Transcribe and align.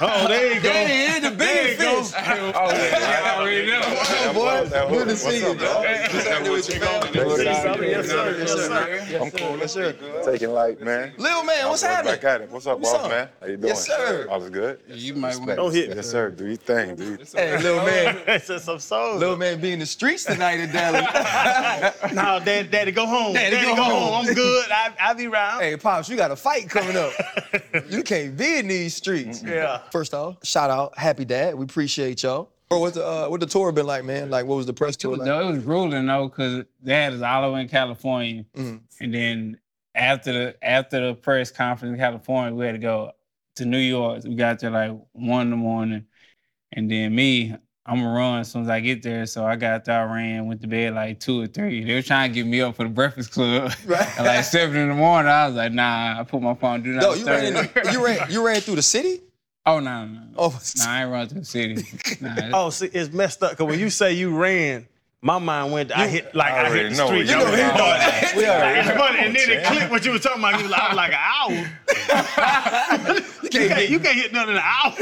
Oh, 0.00 0.28
there 0.28 0.54
you 0.54 0.60
go. 0.60 0.68
There 0.72 0.88
he 0.88 1.02
is, 1.04 1.20
the 1.22 1.30
There 1.30 1.64
big 1.64 1.78
you 1.78 1.84
go. 1.84 2.02
fish. 2.04 2.14
Oh, 2.16 2.70
yeah, 2.70 3.22
I 3.34 3.40
already 3.40 3.66
know. 3.66 3.80
Hey, 3.82 4.32
boy, 4.32 4.68
good 4.88 5.08
to 5.08 5.16
see 5.16 5.38
you, 5.40 5.54
dog. 5.54 5.84
Just 6.10 6.26
out 6.28 6.42
there 6.44 6.52
with 6.52 6.68
your. 6.68 7.42
Yes, 7.42 8.08
sir. 8.08 8.36
Yes, 8.38 8.52
sir. 8.52 9.18
I'm 9.22 9.30
cool. 9.32 9.58
Yes, 9.58 9.72
sir. 9.72 9.92
Taking 10.24 10.50
light, 10.52 10.80
man. 10.80 11.12
Lil 11.18 11.42
man, 11.44 11.68
what's 11.68 11.82
happening? 11.82 12.14
Back 12.14 12.24
at 12.24 12.40
it. 12.42 12.50
What's 12.50 12.66
up, 12.66 12.80
boss 12.80 13.08
man? 13.08 13.28
How 13.40 13.46
you 13.46 13.56
doing? 13.56 13.68
Yes, 13.68 13.86
sir. 13.86 14.26
All 14.30 14.42
is 14.42 14.50
good. 14.50 14.80
You 14.88 15.14
might 15.14 15.36
want 15.36 15.56
Don't 15.56 15.74
hit. 15.74 15.94
Yes, 15.94 16.08
sir. 16.10 16.30
Do 16.30 16.46
your 16.46 16.56
thing. 16.56 16.94
dude. 16.94 17.18
your 17.18 17.26
Hey, 17.34 17.60
little 17.62 17.84
man. 17.84 18.20
That's 18.26 18.46
just 18.46 18.64
some 18.66 18.78
soul. 18.78 19.16
Little 19.16 19.36
man 19.36 19.60
be 19.60 19.72
in 19.72 19.78
the 19.80 19.86
streets 19.86 20.24
tonight 20.24 20.60
in 20.60 20.70
Dallas. 20.70 21.06
No, 22.12 22.40
daddy, 22.44 22.68
daddy, 22.68 22.92
go 22.92 23.06
home. 23.06 23.34
Daddy, 23.34 23.56
Daddy, 23.56 23.66
go 23.68 23.76
go, 23.76 23.82
home. 23.84 24.12
home. 24.12 24.26
I'm 24.28 24.34
good. 24.34 24.70
I, 24.70 24.92
I'll 25.00 25.14
be 25.14 25.26
around. 25.26 25.60
hey, 25.60 25.76
Pops, 25.76 26.08
you 26.08 26.16
got 26.16 26.30
a 26.30 26.36
fight 26.36 26.68
coming 26.68 26.96
up. 26.96 27.12
You 27.88 28.02
can't 28.02 28.36
be 28.36 28.58
in 28.58 28.68
these 28.68 28.94
streets. 28.94 29.42
Yeah. 29.42 29.82
First 29.92 30.14
off, 30.14 30.36
shout 30.44 30.70
out, 30.70 30.96
happy 30.98 31.24
dad. 31.24 31.54
We 31.54 31.64
appreciate 31.64 32.22
y'all. 32.22 32.50
Bro, 32.68 32.80
what's 32.80 32.94
the 32.96 33.06
uh, 33.06 33.28
what 33.28 33.40
the 33.40 33.46
tour 33.46 33.72
been 33.72 33.86
like, 33.86 34.04
man? 34.04 34.28
Like, 34.28 34.44
what 34.46 34.56
was 34.56 34.66
the 34.66 34.74
press 34.74 34.96
tour 34.96 35.16
like? 35.16 35.26
No, 35.26 35.48
it 35.48 35.52
was 35.52 35.64
grueling 35.64 36.06
though, 36.06 36.28
cause 36.28 36.64
they 36.82 36.94
had 36.94 37.14
us 37.14 37.22
all 37.22 37.44
over 37.44 37.58
in 37.58 37.68
California, 37.68 38.44
Mhm. 38.56 38.80
and 39.00 39.14
then 39.14 39.58
after 39.94 40.32
the 40.32 40.56
after 40.64 41.06
the 41.08 41.14
press 41.14 41.50
conference 41.50 41.94
in 41.94 41.98
California, 41.98 42.54
we 42.54 42.66
had 42.66 42.72
to 42.72 42.78
go 42.78 43.12
to 43.56 43.64
New 43.64 43.78
York. 43.78 44.22
We 44.24 44.34
got 44.34 44.58
there 44.60 44.70
like 44.70 44.92
one 45.12 45.42
in 45.46 45.50
the 45.50 45.56
morning, 45.56 46.04
and 46.72 46.90
then 46.90 47.14
me, 47.14 47.54
I'm 47.86 47.96
gonna 48.00 48.10
run 48.12 48.40
as 48.40 48.50
soon 48.52 48.62
as 48.64 48.68
I 48.68 48.80
get 48.80 49.02
there. 49.02 49.24
So 49.24 49.46
I 49.46 49.56
got 49.56 49.86
there, 49.86 50.02
I 50.06 50.14
ran, 50.14 50.46
went 50.46 50.60
to 50.60 50.66
bed 50.68 50.94
like 50.94 51.20
two 51.20 51.40
or 51.40 51.46
three. 51.46 51.82
They 51.84 51.94
were 51.94 52.02
trying 52.02 52.30
to 52.30 52.34
get 52.34 52.46
me 52.46 52.60
up 52.60 52.76
for 52.76 52.82
the 52.82 52.90
Breakfast 52.90 53.32
Club 53.32 53.72
Right. 53.86 54.18
at 54.20 54.26
like 54.26 54.44
seven 54.44 54.76
in 54.76 54.88
the 54.90 54.94
morning. 54.94 55.32
I 55.32 55.46
was 55.46 55.56
like, 55.56 55.72
nah. 55.72 56.20
I 56.20 56.22
put 56.24 56.42
my 56.42 56.52
phone 56.54 56.82
do 56.82 56.92
not 56.92 57.02
No, 57.02 57.14
you 57.14 57.24
ran, 57.26 57.44
in 57.46 57.54
the, 57.54 57.90
you 57.92 58.04
ran 58.04 58.30
you 58.30 58.46
ran 58.46 58.60
through 58.60 58.76
the 58.76 58.82
city? 58.82 59.22
Oh 59.74 59.80
no, 59.80 60.04
no, 60.06 60.12
no. 60.12 60.20
Oh, 60.36 60.60
Nah, 60.78 60.84
I 60.86 61.02
ain't 61.02 61.10
run 61.12 61.28
to 61.28 61.34
the 61.36 61.44
city. 61.44 61.84
Nah, 62.20 62.34
Oh, 62.66 62.70
see, 62.70 62.86
it's 62.92 63.12
messed 63.12 63.42
up. 63.42 63.56
Cause 63.56 63.66
when 63.66 63.78
you 63.78 63.90
say 63.90 64.12
you 64.14 64.34
ran, 64.36 64.86
my 65.20 65.38
mind 65.38 65.72
went. 65.72 65.90
I 65.96 66.06
hit 66.08 66.32
like 66.34 66.52
I, 66.52 66.66
already 66.68 66.84
hit 66.84 66.90
the 66.92 66.96
know 66.96 67.06
street. 67.06 67.26
what 67.26 67.26
you 67.26 67.32
You 67.32 67.38
know, 67.44 67.50
know. 67.50 67.56
he 67.56 67.62
thought- 67.78 68.34
we 68.36 68.44
It's 68.44 68.90
funny, 68.90 69.18
and 69.18 69.34
then 69.36 69.50
it 69.50 69.64
clicked 69.64 69.90
what 69.90 70.04
you 70.04 70.12
were 70.12 70.18
talking 70.20 70.38
about. 70.40 70.56
You 70.58 70.62
was 70.62 70.70
like, 70.70 70.80
I 70.82 70.88
was 70.88 70.96
like 70.96 71.12
an 71.12 71.18
hour. 71.18 71.50
you, 73.50 73.50
can't, 73.68 73.88
you 73.90 73.98
can't 74.00 74.16
hit 74.16 74.32
nothing 74.32 74.50
in 74.50 74.56
an 74.56 74.62
hour. 74.64 74.94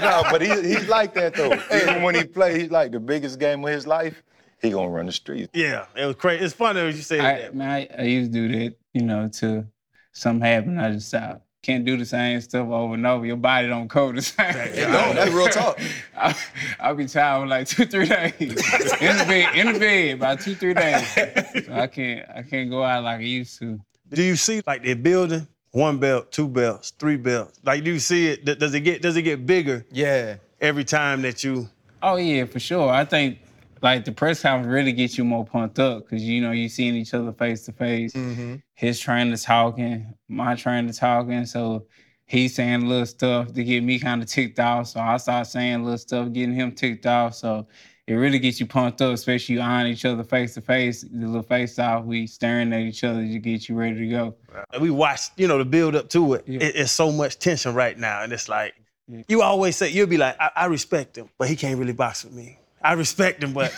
no, 0.00 0.22
but 0.30 0.42
he, 0.42 0.48
he's 0.74 0.88
like 0.88 1.14
that 1.14 1.34
though. 1.34 1.52
Even 1.74 2.02
when 2.02 2.14
he 2.14 2.24
play, 2.24 2.60
he's 2.60 2.70
like 2.70 2.92
the 2.92 3.00
biggest 3.00 3.38
game 3.38 3.64
of 3.64 3.70
his 3.70 3.86
life. 3.86 4.22
He 4.60 4.70
gonna 4.70 4.88
run 4.90 5.06
the 5.06 5.12
streets. 5.12 5.50
yeah, 5.54 5.86
it 5.94 6.04
was 6.06 6.16
crazy. 6.16 6.44
It's 6.44 6.54
funny 6.54 6.82
when 6.82 6.94
you 6.96 7.02
say 7.02 7.20
I, 7.20 7.42
that. 7.42 7.54
man, 7.54 7.70
I, 7.70 7.88
I 7.98 8.02
used 8.02 8.32
to 8.32 8.48
do 8.48 8.58
that, 8.58 8.74
you 8.94 9.02
know, 9.02 9.28
till 9.28 9.66
something 10.12 10.46
happened. 10.46 10.80
I 10.80 10.92
just 10.92 11.08
stopped. 11.08 11.42
Can't 11.66 11.84
do 11.84 11.96
the 11.96 12.04
same 12.06 12.40
stuff 12.42 12.68
over 12.68 12.94
and 12.94 13.04
over. 13.04 13.26
Your 13.26 13.36
body 13.36 13.66
don't 13.66 13.88
cope 13.88 14.14
the 14.14 14.22
same. 14.22 14.54
No, 14.92 15.12
that's 15.14 15.32
real 15.32 15.48
talk. 15.48 15.80
I, 16.16 16.32
I'll 16.78 16.94
be 16.94 17.06
tired 17.06 17.40
for 17.42 17.46
like 17.48 17.66
two, 17.66 17.86
three 17.86 18.06
days. 18.06 18.32
in 18.40 19.16
the 19.18 19.24
bed, 19.26 19.56
in 19.56 19.72
the 19.72 19.78
bed, 19.80 20.14
about 20.14 20.40
two, 20.40 20.54
three 20.54 20.74
days. 20.74 21.04
So 21.12 21.72
I 21.72 21.88
can't, 21.88 22.24
I 22.36 22.42
can't 22.42 22.70
go 22.70 22.84
out 22.84 23.02
like 23.02 23.18
I 23.18 23.22
used 23.24 23.58
to. 23.58 23.80
Do 24.12 24.22
you 24.22 24.36
see 24.36 24.62
like 24.64 24.84
they're 24.84 24.94
building 24.94 25.48
one 25.72 25.98
belt, 25.98 26.30
two 26.30 26.46
belts, 26.46 26.92
three 26.92 27.16
belts? 27.16 27.58
Like, 27.64 27.82
do 27.82 27.90
you 27.92 27.98
see 27.98 28.28
it? 28.28 28.44
Does 28.44 28.72
it 28.72 28.80
get 28.82 29.02
does 29.02 29.16
it 29.16 29.22
get 29.22 29.44
bigger 29.44 29.84
Yeah. 29.90 30.36
every 30.60 30.84
time 30.84 31.22
that 31.22 31.42
you? 31.42 31.68
Oh 32.00 32.14
yeah, 32.14 32.44
for 32.44 32.60
sure. 32.60 32.90
I 32.90 33.04
think 33.04 33.38
like 33.82 34.04
the 34.04 34.12
press 34.12 34.42
conference 34.42 34.72
really 34.72 34.92
gets 34.92 35.18
you 35.18 35.24
more 35.24 35.44
pumped 35.44 35.78
up 35.78 36.04
because 36.04 36.22
you 36.22 36.40
know 36.40 36.52
you 36.52 36.68
seeing 36.68 36.94
each 36.94 37.14
other 37.14 37.32
face 37.32 37.64
to 37.66 37.72
face. 37.72 38.12
Mm-hmm. 38.12 38.56
His 38.74 38.98
trainer 39.00 39.36
talking, 39.36 40.14
my 40.28 40.54
trainer 40.54 40.92
talking, 40.92 41.46
so 41.46 41.86
he's 42.26 42.54
saying 42.54 42.86
little 42.88 43.06
stuff 43.06 43.52
to 43.52 43.62
get 43.64 43.82
me 43.82 43.98
kind 43.98 44.22
of 44.22 44.28
ticked 44.28 44.58
off. 44.58 44.88
So 44.88 45.00
I 45.00 45.16
start 45.18 45.46
saying 45.46 45.82
little 45.84 45.98
stuff, 45.98 46.32
getting 46.32 46.54
him 46.54 46.72
ticked 46.72 47.06
off. 47.06 47.34
So 47.34 47.66
it 48.06 48.14
really 48.14 48.38
gets 48.38 48.60
you 48.60 48.66
pumped 48.66 49.00
up, 49.02 49.12
especially 49.14 49.56
you 49.56 49.60
eyeing 49.60 49.88
each 49.92 50.04
other 50.04 50.22
face 50.24 50.54
to 50.54 50.60
face. 50.60 51.02
The 51.02 51.26
little 51.26 51.42
face 51.42 51.78
off, 51.78 52.04
we 52.04 52.26
staring 52.26 52.72
at 52.72 52.80
each 52.80 53.02
other 53.04 53.20
to 53.20 53.38
get 53.38 53.68
you 53.68 53.74
ready 53.74 53.98
to 53.98 54.08
go. 54.08 54.36
We 54.80 54.90
watched, 54.90 55.32
you 55.36 55.48
know, 55.48 55.58
the 55.58 55.64
build 55.64 55.96
up 55.96 56.08
to 56.10 56.34
it. 56.34 56.44
Yeah. 56.46 56.60
It- 56.62 56.76
It's 56.76 56.92
so 56.92 57.10
much 57.12 57.38
tension 57.38 57.74
right 57.74 57.98
now, 57.98 58.22
and 58.22 58.32
it's 58.32 58.48
like 58.48 58.74
Yeah. 59.08 59.22
you 59.28 59.42
always 59.42 59.76
say 59.76 59.90
you'll 59.90 60.06
be 60.06 60.18
like, 60.18 60.36
I, 60.40 60.50
I 60.54 60.66
respect 60.66 61.16
him, 61.18 61.28
but 61.38 61.48
he 61.48 61.56
can't 61.56 61.78
really 61.78 61.92
box 61.92 62.24
with 62.24 62.32
me. 62.32 62.58
I 62.86 62.92
respect 62.92 63.42
him, 63.42 63.52
but 63.52 63.72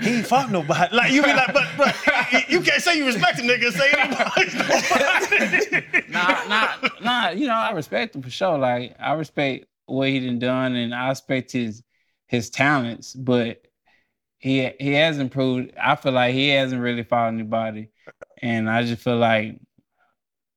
he 0.00 0.16
ain't 0.16 0.26
fought 0.26 0.50
nobody. 0.50 0.96
Like 0.96 1.12
you 1.12 1.22
be 1.22 1.34
like, 1.34 1.52
but 1.52 1.66
but 1.76 1.94
you 2.48 2.62
can't 2.62 2.82
say 2.82 2.96
you 2.96 3.04
respect 3.04 3.38
him, 3.38 3.46
nigga. 3.46 3.70
Say 3.70 3.90
anybody. 3.98 4.48
nah, 6.10 6.44
nah, 6.48 6.68
nah. 7.02 7.28
You 7.30 7.46
know, 7.46 7.52
I 7.54 7.72
respect 7.72 8.16
him 8.16 8.22
for 8.22 8.30
sure. 8.30 8.56
Like 8.56 8.96
I 8.98 9.12
respect 9.12 9.66
what 9.84 10.08
he 10.08 10.20
done 10.24 10.38
done, 10.38 10.76
and 10.76 10.94
I 10.94 11.10
respect 11.10 11.52
his 11.52 11.82
his 12.26 12.48
talents. 12.48 13.12
But 13.12 13.60
he 14.38 14.70
he 14.80 14.94
hasn't 14.94 15.30
proved. 15.30 15.74
I 15.76 15.94
feel 15.96 16.12
like 16.12 16.32
he 16.32 16.48
hasn't 16.48 16.80
really 16.80 17.02
fought 17.04 17.28
anybody, 17.28 17.90
and 18.40 18.70
I 18.70 18.82
just 18.82 19.02
feel 19.02 19.18
like 19.18 19.60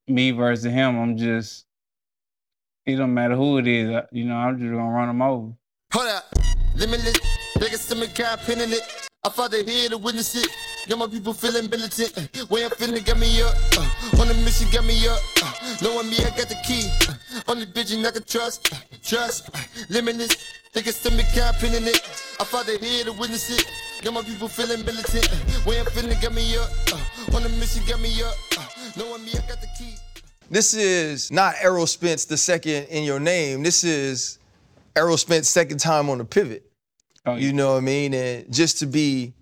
me 0.07 0.31
versus 0.31 0.71
him. 0.71 0.97
I'm 0.97 1.17
just. 1.17 1.65
It 2.85 2.95
don't 2.95 3.13
matter 3.13 3.35
who 3.35 3.57
it 3.57 3.67
is. 3.67 3.89
uh, 3.89 4.05
You 4.13 4.23
know, 4.25 4.35
I'm 4.35 4.57
just 4.57 4.71
gonna 4.71 4.89
run 4.89 5.09
him 5.09 5.21
over. 5.21 5.51
Hold 5.93 6.07
up, 6.07 6.23
limitless. 6.77 7.17
Biggest 7.59 7.89
to 7.89 7.95
me, 7.95 8.07
cat 8.07 8.39
pinning 8.45 8.71
it. 8.71 8.81
I 9.23 9.29
fought 9.29 9.53
here 9.53 9.89
to 9.89 9.97
witness 9.97 10.35
it. 10.35 10.47
Got 10.89 10.97
my 10.97 11.07
people 11.07 11.33
feeling 11.33 11.69
militant. 11.69 12.49
Way 12.49 12.65
I'm 12.65 12.71
feeling, 12.71 13.03
got 13.03 13.19
me 13.19 13.41
up. 13.41 13.55
Uh, 13.77 14.21
on 14.21 14.27
the 14.27 14.33
mission, 14.43 14.67
got 14.71 14.83
me 14.83 15.07
up. 15.07 15.19
Uh, 15.43 15.53
knowing 15.81 16.09
me, 16.09 16.17
I 16.17 16.29
got 16.31 16.49
the 16.49 16.57
key. 16.65 16.89
Uh, 17.07 17.13
only 17.47 17.65
vision 17.65 18.03
I 18.05 18.11
can 18.11 18.23
trust. 18.23 18.73
Uh, 18.73 18.77
trust. 19.03 19.49
Uh, 19.53 19.59
limitless. 19.89 20.35
Cat 20.73 21.55
pinning 21.59 21.85
it. 21.85 22.01
I 22.39 22.63
the 22.63 22.77
here 22.81 23.05
to 23.05 23.13
witness 23.13 23.49
it. 23.51 23.65
Got 24.03 24.13
my 24.13 24.21
people 24.23 24.47
feeling 24.47 24.83
militant. 24.83 25.29
Uh, 25.31 25.69
Way 25.69 25.79
I'm 25.79 25.85
feeling, 25.87 26.17
got 26.19 26.33
me 26.33 26.57
up. 26.57 26.69
Uh, 26.91 27.35
on 27.35 27.43
the 27.43 27.49
mission, 27.49 27.83
got 27.85 28.01
me 28.01 28.23
up. 28.23 28.33
Uh, 28.57 28.65
knowing 28.97 29.23
me, 29.23 29.31
I 29.33 29.47
got 29.47 29.61
the 29.61 29.67
key. 29.77 29.95
This 30.49 30.73
is 30.73 31.31
not 31.31 31.55
Errol 31.61 31.85
Spence 31.85 32.25
the 32.25 32.37
second 32.37 32.85
in 32.85 33.03
your 33.03 33.19
name. 33.19 33.61
This 33.61 33.83
is 33.83 34.39
Errol 34.95 35.17
Spence 35.17 35.47
second 35.47 35.79
time 35.79 36.09
on 36.09 36.17
the 36.17 36.25
pivot. 36.25 36.70
Oh, 37.25 37.35
You 37.35 37.53
know 37.53 37.73
what 37.73 37.77
I 37.77 37.81
mean? 37.81 38.13
And 38.13 38.51
just 38.51 38.79
to 38.79 38.87
be 38.87 39.33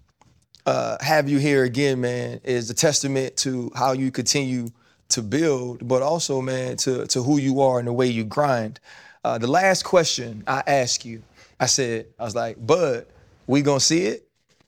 uh, 0.66 0.98
have 1.02 1.30
you 1.30 1.40
here 1.40 1.64
again, 1.64 2.02
man, 2.02 2.42
is 2.44 2.70
a 2.70 2.74
testament 2.74 3.36
to 3.38 3.72
how 3.76 3.94
you 3.94 4.12
continue 4.12 4.68
to 5.10 5.22
build, 5.22 5.88
but 5.88 6.02
also, 6.02 6.42
man, 6.42 6.78
to 6.78 7.08
to 7.08 7.24
who 7.24 7.40
you 7.40 7.62
are 7.62 7.80
and 7.80 7.88
the 7.88 7.94
way 7.94 8.08
you 8.08 8.24
grind. 8.24 8.80
Uh, 9.24 9.38
the 9.38 9.48
last 9.48 9.84
question 9.84 10.44
I 10.46 10.62
asked 10.68 11.06
you, 11.06 11.24
I 11.60 11.66
said, 11.66 12.08
I 12.20 12.24
was 12.24 12.36
like, 12.36 12.66
Bud, 12.66 13.08
we 13.48 13.62
gonna 13.62 13.80
see 13.80 14.04
it? 14.04 14.28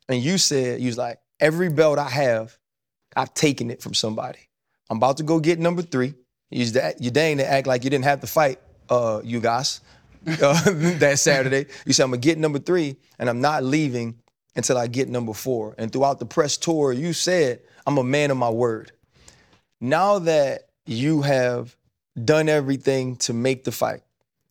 And 0.09 0.21
you 0.21 0.37
said, 0.37 0.79
you 0.79 0.87
was 0.87 0.97
like, 0.97 1.19
every 1.39 1.69
belt 1.69 1.99
I 1.99 2.09
have, 2.09 2.57
I've 3.15 3.33
taken 3.33 3.69
it 3.69 3.81
from 3.81 3.93
somebody. 3.93 4.39
I'm 4.89 4.97
about 4.97 5.17
to 5.17 5.23
go 5.23 5.39
get 5.39 5.59
number 5.59 5.81
three. 5.81 6.15
You 6.49 6.65
that 6.71 7.01
you 7.01 7.11
dang 7.11 7.37
to 7.37 7.49
act 7.49 7.67
like 7.67 7.83
you 7.83 7.89
didn't 7.89 8.05
have 8.05 8.21
to 8.21 8.27
fight, 8.27 8.59
uh, 8.89 9.21
you 9.23 9.39
guys, 9.39 9.81
uh, 10.27 10.61
that 10.99 11.19
Saturday. 11.19 11.65
You 11.85 11.93
said 11.93 12.03
I'm 12.03 12.11
gonna 12.11 12.21
get 12.21 12.37
number 12.37 12.59
three, 12.59 12.97
and 13.17 13.29
I'm 13.29 13.41
not 13.41 13.63
leaving 13.63 14.19
until 14.55 14.77
I 14.77 14.87
get 14.87 15.09
number 15.09 15.33
four. 15.33 15.75
And 15.77 15.91
throughout 15.91 16.19
the 16.19 16.25
press 16.25 16.57
tour, 16.57 16.91
you 16.91 17.13
said 17.13 17.61
I'm 17.87 17.97
a 17.97 18.03
man 18.03 18.31
of 18.31 18.37
my 18.37 18.49
word. 18.49 18.91
Now 19.79 20.19
that 20.19 20.69
you 20.85 21.21
have 21.21 21.75
done 22.23 22.49
everything 22.49 23.15
to 23.17 23.33
make 23.33 23.63
the 23.63 23.71
fight, 23.71 24.01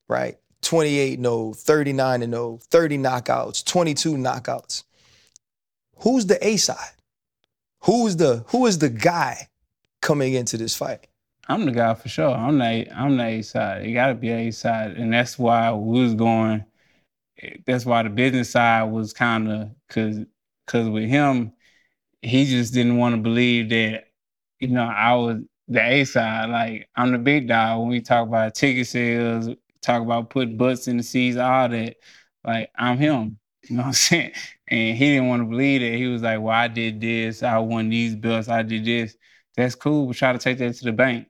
right? 0.08 0.38
28 0.62 1.20
0, 1.20 1.52
39 1.54 2.30
0, 2.30 2.58
30 2.62 2.98
knockouts, 2.98 3.64
22 3.64 4.14
knockouts. 4.14 4.84
Who's 5.98 6.26
the 6.26 6.44
A 6.46 6.56
side? 6.56 6.94
Who's 7.84 8.16
the 8.16 8.44
who 8.48 8.66
is 8.66 8.78
the 8.78 8.88
guy 8.90 9.48
coming 10.02 10.34
into 10.34 10.56
this 10.56 10.76
fight? 10.76 11.06
I'm 11.50 11.64
the 11.66 11.72
guy 11.72 11.94
for 11.94 12.08
sure. 12.08 12.30
I'm 12.30 12.58
the 12.58 12.88
I'm 12.94 13.16
the 13.16 13.24
A 13.24 13.42
side. 13.42 13.84
It 13.86 13.92
gotta 13.92 14.14
be 14.14 14.30
A 14.30 14.50
side, 14.52 14.92
and 14.96 15.12
that's 15.12 15.38
why 15.38 15.72
we 15.72 16.00
was 16.02 16.14
going. 16.14 16.64
That's 17.66 17.86
why 17.86 18.02
the 18.02 18.10
business 18.10 18.50
side 18.50 18.84
was 18.84 19.12
kind 19.12 19.50
of 19.50 19.70
cause 19.88 20.20
cause 20.66 20.88
with 20.88 21.08
him, 21.08 21.52
he 22.22 22.46
just 22.46 22.74
didn't 22.74 22.98
want 22.98 23.16
to 23.16 23.22
believe 23.22 23.70
that 23.70 24.06
you 24.60 24.68
know 24.68 24.84
I 24.84 25.14
was 25.16 25.38
the 25.68 25.82
A 25.82 26.04
side. 26.04 26.50
Like 26.50 26.88
I'm 26.96 27.12
the 27.12 27.18
big 27.18 27.48
dog 27.48 27.80
when 27.80 27.90
we 27.90 28.00
talk 28.02 28.28
about 28.28 28.54
ticket 28.56 28.88
sales, 28.88 29.48
talk 29.82 30.02
about 30.02 30.30
putting 30.30 30.58
butts 30.58 30.88
in 30.88 30.98
the 30.98 31.04
seats, 31.04 31.38
all 31.38 31.68
that. 31.70 31.96
Like 32.44 32.70
I'm 32.76 32.98
him. 32.98 33.38
You 33.70 33.76
know 33.76 33.82
what 33.84 33.88
I'm 33.88 33.94
saying? 33.94 34.32
And 34.68 34.96
he 34.98 35.06
didn't 35.14 35.28
want 35.28 35.42
to 35.42 35.46
believe 35.48 35.82
that. 35.82 35.96
He 35.98 36.06
was 36.08 36.22
like, 36.22 36.40
"Well, 36.40 36.50
I 36.54 36.68
did 36.68 37.00
this. 37.00 37.42
I 37.44 37.58
won 37.58 37.90
these 37.90 38.16
belts. 38.16 38.48
I 38.48 38.62
did 38.62 38.84
this. 38.86 39.16
That's 39.56 39.74
cool, 39.76 40.06
but 40.08 40.16
try 40.16 40.32
to 40.34 40.38
take 40.40 40.58
that 40.58 40.74
to 40.76 40.84
the 40.86 40.92
bank." 40.92 41.29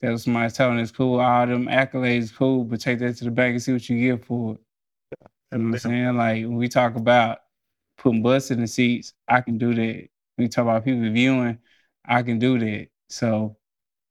That 0.00 0.10
was 0.10 0.24
somebody 0.24 0.50
telling 0.52 0.80
us 0.80 0.90
cool, 0.90 1.20
all 1.20 1.46
them 1.46 1.66
accolades 1.66 2.34
cool, 2.34 2.64
but 2.64 2.80
take 2.80 2.98
that 2.98 3.16
to 3.16 3.24
the 3.24 3.30
bank 3.30 3.52
and 3.52 3.62
see 3.62 3.72
what 3.72 3.88
you 3.88 4.16
get 4.16 4.24
for 4.26 4.54
it. 4.54 4.60
You 5.52 5.58
know 5.58 5.64
what 5.70 5.74
I'm 5.74 5.78
saying? 5.78 6.16
Like 6.16 6.42
when 6.42 6.56
we 6.56 6.68
talk 6.68 6.96
about 6.96 7.38
putting 7.96 8.22
butts 8.22 8.50
in 8.50 8.60
the 8.60 8.66
seats, 8.66 9.14
I 9.28 9.40
can 9.40 9.56
do 9.56 9.74
that. 9.74 10.08
When 10.36 10.44
we 10.44 10.48
talk 10.48 10.62
about 10.62 10.84
people 10.84 11.10
viewing, 11.10 11.58
I 12.04 12.22
can 12.22 12.38
do 12.38 12.58
that. 12.58 12.88
So 13.08 13.56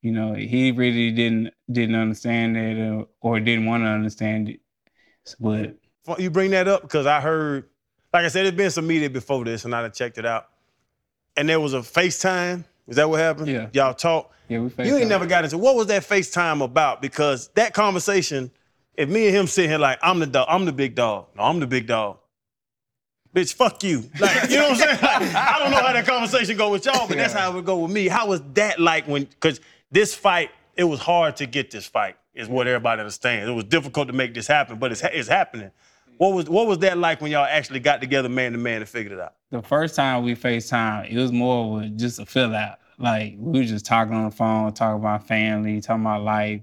you 0.03 0.11
know, 0.11 0.33
he 0.33 0.71
really 0.71 1.11
didn't 1.11 1.53
didn't 1.71 1.95
understand 1.95 2.57
it 2.57 2.77
or, 2.77 3.01
uh, 3.01 3.05
or 3.21 3.39
didn't 3.39 3.65
want 3.65 3.83
to 3.83 3.87
understand 3.87 4.49
it. 4.49 4.59
But 5.39 5.77
You 6.17 6.29
bring 6.29 6.51
that 6.51 6.67
up 6.67 6.81
because 6.81 7.05
I 7.05 7.21
heard, 7.21 7.69
like 8.11 8.25
I 8.25 8.27
said, 8.27 8.43
there's 8.43 8.55
been 8.55 8.69
some 8.69 8.85
media 8.85 9.09
before 9.09 9.45
this, 9.45 9.63
and 9.63 9.73
I 9.73 9.87
checked 9.89 10.17
it 10.17 10.25
out. 10.25 10.47
And 11.37 11.47
there 11.47 11.59
was 11.59 11.73
a 11.73 11.79
FaceTime. 11.79 12.65
Is 12.87 12.95
that 12.97 13.09
what 13.09 13.19
happened? 13.19 13.47
Yeah. 13.47 13.69
Y'all 13.73 13.93
talk. 13.93 14.31
yeah, 14.49 14.59
we 14.59 14.69
FaceTime. 14.69 14.85
You 14.85 14.97
ain't 14.97 15.09
never 15.09 15.25
got 15.25 15.43
into 15.45 15.57
what 15.57 15.75
was 15.75 15.87
that 15.87 16.03
FaceTime 16.03 16.63
about? 16.63 17.01
Because 17.01 17.47
that 17.55 17.73
conversation, 17.73 18.51
if 18.95 19.09
me 19.09 19.27
and 19.27 19.35
him 19.35 19.47
sitting 19.47 19.69
here 19.69 19.79
like 19.79 19.99
I'm 20.01 20.19
the 20.19 20.27
dog, 20.27 20.47
I'm 20.49 20.65
the 20.65 20.73
big 20.73 20.95
dog. 20.95 21.27
No, 21.35 21.43
I'm 21.43 21.59
the 21.59 21.67
big 21.67 21.87
dog. 21.87 22.17
Bitch, 23.33 23.53
fuck 23.53 23.83
you. 23.83 24.03
Like, 24.19 24.49
you 24.49 24.57
know 24.57 24.69
what 24.69 24.71
I'm 24.71 24.75
saying? 24.77 24.99
Like, 25.01 25.35
I 25.35 25.57
don't 25.57 25.71
know 25.71 25.77
how 25.77 25.91
that 25.93 26.05
conversation 26.05 26.55
go 26.55 26.69
with 26.69 26.85
y'all, 26.85 27.07
but 27.07 27.17
that's 27.17 27.33
how 27.33 27.49
it 27.51 27.55
would 27.55 27.65
go 27.65 27.79
with 27.79 27.91
me. 27.91 28.07
How 28.07 28.27
was 28.27 28.41
that 28.53 28.79
like 28.79 29.07
when 29.07 29.23
because 29.23 29.59
this 29.91 30.13
fight, 30.13 30.51
it 30.75 30.83
was 30.83 30.99
hard 30.99 31.37
to 31.37 31.47
get 31.47 31.71
this 31.71 31.87
fight, 31.87 32.15
is 32.35 32.47
what 32.47 32.67
everybody 32.67 32.99
understands. 32.99 33.49
It 33.49 33.53
was 33.53 33.63
difficult 33.63 34.07
to 34.07 34.13
make 34.13 34.33
this 34.35 34.45
happen, 34.45 34.77
but 34.77 34.91
it's 34.91 35.01
it's 35.03 35.27
happening. 35.29 35.71
What 36.17 36.33
was 36.33 36.49
what 36.49 36.67
was 36.67 36.79
that 36.79 36.97
like 36.97 37.21
when 37.21 37.31
y'all 37.31 37.45
actually 37.45 37.79
got 37.79 38.01
together 38.01 38.29
man 38.29 38.53
to 38.53 38.57
man 38.57 38.81
and 38.81 38.89
figured 38.89 39.13
it 39.13 39.19
out? 39.19 39.35
the 39.53 39.61
first 39.61 39.95
time 39.95 40.23
we 40.23 40.35
FaceTime, 40.35 41.11
it 41.11 41.15
was 41.15 41.31
more 41.31 41.83
of 41.83 41.95
just 41.95 42.19
a 42.19 42.25
fill 42.25 42.55
out. 42.55 42.79
Like 42.97 43.35
we 43.37 43.59
were 43.59 43.65
just 43.65 43.85
talking 43.85 44.15
on 44.15 44.25
the 44.25 44.35
phone, 44.35 44.73
talking 44.73 44.99
about 44.99 45.27
family, 45.27 45.79
talking 45.79 46.01
about 46.01 46.23
life, 46.23 46.61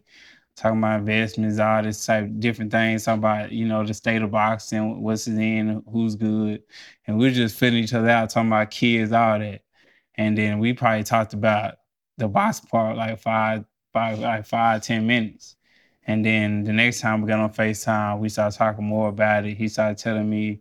talking 0.57 0.79
about 0.79 0.99
investments, 0.99 1.61
all 1.61 1.85
this 1.85 2.05
type 2.05 2.25
of 2.25 2.41
different 2.41 2.73
things, 2.73 3.05
talking 3.05 3.21
about, 3.21 3.53
you 3.53 3.65
know, 3.65 3.87
the 3.87 3.95
state 3.95 4.23
of 4.23 4.33
boxing, 4.33 5.03
what's 5.03 5.29
it 5.29 5.39
in, 5.39 5.85
who's 5.91 6.17
good. 6.17 6.65
And 7.07 7.17
we 7.17 7.27
were 7.27 7.35
just 7.35 7.57
filling 7.57 7.85
each 7.85 7.95
other 7.95 8.09
out, 8.09 8.31
talking 8.31 8.49
about 8.49 8.73
kids, 8.73 9.13
all 9.13 9.39
that. 9.39 9.63
And 10.17 10.37
then 10.37 10.59
we 10.59 10.73
probably 10.73 11.05
talked 11.05 11.33
about 11.33 11.77
the 12.19 12.27
boxing 12.27 12.69
part 12.69 12.97
like 12.97 13.21
five, 13.21 13.65
five, 13.93 14.19
like 14.19 14.47
five, 14.47 14.83
ten 14.83 15.07
minutes. 15.07 15.55
And 16.11 16.25
then 16.25 16.65
the 16.65 16.73
next 16.73 17.01
time 17.01 17.23
we 17.23 17.29
got 17.29 17.39
on 17.39 17.53
FaceTime, 17.53 18.19
we 18.19 18.29
started 18.29 18.59
talking 18.59 18.85
more 18.85 19.09
about 19.09 19.47
it. 19.47 19.57
He 19.57 19.69
started 19.69 19.97
telling 19.97 20.29
me, 20.29 20.61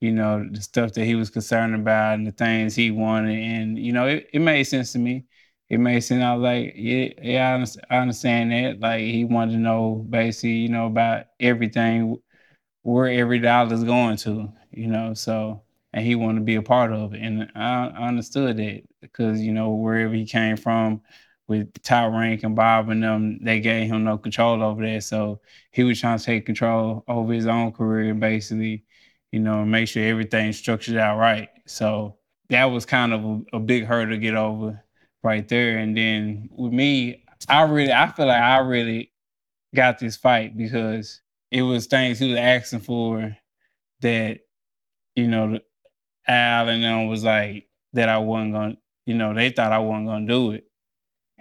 you 0.00 0.12
know, 0.12 0.48
the 0.48 0.62
stuff 0.62 0.92
that 0.92 1.04
he 1.04 1.16
was 1.16 1.30
concerned 1.30 1.74
about 1.74 2.14
and 2.14 2.24
the 2.24 2.30
things 2.30 2.76
he 2.76 2.92
wanted. 2.92 3.36
And, 3.36 3.76
you 3.76 3.92
know, 3.92 4.06
it, 4.06 4.28
it 4.32 4.38
made 4.38 4.62
sense 4.64 4.92
to 4.92 5.00
me. 5.00 5.24
It 5.68 5.78
made 5.78 6.00
sense. 6.02 6.22
I 6.22 6.34
was 6.34 6.42
like, 6.42 6.74
yeah, 6.76 7.08
yeah, 7.20 7.64
I 7.90 7.96
understand, 7.96 8.52
that. 8.52 8.78
Like 8.78 9.00
he 9.00 9.24
wanted 9.24 9.52
to 9.52 9.58
know 9.58 10.06
basically, 10.08 10.58
you 10.58 10.68
know, 10.68 10.86
about 10.86 11.26
everything, 11.40 12.16
where 12.82 13.08
every 13.08 13.40
dollar 13.40 13.74
is 13.74 13.82
going 13.82 14.16
to, 14.18 14.52
you 14.70 14.86
know, 14.86 15.14
so 15.14 15.62
and 15.92 16.06
he 16.06 16.14
wanted 16.14 16.40
to 16.40 16.44
be 16.44 16.54
a 16.54 16.62
part 16.62 16.92
of 16.92 17.14
it. 17.14 17.20
And 17.20 17.50
I, 17.56 17.88
I 17.88 18.08
understood 18.08 18.58
that 18.58 18.82
because, 19.00 19.40
you 19.40 19.52
know, 19.52 19.70
wherever 19.74 20.14
he 20.14 20.24
came 20.24 20.56
from 20.56 21.02
with 21.48 21.82
Top 21.82 22.12
Rank 22.12 22.42
and 22.42 22.56
Bob 22.56 22.88
and 22.88 23.02
them, 23.02 23.38
they 23.42 23.60
gave 23.60 23.88
him 23.88 24.04
no 24.04 24.18
control 24.18 24.62
over 24.62 24.82
that. 24.86 25.02
So 25.04 25.40
he 25.72 25.84
was 25.84 26.00
trying 26.00 26.18
to 26.18 26.24
take 26.24 26.46
control 26.46 27.04
over 27.08 27.32
his 27.32 27.46
own 27.46 27.72
career 27.72 28.14
basically 28.14 28.84
you 29.34 29.40
know, 29.40 29.64
make 29.64 29.88
sure 29.88 30.04
everything's 30.04 30.56
structured 30.56 30.96
out 30.96 31.18
right. 31.18 31.48
So 31.66 32.18
that 32.50 32.66
was 32.66 32.86
kind 32.86 33.12
of 33.12 33.24
a, 33.24 33.56
a 33.56 33.58
big 33.58 33.84
hurdle 33.84 34.14
to 34.14 34.20
get 34.20 34.36
over 34.36 34.80
right 35.24 35.48
there. 35.48 35.78
And 35.78 35.96
then 35.96 36.48
with 36.52 36.72
me, 36.72 37.24
I 37.48 37.62
really, 37.62 37.92
I 37.92 38.06
feel 38.12 38.26
like 38.26 38.40
I 38.40 38.58
really 38.58 39.10
got 39.74 39.98
this 39.98 40.16
fight 40.16 40.56
because 40.56 41.20
it 41.50 41.62
was 41.62 41.88
things 41.88 42.20
he 42.20 42.30
was 42.30 42.38
asking 42.38 42.78
for 42.82 43.36
that, 44.02 44.38
you 45.16 45.26
know, 45.26 45.58
Al 46.28 46.68
and 46.68 46.84
them 46.84 47.08
was 47.08 47.24
like 47.24 47.66
that 47.92 48.08
I 48.08 48.18
wasn't 48.18 48.52
gonna, 48.52 48.76
you 49.04 49.14
know, 49.14 49.34
they 49.34 49.50
thought 49.50 49.72
I 49.72 49.80
wasn't 49.80 50.06
gonna 50.06 50.28
do 50.28 50.52
it. 50.52 50.64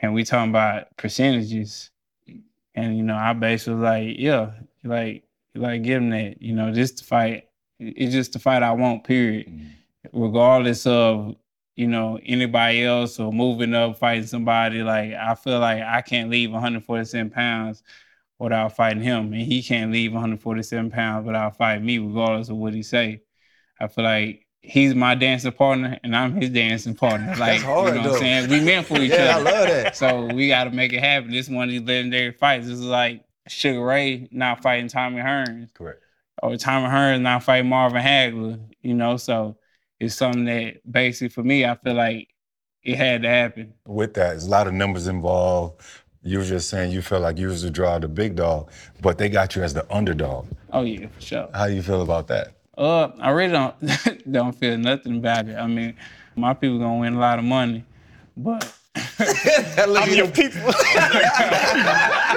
And 0.03 0.13
we 0.13 0.23
talking 0.25 0.51
about 0.51 0.95
percentages. 0.97 1.89
And, 2.75 2.97
you 2.97 3.03
know, 3.03 3.15
I 3.15 3.33
basically 3.33 3.75
was 3.75 3.83
like, 3.83 4.15
yeah, 4.19 4.51
like, 4.83 5.23
like 5.55 5.81
give 5.81 6.01
him 6.01 6.09
that, 6.09 6.41
you 6.41 6.53
know, 6.53 6.73
this 6.73 6.91
the 6.91 7.03
fight 7.03 7.47
it's 7.79 8.13
just 8.13 8.33
the 8.33 8.39
fight 8.39 8.63
I 8.63 8.71
want, 8.71 9.03
period. 9.03 9.47
Mm-hmm. 9.47 10.21
Regardless 10.21 10.85
of, 10.85 11.35
you 11.75 11.88
know, 11.88 12.19
anybody 12.25 12.83
else 12.83 13.19
or 13.19 13.31
moving 13.31 13.73
up, 13.73 13.97
fighting 13.97 14.27
somebody, 14.27 14.83
like 14.83 15.13
I 15.13 15.35
feel 15.35 15.59
like 15.59 15.81
I 15.81 16.01
can't 16.01 16.29
leave 16.29 16.51
147 16.51 17.31
pounds 17.31 17.81
without 18.39 18.75
fighting 18.75 19.01
him. 19.01 19.31
And 19.33 19.41
he 19.41 19.63
can't 19.63 19.91
leave 19.91 20.11
147 20.11 20.91
pounds 20.91 21.25
without 21.25 21.57
fighting 21.57 21.85
me, 21.85 22.00
regardless 22.00 22.50
of 22.50 22.57
what 22.57 22.73
he 22.73 22.83
say. 22.83 23.21
I 23.79 23.88
feel 23.88 24.03
like 24.03 24.45
he's 24.63 24.95
my 24.95 25.13
dancing 25.13 25.51
partner 25.51 26.00
and 26.04 26.15
I'm 26.15 26.33
his 26.39 26.50
dancing 26.50 26.95
partner. 26.95 27.36
Like 27.38 27.62
hard, 27.62 27.95
you 27.95 28.01
know 28.01 28.12
what. 28.12 28.15
I'm 28.15 28.48
saying? 28.48 28.50
We 28.50 28.62
meant 28.62 28.88
for 28.88 28.98
each 29.00 29.12
Yeah, 29.12 29.38
I 29.38 29.42
love 29.42 29.68
that. 29.68 29.95
So 29.95 30.25
we 30.33 30.48
gotta 30.48 30.71
make 30.71 30.94
it 30.94 31.00
happen. 31.01 31.31
This 31.31 31.48
is 31.48 31.54
one 31.54 31.65
of 31.65 31.69
these 31.71 31.81
legendary 31.81 32.31
fights. 32.31 32.65
This 32.65 32.80
is 32.80 32.86
like 32.86 33.24
Sugar 33.48 33.83
Ray 33.83 34.27
not 34.31 34.63
fighting 34.63 34.88
Tommy 34.88 35.21
Hearns 35.21 35.74
Correct. 35.74 36.01
or 36.42 36.56
Tommy 36.57 36.88
Hearns 36.88 37.21
not 37.21 37.44
fighting 37.44 37.69
Marvin 37.69 38.01
Hagler, 38.01 38.60
you 38.81 38.94
know. 38.94 39.18
So 39.18 39.57
it's 40.00 40.15
something 40.15 40.45
that 40.45 40.80
basically 40.89 41.30
for 41.30 41.44
me, 41.44 41.65
I 41.65 41.75
feel 41.75 41.94
like 41.94 42.30
it 42.83 42.95
had 42.95 43.21
to 43.24 43.30
happen. 43.30 43.74
With 43.86 44.13
that, 44.15 44.30
there's 44.30 44.45
a 44.45 44.50
lot 44.50 44.68
of 44.68 44.74
numbers 44.74 45.07
involved. 45.07 45.81
You 46.21 46.38
were 46.38 46.45
just 46.45 46.69
saying 46.69 46.94
you 46.94 47.01
felt 47.01 47.21
like 47.21 47.38
you 47.38 47.48
was 47.48 47.63
the 47.63 47.69
draw 47.69 48.00
the 48.00 48.07
big 48.07 48.38
dog, 48.38 48.71
but 49.01 49.18
they 49.18 49.27
got 49.27 49.57
you 49.57 49.62
as 49.63 49.74
the 49.74 49.86
underdog. 49.94 50.48
Oh 50.71 50.83
yeah, 50.83 51.07
for 51.07 51.21
sure. 51.21 51.50
How 51.54 51.68
do 51.68 51.74
you 51.74 51.81
feel 51.83 52.01
about 52.01 52.27
that? 52.30 52.54
Uh, 52.78 53.10
I 53.20 53.30
really 53.30 53.52
don't 53.52 53.75
don't 54.31 54.54
feel 54.54 54.78
nothing 54.78 55.18
about 55.18 55.48
it. 55.48 55.56
I 55.56 55.68
mean, 55.68 55.96
my 56.36 56.54
people 56.54 56.80
gonna 56.80 57.00
win 57.00 57.14
a 57.14 57.20
lot 57.20 57.40
of 57.40 57.46
money, 57.46 57.86
but 58.36 58.74
I'm 59.20 60.12
your 60.12 60.28
people. 60.28 60.62
you 60.62 60.72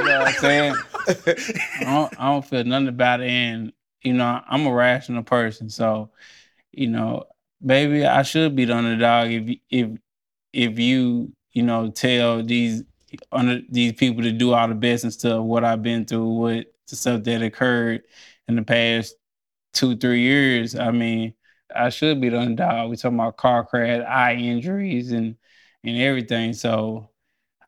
know 0.04 0.18
what 0.18 0.28
I'm 0.28 0.32
saying? 0.34 0.74
I 1.08 1.84
don't, 1.84 2.20
I 2.20 2.32
don't 2.32 2.44
feel 2.44 2.64
nothing 2.64 2.88
about 2.88 3.20
it. 3.20 3.28
And, 3.28 3.72
you 4.02 4.12
know, 4.12 4.40
I'm 4.46 4.66
a 4.66 4.72
rational 4.72 5.22
person. 5.22 5.70
So, 5.70 6.10
you 6.72 6.88
know, 6.88 7.24
baby, 7.64 8.06
I 8.06 8.22
should 8.22 8.56
be 8.56 8.64
the 8.64 8.76
underdog 8.76 9.30
if 9.30 9.58
if 9.70 9.98
if 10.52 10.78
you, 10.78 11.32
you 11.52 11.62
know, 11.62 11.90
tell 11.90 12.42
these 12.42 12.84
under 13.32 13.60
these 13.68 13.92
people 13.92 14.22
to 14.22 14.32
do 14.32 14.52
all 14.52 14.68
the 14.68 14.74
best 14.74 15.04
and 15.04 15.12
stuff, 15.12 15.42
what 15.42 15.64
I've 15.64 15.82
been 15.82 16.04
through, 16.04 16.28
what 16.28 16.66
the 16.88 16.96
stuff 16.96 17.22
that 17.24 17.42
occurred 17.42 18.02
in 18.48 18.56
the 18.56 18.62
past 18.62 19.14
two, 19.76 19.96
three 19.96 20.22
years. 20.22 20.74
I 20.76 20.90
mean, 20.90 21.34
I 21.74 21.90
should 21.90 22.20
be 22.20 22.28
the 22.30 22.40
underdog. 22.40 22.90
We 22.90 22.96
talking 22.96 23.18
about 23.18 23.36
car 23.36 23.64
crash, 23.66 24.04
eye 24.06 24.34
injuries 24.34 25.12
and 25.12 25.36
and 25.84 25.98
everything. 25.98 26.52
So 26.54 27.10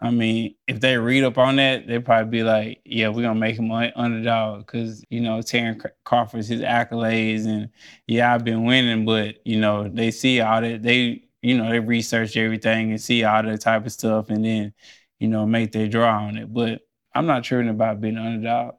I 0.00 0.10
mean, 0.12 0.54
if 0.68 0.80
they 0.80 0.96
read 0.96 1.24
up 1.24 1.38
on 1.38 1.56
that, 1.56 1.86
they'd 1.88 2.04
probably 2.04 2.30
be 2.30 2.44
like, 2.44 2.80
yeah, 2.84 3.08
we're 3.08 3.22
gonna 3.22 3.34
make 3.40 3.58
him 3.58 3.70
an 3.72 3.92
underdog 3.96 4.60
because 4.66 5.04
you 5.10 5.20
know 5.20 5.42
Terrence 5.42 5.82
Crawford's 6.04 6.48
his 6.48 6.60
accolades 6.62 7.46
and 7.46 7.70
yeah, 8.06 8.32
I've 8.34 8.44
been 8.44 8.64
winning, 8.64 9.04
but 9.04 9.36
you 9.46 9.58
know 9.60 9.88
they 9.88 10.10
see 10.12 10.40
all 10.40 10.60
that 10.60 10.82
they 10.82 11.24
you 11.42 11.58
know 11.58 11.68
they 11.70 11.80
research 11.80 12.36
everything 12.36 12.90
and 12.92 13.00
see 13.00 13.24
all 13.24 13.42
that 13.42 13.60
type 13.60 13.86
of 13.86 13.92
stuff 13.92 14.30
and 14.30 14.44
then 14.44 14.72
you 15.18 15.28
know 15.28 15.46
make 15.46 15.72
their 15.72 15.88
draw 15.88 16.24
on 16.26 16.36
it. 16.38 16.52
But 16.52 16.82
I'm 17.14 17.26
not 17.26 17.44
sure 17.44 17.60
about 17.68 18.00
being 18.00 18.16
an 18.16 18.26
underdog. 18.26 18.76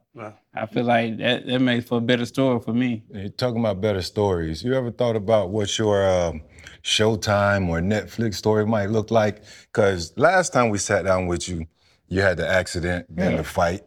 I 0.54 0.66
feel 0.66 0.84
like 0.84 1.18
that 1.18 1.46
that 1.46 1.60
makes 1.60 1.86
for 1.86 1.98
a 1.98 2.00
better 2.00 2.26
story 2.26 2.58
for 2.60 2.72
me. 2.72 3.04
You're 3.12 3.28
talking 3.28 3.60
about 3.60 3.80
better 3.80 4.02
stories. 4.02 4.64
You 4.64 4.74
ever 4.74 4.90
thought 4.90 5.14
about 5.14 5.50
what 5.50 5.78
your 5.78 6.08
um, 6.08 6.42
Showtime 6.82 7.68
or 7.68 7.80
Netflix 7.80 8.34
story 8.34 8.66
might 8.66 8.90
look 8.90 9.10
like? 9.10 9.44
Because 9.72 10.12
last 10.16 10.52
time 10.52 10.70
we 10.70 10.78
sat 10.78 11.04
down 11.04 11.28
with 11.28 11.48
you, 11.48 11.66
you 12.08 12.20
had 12.20 12.36
the 12.38 12.48
accident, 12.48 13.06
then 13.08 13.36
the 13.36 13.44
fight. 13.44 13.82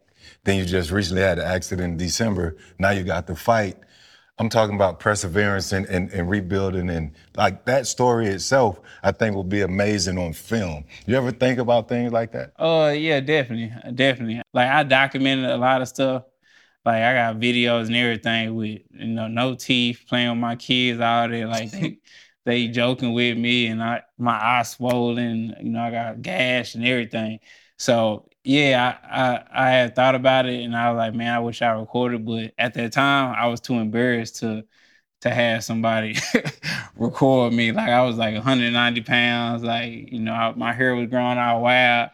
Then 0.46 0.58
you 0.58 0.66
just 0.66 0.92
recently 0.92 1.22
had 1.22 1.38
the 1.38 1.46
accident 1.46 1.92
in 1.94 1.98
December. 1.98 2.56
Now 2.80 2.92
you 2.92 3.04
got 3.04 3.28
the 3.28 3.36
fight. 3.36 3.78
I'm 4.40 4.50
talking 4.50 4.76
about 4.76 5.00
perseverance 5.00 5.72
and, 5.74 5.86
and, 5.88 6.10
and 6.12 6.30
rebuilding 6.30 6.90
and 6.90 7.12
like 7.36 7.66
that 7.66 7.86
story 7.88 8.28
itself, 8.28 8.80
I 9.04 9.12
think 9.12 9.36
will 9.36 9.44
be 9.44 9.62
amazing 9.62 10.18
on 10.18 10.34
film. 10.34 10.86
You 11.06 11.16
ever 11.18 11.32
think 11.32 11.60
about 11.60 11.88
things 11.88 12.12
like 12.12 12.32
that? 12.32 12.54
Uh, 12.60 12.92
yeah, 12.98 13.20
definitely, 13.20 13.72
definitely. 13.94 14.42
Like 14.54 14.70
I 14.70 14.84
documented 14.84 15.52
a 15.52 15.58
lot 15.58 15.82
of 15.82 15.88
stuff. 15.88 16.24
Like 16.86 17.02
I 17.04 17.14
got 17.14 17.38
videos 17.38 17.88
and 17.88 17.96
everything 17.96 18.56
with 18.56 18.82
you 18.92 19.08
know 19.08 19.28
no 19.28 19.56
teeth, 19.56 20.04
playing 20.08 20.30
with 20.32 20.40
my 20.40 20.56
kids 20.56 21.00
out 21.00 21.30
there. 21.32 21.48
Like 21.48 21.72
they, 21.72 22.00
they 22.46 22.68
joking 22.68 23.14
with 23.14 23.38
me, 23.38 23.68
and 23.68 23.82
I 23.82 24.02
my 24.18 24.34
eyes 24.34 24.72
swollen. 24.72 25.56
You 25.62 25.70
know 25.72 25.82
I 25.82 25.92
got 25.92 26.22
gash 26.22 26.76
and 26.76 26.86
everything. 26.86 27.40
So 27.78 28.30
yeah, 28.44 28.98
I, 29.04 29.36
I 29.64 29.68
I 29.68 29.70
had 29.72 29.96
thought 29.96 30.16
about 30.16 30.46
it, 30.48 30.64
and 30.64 30.76
I 30.76 30.92
was 30.92 30.98
like, 30.98 31.14
man, 31.16 31.34
I 31.34 31.40
wish 31.40 31.62
I 31.62 31.72
recorded, 31.72 32.26
but 32.26 32.54
at 32.58 32.74
that 32.74 32.92
time 32.94 33.34
I 33.38 33.48
was 33.48 33.62
too 33.62 33.76
embarrassed 33.76 34.38
to 34.38 34.66
to 35.22 35.30
have 35.30 35.64
somebody 35.64 36.16
record 36.96 37.54
me. 37.54 37.72
Like 37.72 37.90
I 37.90 38.04
was 38.04 38.18
like 38.18 38.34
190 38.36 39.02
pounds. 39.02 39.64
Like 39.64 40.12
you 40.12 40.20
know 40.20 40.34
I, 40.34 40.54
my 40.56 40.74
hair 40.74 40.96
was 40.96 41.10
growing 41.10 41.38
out 41.38 41.62
wild 41.62 42.10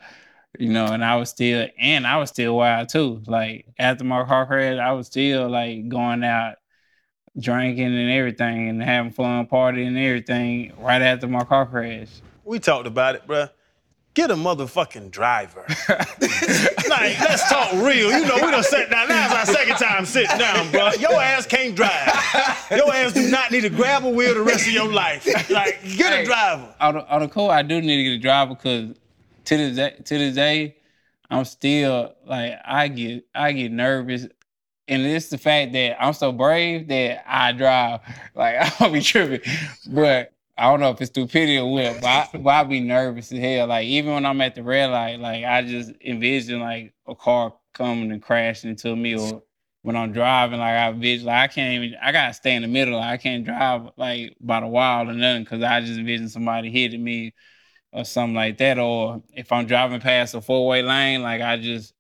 you 0.59 0.69
know, 0.69 0.87
and 0.87 1.03
I 1.03 1.15
was 1.15 1.29
still, 1.29 1.67
and 1.79 2.05
I 2.05 2.17
was 2.17 2.29
still 2.29 2.57
wild 2.57 2.89
too. 2.89 3.21
Like 3.25 3.65
after 3.79 4.03
my 4.03 4.25
car 4.25 4.45
crash, 4.45 4.77
I 4.77 4.91
was 4.91 5.07
still 5.07 5.49
like 5.49 5.87
going 5.87 6.23
out 6.23 6.55
drinking 7.39 7.85
and 7.85 8.11
everything 8.11 8.67
and 8.67 8.83
having 8.83 9.11
fun, 9.11 9.47
partying 9.47 9.87
and 9.87 9.97
everything 9.97 10.73
right 10.77 11.01
after 11.01 11.27
my 11.27 11.45
car 11.45 11.65
crash. 11.65 12.09
we 12.43 12.59
talked 12.59 12.87
about 12.87 13.15
it, 13.15 13.25
bruh. 13.25 13.49
Get 14.15 14.31
a 14.31 14.35
motherfucking 14.35 15.11
driver. 15.11 15.63
like, 15.89 17.19
let's 17.21 17.47
talk 17.47 17.71
real. 17.73 18.11
You 18.11 18.25
know, 18.25 18.35
we 18.35 18.51
done 18.51 18.63
sat 18.63 18.89
down. 18.89 19.07
Now 19.07 19.25
it's 19.27 19.49
our 19.49 19.55
second 19.55 19.75
time 19.75 20.03
sitting 20.05 20.37
down, 20.37 20.69
bro. 20.71 20.91
Your 20.99 21.13
ass 21.13 21.45
can't 21.45 21.75
drive. 21.75 22.07
Your 22.71 22.93
ass 22.93 23.13
do 23.13 23.29
not 23.29 23.51
need 23.51 23.61
to 23.61 23.69
grab 23.69 24.03
a 24.03 24.09
wheel 24.09 24.33
the 24.33 24.41
rest 24.41 24.67
of 24.67 24.73
your 24.73 24.91
life. 24.91 25.25
Like, 25.49 25.81
get 25.95 26.21
a 26.21 26.25
driver. 26.25 26.73
On 26.81 26.95
the, 26.95 27.07
on 27.07 27.21
the 27.21 27.27
cool, 27.29 27.49
I 27.49 27.61
do 27.61 27.79
need 27.79 27.97
to 27.97 28.03
get 28.03 28.13
a 28.13 28.17
driver 28.17 28.55
because 28.55 28.95
to 29.45 29.57
this 29.57 29.75
day, 29.75 29.95
to 30.03 30.17
this 30.17 30.35
day, 30.35 30.77
I'm 31.29 31.45
still 31.45 32.15
like 32.25 32.53
I 32.65 32.87
get 32.87 33.25
I 33.35 33.51
get 33.51 33.71
nervous, 33.71 34.27
and 34.87 35.01
it's 35.03 35.29
the 35.29 35.37
fact 35.37 35.73
that 35.73 36.03
I'm 36.03 36.13
so 36.13 36.31
brave 36.31 36.87
that 36.89 37.23
I 37.27 37.51
drive. 37.53 38.01
Like 38.35 38.55
I'll 38.81 38.91
be 38.91 39.01
tripping, 39.01 39.41
but 39.87 40.33
I 40.57 40.63
don't 40.69 40.79
know 40.79 40.91
if 40.91 41.01
it's 41.01 41.09
stupidity 41.09 41.57
or 41.57 41.71
what. 41.71 42.01
But 42.01 42.07
I, 42.07 42.29
but 42.37 42.49
I 42.49 42.63
be 42.63 42.79
nervous 42.79 43.31
as 43.31 43.39
hell. 43.39 43.67
Like 43.67 43.85
even 43.85 44.13
when 44.13 44.25
I'm 44.25 44.39
at 44.41 44.55
the 44.55 44.63
red 44.63 44.91
light, 44.91 45.19
like 45.19 45.43
I 45.43 45.61
just 45.63 45.91
envision 46.01 46.59
like 46.61 46.93
a 47.07 47.15
car 47.15 47.53
coming 47.73 48.11
and 48.11 48.21
crashing 48.21 48.69
into 48.71 48.95
me 48.95 49.15
or. 49.17 49.43
When 49.81 49.95
I'm 49.95 50.11
driving, 50.11 50.59
like 50.59 50.73
I 50.73 50.89
envision, 50.89 51.27
like 51.27 51.49
I 51.49 51.53
can't 51.53 51.81
even, 51.81 51.97
I 52.01 52.11
gotta 52.11 52.33
stay 52.33 52.53
in 52.53 52.63
the 52.63 52.67
middle. 52.67 52.95
Like, 52.99 53.11
I 53.13 53.17
can't 53.17 53.45
drive 53.45 53.89
like 53.95 54.35
by 54.41 54.59
the 54.59 54.67
wild 54.67 55.07
or 55.07 55.13
nothing, 55.13 55.45
cause 55.45 55.63
I 55.63 55.79
just 55.79 55.97
envision 55.97 56.27
somebody 56.27 56.69
hitting 56.69 57.01
me 57.01 57.33
or 57.91 58.05
something 58.05 58.35
like 58.35 58.57
that. 58.57 58.79
Or 58.79 59.21
if 59.33 59.51
I'm 59.51 59.65
driving 59.65 59.99
past 59.99 60.35
a 60.35 60.41
four 60.41 60.67
way 60.67 60.81
lane, 60.81 61.21
like 61.21 61.41
I 61.41 61.57
just 61.57 61.93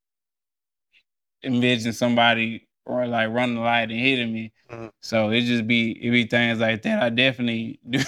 envision 1.43 1.93
somebody 1.93 2.67
or 2.85 3.05
like 3.07 3.29
running 3.29 3.55
the 3.55 3.61
light 3.61 3.91
and 3.91 3.99
hitting 3.99 4.33
me. 4.33 4.51
Mhm. 4.69 4.91
So 4.99 5.29
it 5.29 5.41
just 5.41 5.67
be 5.67 5.91
it 5.91 6.11
be 6.11 6.25
things 6.25 6.59
like 6.59 6.81
that. 6.83 7.01
I 7.01 7.09
definitely 7.09 7.79
do 7.89 8.01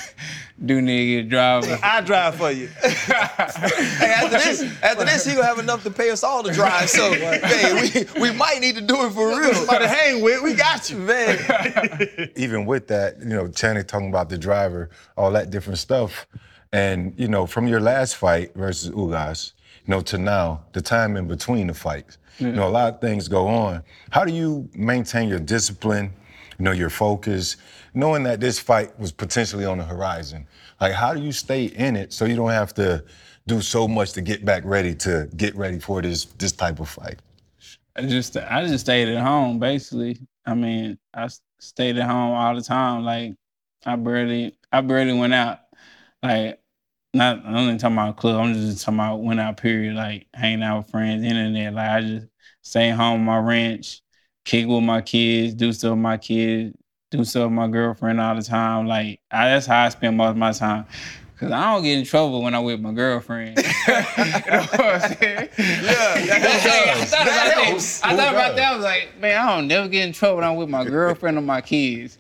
do 0.64 0.82
need 0.82 0.98
to 0.98 1.06
get 1.16 1.26
a 1.26 1.30
driver. 1.30 1.80
I 1.84 2.02
drive 2.02 2.36
for 2.36 2.52
you. 2.52 2.70
Hey, 4.02 4.14
after 4.14 4.38
this, 4.38 4.64
after 4.84 5.06
this, 5.06 5.26
he 5.26 5.34
gonna 5.34 5.46
have 5.46 5.60
enough 5.60 5.84
to 5.84 5.92
pay 5.92 6.10
us 6.12 6.24
all 6.24 6.44
to 6.44 6.52
drive. 6.52 6.90
So, 6.90 7.12
man, 7.12 7.76
we, 8.16 8.22
we 8.22 8.32
might 8.32 8.60
need 8.60 8.76
to 8.76 8.82
do 8.82 9.06
it 9.06 9.12
for 9.12 9.28
real. 9.40 9.54
Somebody 9.54 9.86
to 9.86 9.88
hang 9.88 10.22
with, 10.24 10.42
we 10.42 10.54
got 10.54 10.90
you. 10.90 10.98
Man, 10.98 12.30
even 12.36 12.66
with 12.66 12.88
that, 12.88 13.20
you 13.20 13.26
know, 13.26 13.48
Channing 13.48 13.84
talking 13.84 14.10
about 14.10 14.30
the 14.30 14.38
driver, 14.38 14.90
all 15.18 15.32
that 15.32 15.50
different 15.50 15.80
stuff. 15.80 16.28
And, 16.74 17.14
you 17.18 17.28
know, 17.28 17.46
from 17.46 17.68
your 17.68 17.82
last 17.82 18.16
fight 18.16 18.54
versus 18.56 18.92
Ugas, 18.92 19.54
you 19.86 19.92
know, 19.92 20.02
to 20.02 20.18
now, 20.18 20.64
the 20.74 20.82
time 20.82 21.18
in 21.18 21.28
between 21.28 21.68
the 21.68 21.74
fights, 21.74 22.18
you 22.40 22.52
know, 22.52 22.68
a 22.68 22.70
lot 22.70 22.94
of 22.94 23.02
things 23.02 23.28
go 23.28 23.48
on. 23.48 23.84
How 24.10 24.24
do 24.26 24.34
you 24.34 24.70
maintain 24.74 25.28
your 25.28 25.40
discipline, 25.40 26.14
you 26.58 26.66
know, 26.66 26.72
your 26.72 26.90
focus, 26.90 27.58
knowing 27.94 28.24
that 28.24 28.40
this 28.40 28.58
fight 28.58 28.98
was 29.00 29.12
potentially 29.12 29.66
on 29.66 29.78
the 29.78 29.84
horizon? 29.84 30.48
Like, 30.80 30.94
how 30.94 31.14
do 31.14 31.22
you 31.22 31.32
stay 31.32 31.66
in 31.66 31.96
it 31.96 32.14
so 32.14 32.26
you 32.26 32.36
don't 32.36 32.52
have 32.52 32.74
to 32.76 33.04
do 33.48 33.62
so 33.62 33.88
much 33.88 34.14
to 34.14 34.22
get 34.22 34.46
back 34.46 34.64
ready 34.66 34.96
to 34.96 35.30
get 35.36 35.56
ready 35.56 35.80
for 35.80 36.02
this 36.02 36.26
this 36.26 36.52
type 36.52 36.80
of 36.80 36.90
fight? 36.90 37.20
I 37.96 38.04
just 38.04 38.38
I 38.38 38.66
just 38.66 38.86
stayed 38.86 39.10
at 39.10 39.22
home 39.22 39.60
basically. 39.60 40.20
I 40.46 40.54
mean, 40.54 40.98
I 41.14 41.28
stayed 41.60 41.98
at 41.98 42.08
home 42.08 42.34
all 42.34 42.56
the 42.56 42.62
time. 42.62 43.04
Like 43.04 43.36
I 43.86 43.96
barely 43.96 44.58
I 44.72 44.82
barely 44.82 45.14
went 45.14 45.34
out. 45.34 45.60
Like 46.24 46.61
not 47.14 47.46
I'm 47.46 47.56
only 47.56 47.78
talking 47.78 47.98
about 47.98 48.18
club. 48.18 48.42
I'm 48.42 48.54
just 48.54 48.84
talking 48.84 49.00
about 49.00 49.22
went 49.22 49.40
out 49.40 49.58
period. 49.58 49.96
Like 49.96 50.28
hanging 50.34 50.64
out 50.64 50.80
with 50.80 50.92
friends, 50.92 51.24
internet. 51.24 51.74
Like 51.74 51.90
I 51.90 52.02
just 52.02 52.28
stay 52.62 52.90
home 52.90 53.20
on 53.22 53.26
my 53.26 53.38
ranch, 53.40 54.02
kick 54.46 54.68
with 54.68 54.84
my 54.84 55.02
kids, 55.02 55.54
do 55.54 55.74
stuff 55.74 55.92
with 55.92 56.00
my 56.00 56.18
kids, 56.18 56.76
do 57.10 57.24
stuff 57.26 57.44
with 57.44 57.54
my 57.54 57.68
girlfriend 57.68 58.22
all 58.22 58.36
the 58.36 58.42
time. 58.42 58.88
Like 58.88 59.20
I, 59.30 59.50
that's 59.50 59.66
how 59.66 59.86
I 59.86 59.90
spend 59.90 60.18
most 60.18 60.32
of 60.32 60.38
my 60.38 60.52
time. 60.52 60.86
Cause 61.38 61.52
I 61.52 61.74
don't 61.74 61.82
get 61.82 61.98
in 61.98 62.06
trouble 62.06 62.44
when 62.44 62.54
I'm 62.54 62.64
with 62.64 62.80
my 62.80 62.92
girlfriend. 62.92 63.58
you 63.58 63.64
know 63.64 64.04
what 64.04 64.80
I'm 64.80 65.18
saying? 65.18 65.50
yeah, 65.58 65.58
I 65.58 66.26
that, 66.28 67.10
thought 67.10 67.26
about 67.26 67.56
that 67.56 67.56
that. 67.56 68.02
I 68.04 68.16
thought 68.16 68.34
about 68.34 68.56
that. 68.56 68.72
I 68.72 68.76
was 68.76 68.84
like, 68.84 69.20
man, 69.20 69.42
I 69.42 69.56
don't 69.56 69.68
never 69.68 69.88
get 69.88 70.06
in 70.06 70.14
trouble 70.14 70.36
when 70.36 70.46
I'm 70.46 70.56
with 70.56 70.70
my 70.70 70.86
girlfriend 70.86 71.40
or 71.40 71.42
my 71.42 71.62
kids. 71.62 72.20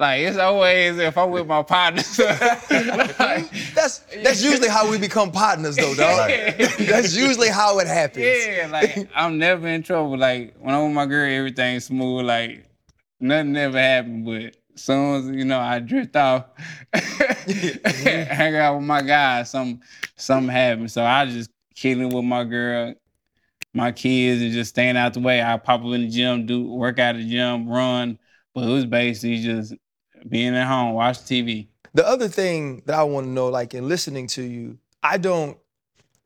Like 0.00 0.22
it's 0.22 0.38
always 0.38 0.96
if 0.96 1.18
I'm 1.18 1.30
with 1.30 1.46
my 1.46 1.62
partners. 1.62 2.18
like, 2.70 3.50
That's 3.74 3.98
that's 4.22 4.42
usually 4.42 4.70
how 4.70 4.90
we 4.90 4.96
become 4.96 5.30
partners, 5.30 5.76
though, 5.76 5.94
dog. 5.94 6.30
That's 6.78 7.14
usually 7.14 7.50
how 7.50 7.78
it 7.80 7.86
happens. 7.86 8.24
yeah, 8.24 8.66
like 8.72 9.10
I'm 9.14 9.36
never 9.36 9.68
in 9.68 9.82
trouble. 9.82 10.16
Like 10.16 10.54
when 10.58 10.74
I'm 10.74 10.84
with 10.84 10.94
my 10.94 11.04
girl, 11.04 11.30
everything's 11.30 11.84
smooth. 11.84 12.24
Like 12.24 12.64
nothing 13.20 13.54
ever 13.58 13.78
happened. 13.78 14.24
But 14.24 14.56
as 14.74 14.82
soon 14.82 15.16
as 15.16 15.36
you 15.36 15.44
know 15.44 15.60
I 15.60 15.80
drift 15.80 16.16
off, 16.16 16.46
hang 16.94 18.56
out 18.56 18.76
with 18.76 18.86
my 18.86 19.02
guys, 19.02 19.50
some 19.50 19.80
something 20.16 20.48
happened. 20.48 20.90
So 20.90 21.04
I 21.04 21.26
just 21.26 21.50
killing 21.74 22.08
with 22.08 22.24
my 22.24 22.44
girl, 22.44 22.94
my 23.74 23.92
kids, 23.92 24.40
and 24.40 24.50
just 24.50 24.70
staying 24.70 24.96
out 24.96 25.12
the 25.12 25.20
way. 25.20 25.42
I 25.42 25.58
pop 25.58 25.80
up 25.80 25.92
in 25.92 26.00
the 26.00 26.08
gym, 26.08 26.46
do 26.46 26.72
work 26.72 26.98
out 26.98 27.16
at 27.16 27.20
the 27.20 27.28
gym, 27.28 27.68
run. 27.68 28.18
But 28.54 28.64
it 28.64 28.72
was 28.72 28.86
basically 28.86 29.42
just 29.42 29.74
being 30.28 30.54
at 30.54 30.66
home, 30.66 30.94
watch 30.94 31.18
TV. 31.18 31.68
The 31.94 32.06
other 32.06 32.28
thing 32.28 32.82
that 32.86 32.98
I 32.98 33.02
want 33.02 33.26
to 33.26 33.30
know, 33.30 33.48
like 33.48 33.74
in 33.74 33.88
listening 33.88 34.26
to 34.28 34.42
you, 34.42 34.78
I 35.02 35.18
don't 35.18 35.58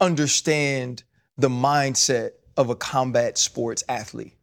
understand 0.00 1.04
the 1.38 1.48
mindset 1.48 2.32
of 2.56 2.70
a 2.70 2.76
combat 2.76 3.38
sports 3.38 3.82
athlete. 3.88 4.36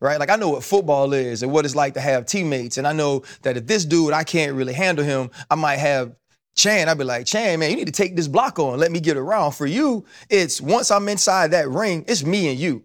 Right? 0.00 0.18
Like 0.18 0.30
I 0.30 0.36
know 0.36 0.48
what 0.48 0.64
football 0.64 1.12
is 1.12 1.42
and 1.42 1.52
what 1.52 1.66
it's 1.66 1.74
like 1.74 1.94
to 1.94 2.00
have 2.00 2.24
teammates. 2.24 2.78
And 2.78 2.86
I 2.86 2.92
know 2.92 3.22
that 3.42 3.58
if 3.58 3.66
this 3.66 3.84
dude, 3.84 4.14
I 4.14 4.24
can't 4.24 4.54
really 4.54 4.72
handle 4.72 5.04
him, 5.04 5.30
I 5.50 5.56
might 5.56 5.76
have 5.76 6.14
Chan, 6.56 6.88
I'd 6.88 6.98
be 6.98 7.04
like, 7.04 7.26
Chan, 7.26 7.58
man, 7.58 7.70
you 7.70 7.76
need 7.76 7.86
to 7.86 7.92
take 7.92 8.16
this 8.16 8.28
block 8.28 8.58
on. 8.58 8.78
Let 8.78 8.92
me 8.92 9.00
get 9.00 9.16
around. 9.16 9.52
For 9.52 9.66
you, 9.66 10.04
it's 10.28 10.60
once 10.60 10.90
I'm 10.90 11.08
inside 11.08 11.52
that 11.52 11.68
ring, 11.68 12.04
it's 12.08 12.24
me 12.24 12.48
and 12.48 12.58
you. 12.58 12.82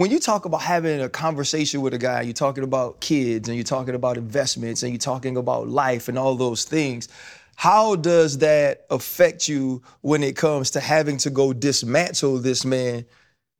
When 0.00 0.10
you 0.10 0.18
talk 0.18 0.46
about 0.46 0.62
having 0.62 1.02
a 1.02 1.10
conversation 1.10 1.82
with 1.82 1.92
a 1.92 1.98
guy, 1.98 2.22
you're 2.22 2.32
talking 2.32 2.64
about 2.64 3.02
kids 3.02 3.50
and 3.50 3.56
you're 3.58 3.64
talking 3.64 3.94
about 3.94 4.16
investments 4.16 4.82
and 4.82 4.92
you're 4.92 4.98
talking 4.98 5.36
about 5.36 5.68
life 5.68 6.08
and 6.08 6.18
all 6.18 6.36
those 6.36 6.64
things. 6.64 7.10
How 7.56 7.96
does 7.96 8.38
that 8.38 8.86
affect 8.88 9.46
you 9.46 9.82
when 10.00 10.22
it 10.22 10.36
comes 10.36 10.70
to 10.70 10.80
having 10.80 11.18
to 11.18 11.28
go 11.28 11.52
dismantle 11.52 12.38
this 12.38 12.64
man 12.64 13.04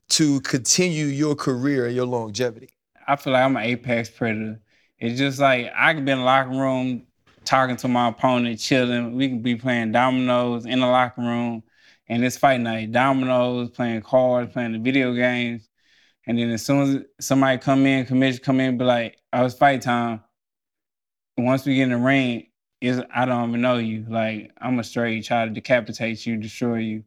to 0.09 0.41
continue 0.41 1.05
your 1.05 1.35
career 1.35 1.85
and 1.85 1.95
your 1.95 2.07
longevity? 2.07 2.71
I 3.07 3.17
feel 3.17 3.35
like 3.35 3.45
I'm 3.45 3.59
an 3.59 3.65
apex 3.65 4.09
predator. 4.09 4.63
It's 4.99 5.19
just 5.19 5.41
like 5.41 5.71
I 5.77 5.93
can 5.93 6.07
be 6.07 6.13
in 6.13 6.21
the 6.21 6.25
locker 6.25 6.49
room 6.49 7.07
talking 7.45 7.77
to 7.77 7.89
my 7.89 8.09
opponent, 8.09 8.59
chilling. 8.61 9.15
We 9.15 9.29
can 9.29 9.43
be 9.43 9.57
playing 9.57 9.93
dominoes 9.93 10.65
in 10.65 10.81
the 10.81 10.87
locker 10.87 11.21
room, 11.21 11.65
and 12.09 12.25
it's 12.25 12.39
fight 12.39 12.63
night. 12.63 12.93
Dominoes, 12.93 13.69
playing 13.69 14.01
cards, 14.01 14.55
playing 14.55 14.73
the 14.73 14.79
video 14.79 15.13
games, 15.13 15.69
and 16.31 16.39
then 16.39 16.51
as 16.51 16.65
soon 16.65 16.97
as 17.19 17.27
somebody 17.27 17.59
come 17.59 17.87
in, 17.87 18.07
commission 18.07 18.41
come 18.45 18.61
in, 18.61 18.79
be 18.79 18.85
like, 18.85 19.17
oh, 19.33 19.39
"I 19.41 19.43
was 19.43 19.55
fight 19.55 19.83
time." 19.83 20.23
Once 21.37 21.67
we 21.67 21.75
get 21.75 21.85
in 21.85 21.91
the 21.91 21.97
ring, 21.97 22.47
is 22.81 23.03
I 23.13 23.25
don't 23.25 23.49
even 23.49 23.61
know 23.63 23.79
you. 23.79 24.07
Like 24.09 24.53
I'm 24.61 24.79
a 24.79 24.85
straight 24.85 25.25
try 25.25 25.45
to 25.45 25.51
decapitate 25.51 26.25
you, 26.25 26.37
destroy 26.37 26.77
you, 26.77 27.05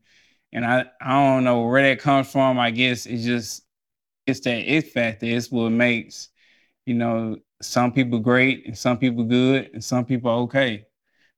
and 0.52 0.66
I 0.66 0.86
I 1.02 1.12
don't 1.12 1.46
know 1.46 1.62
where 1.62 1.84
that 1.84 2.02
comes 2.02 2.30
from. 2.30 2.60
I 2.60 2.72
guess 2.72 3.06
it's 3.06 3.24
just 3.24 3.64
it's 4.28 4.42
that 4.42 4.58
it 4.58 4.92
factor. 4.92 5.26
It's 5.26 5.50
what 5.50 5.70
makes, 5.70 6.30
you 6.86 6.96
know, 6.96 7.38
some 7.62 7.94
people 7.94 8.20
great 8.20 8.66
and 8.68 8.78
some 8.78 8.98
people 8.98 9.24
good 9.24 9.70
and 9.74 9.84
some 9.84 10.04
people 10.06 10.32
okay. 10.44 10.86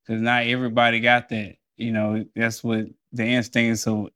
Cause 0.08 0.22
not 0.22 0.48
everybody 0.48 1.02
got 1.02 1.30
that. 1.30 1.58
You 1.78 1.92
know, 1.92 2.26
that's 2.36 2.64
what 2.64 2.88
the 3.12 3.26
instincts 3.26 3.88
of 3.88 4.10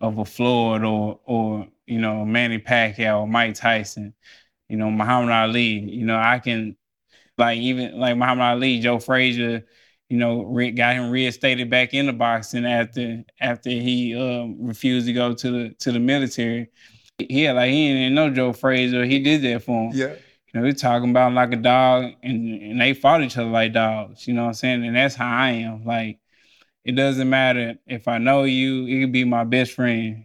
of 0.00 0.18
a 0.18 0.26
Floyd 0.26 0.84
or 0.84 1.20
or 1.24 1.68
you 1.88 1.98
know 1.98 2.24
Manny 2.24 2.58
Pacquiao 2.58 3.28
Mike 3.28 3.54
Tyson, 3.54 4.14
you 4.68 4.76
know 4.76 4.90
Muhammad 4.90 5.30
Ali. 5.30 5.78
You 5.78 6.04
know, 6.04 6.16
I 6.16 6.38
can 6.38 6.76
like 7.36 7.58
even 7.58 7.98
like 7.98 8.16
Muhammad 8.16 8.44
Ali, 8.44 8.80
Joe 8.80 8.98
Frazier. 8.98 9.64
You 10.10 10.16
know, 10.16 10.42
re- 10.44 10.70
got 10.70 10.94
him 10.94 11.10
reinstated 11.10 11.68
back 11.68 11.92
in 11.92 12.06
the 12.06 12.14
boxing 12.14 12.64
after 12.64 13.24
after 13.40 13.68
he 13.70 14.14
um, 14.14 14.56
refused 14.58 15.06
to 15.06 15.12
go 15.12 15.34
to 15.34 15.50
the 15.50 15.74
to 15.80 15.92
the 15.92 15.98
military. 15.98 16.70
He 17.18 17.42
had 17.42 17.56
like 17.56 17.70
he 17.70 17.92
didn't 17.92 18.14
know 18.14 18.30
Joe 18.30 18.52
Frazier. 18.52 19.04
He 19.04 19.18
did 19.18 19.42
that 19.42 19.64
for 19.64 19.90
him. 19.90 19.92
Yeah. 19.94 20.14
You 20.52 20.60
know, 20.60 20.62
we 20.62 20.72
talking 20.72 21.10
about 21.10 21.28
him 21.28 21.34
like 21.34 21.52
a 21.52 21.56
dog, 21.56 22.12
and, 22.22 22.62
and 22.62 22.80
they 22.80 22.94
fought 22.94 23.22
each 23.22 23.36
other 23.36 23.50
like 23.50 23.74
dogs. 23.74 24.26
You 24.26 24.32
know 24.32 24.42
what 24.42 24.48
I'm 24.48 24.54
saying? 24.54 24.86
And 24.86 24.96
that's 24.96 25.14
how 25.14 25.30
I 25.30 25.50
am. 25.50 25.84
Like, 25.84 26.20
it 26.86 26.92
doesn't 26.92 27.28
matter 27.28 27.74
if 27.86 28.08
I 28.08 28.16
know 28.16 28.44
you. 28.44 28.86
It 28.86 29.00
could 29.02 29.12
be 29.12 29.24
my 29.24 29.44
best 29.44 29.72
friend. 29.72 30.24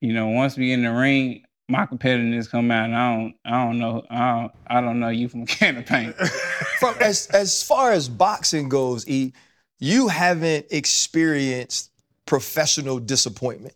You 0.00 0.12
know, 0.12 0.28
once 0.28 0.56
we 0.56 0.68
get 0.68 0.74
in 0.74 0.82
the 0.84 0.92
ring, 0.92 1.44
my 1.68 1.86
competitiveness 1.86 2.50
come 2.50 2.70
out. 2.70 2.84
And 2.84 2.96
I 2.96 3.16
don't, 3.16 3.34
I 3.44 3.64
don't 3.64 3.78
know, 3.78 4.04
I 4.10 4.40
don't, 4.40 4.52
I 4.66 4.80
don't 4.80 5.00
know 5.00 5.08
you 5.08 5.28
from 5.28 5.42
a 5.44 5.46
can 5.46 5.76
of 5.76 5.86
paint. 5.86 6.14
From 6.78 6.94
as 7.00 7.26
as 7.28 7.62
far 7.62 7.92
as 7.92 8.06
boxing 8.06 8.68
goes, 8.68 9.08
E, 9.08 9.32
you 9.78 10.08
haven't 10.08 10.66
experienced 10.70 11.90
professional 12.26 12.98
disappointment, 12.98 13.74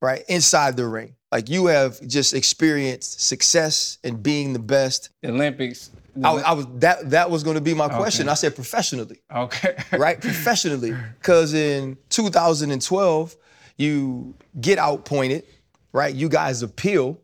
right? 0.00 0.24
Inside 0.28 0.76
the 0.76 0.86
ring. 0.86 1.14
Like 1.30 1.48
you 1.48 1.66
have 1.66 2.00
just 2.06 2.34
experienced 2.34 3.20
success 3.20 3.98
and 4.02 4.20
being 4.22 4.52
the 4.52 4.58
best. 4.58 5.10
The 5.22 5.30
Olympics. 5.30 5.90
I, 6.22 6.30
I 6.30 6.52
was 6.52 6.66
that 6.80 7.08
that 7.10 7.30
was 7.30 7.42
going 7.42 7.54
to 7.54 7.62
be 7.62 7.72
my 7.72 7.88
question. 7.88 8.28
I 8.28 8.34
said 8.34 8.54
professionally, 8.54 9.22
okay. 9.34 9.76
right? 9.92 10.20
professionally, 10.20 10.94
because 11.18 11.54
in 11.54 11.96
2012, 12.10 13.36
you 13.82 14.34
get 14.60 14.78
outpointed, 14.78 15.44
right? 15.92 16.14
You 16.14 16.28
guys 16.28 16.62
appeal, 16.62 17.18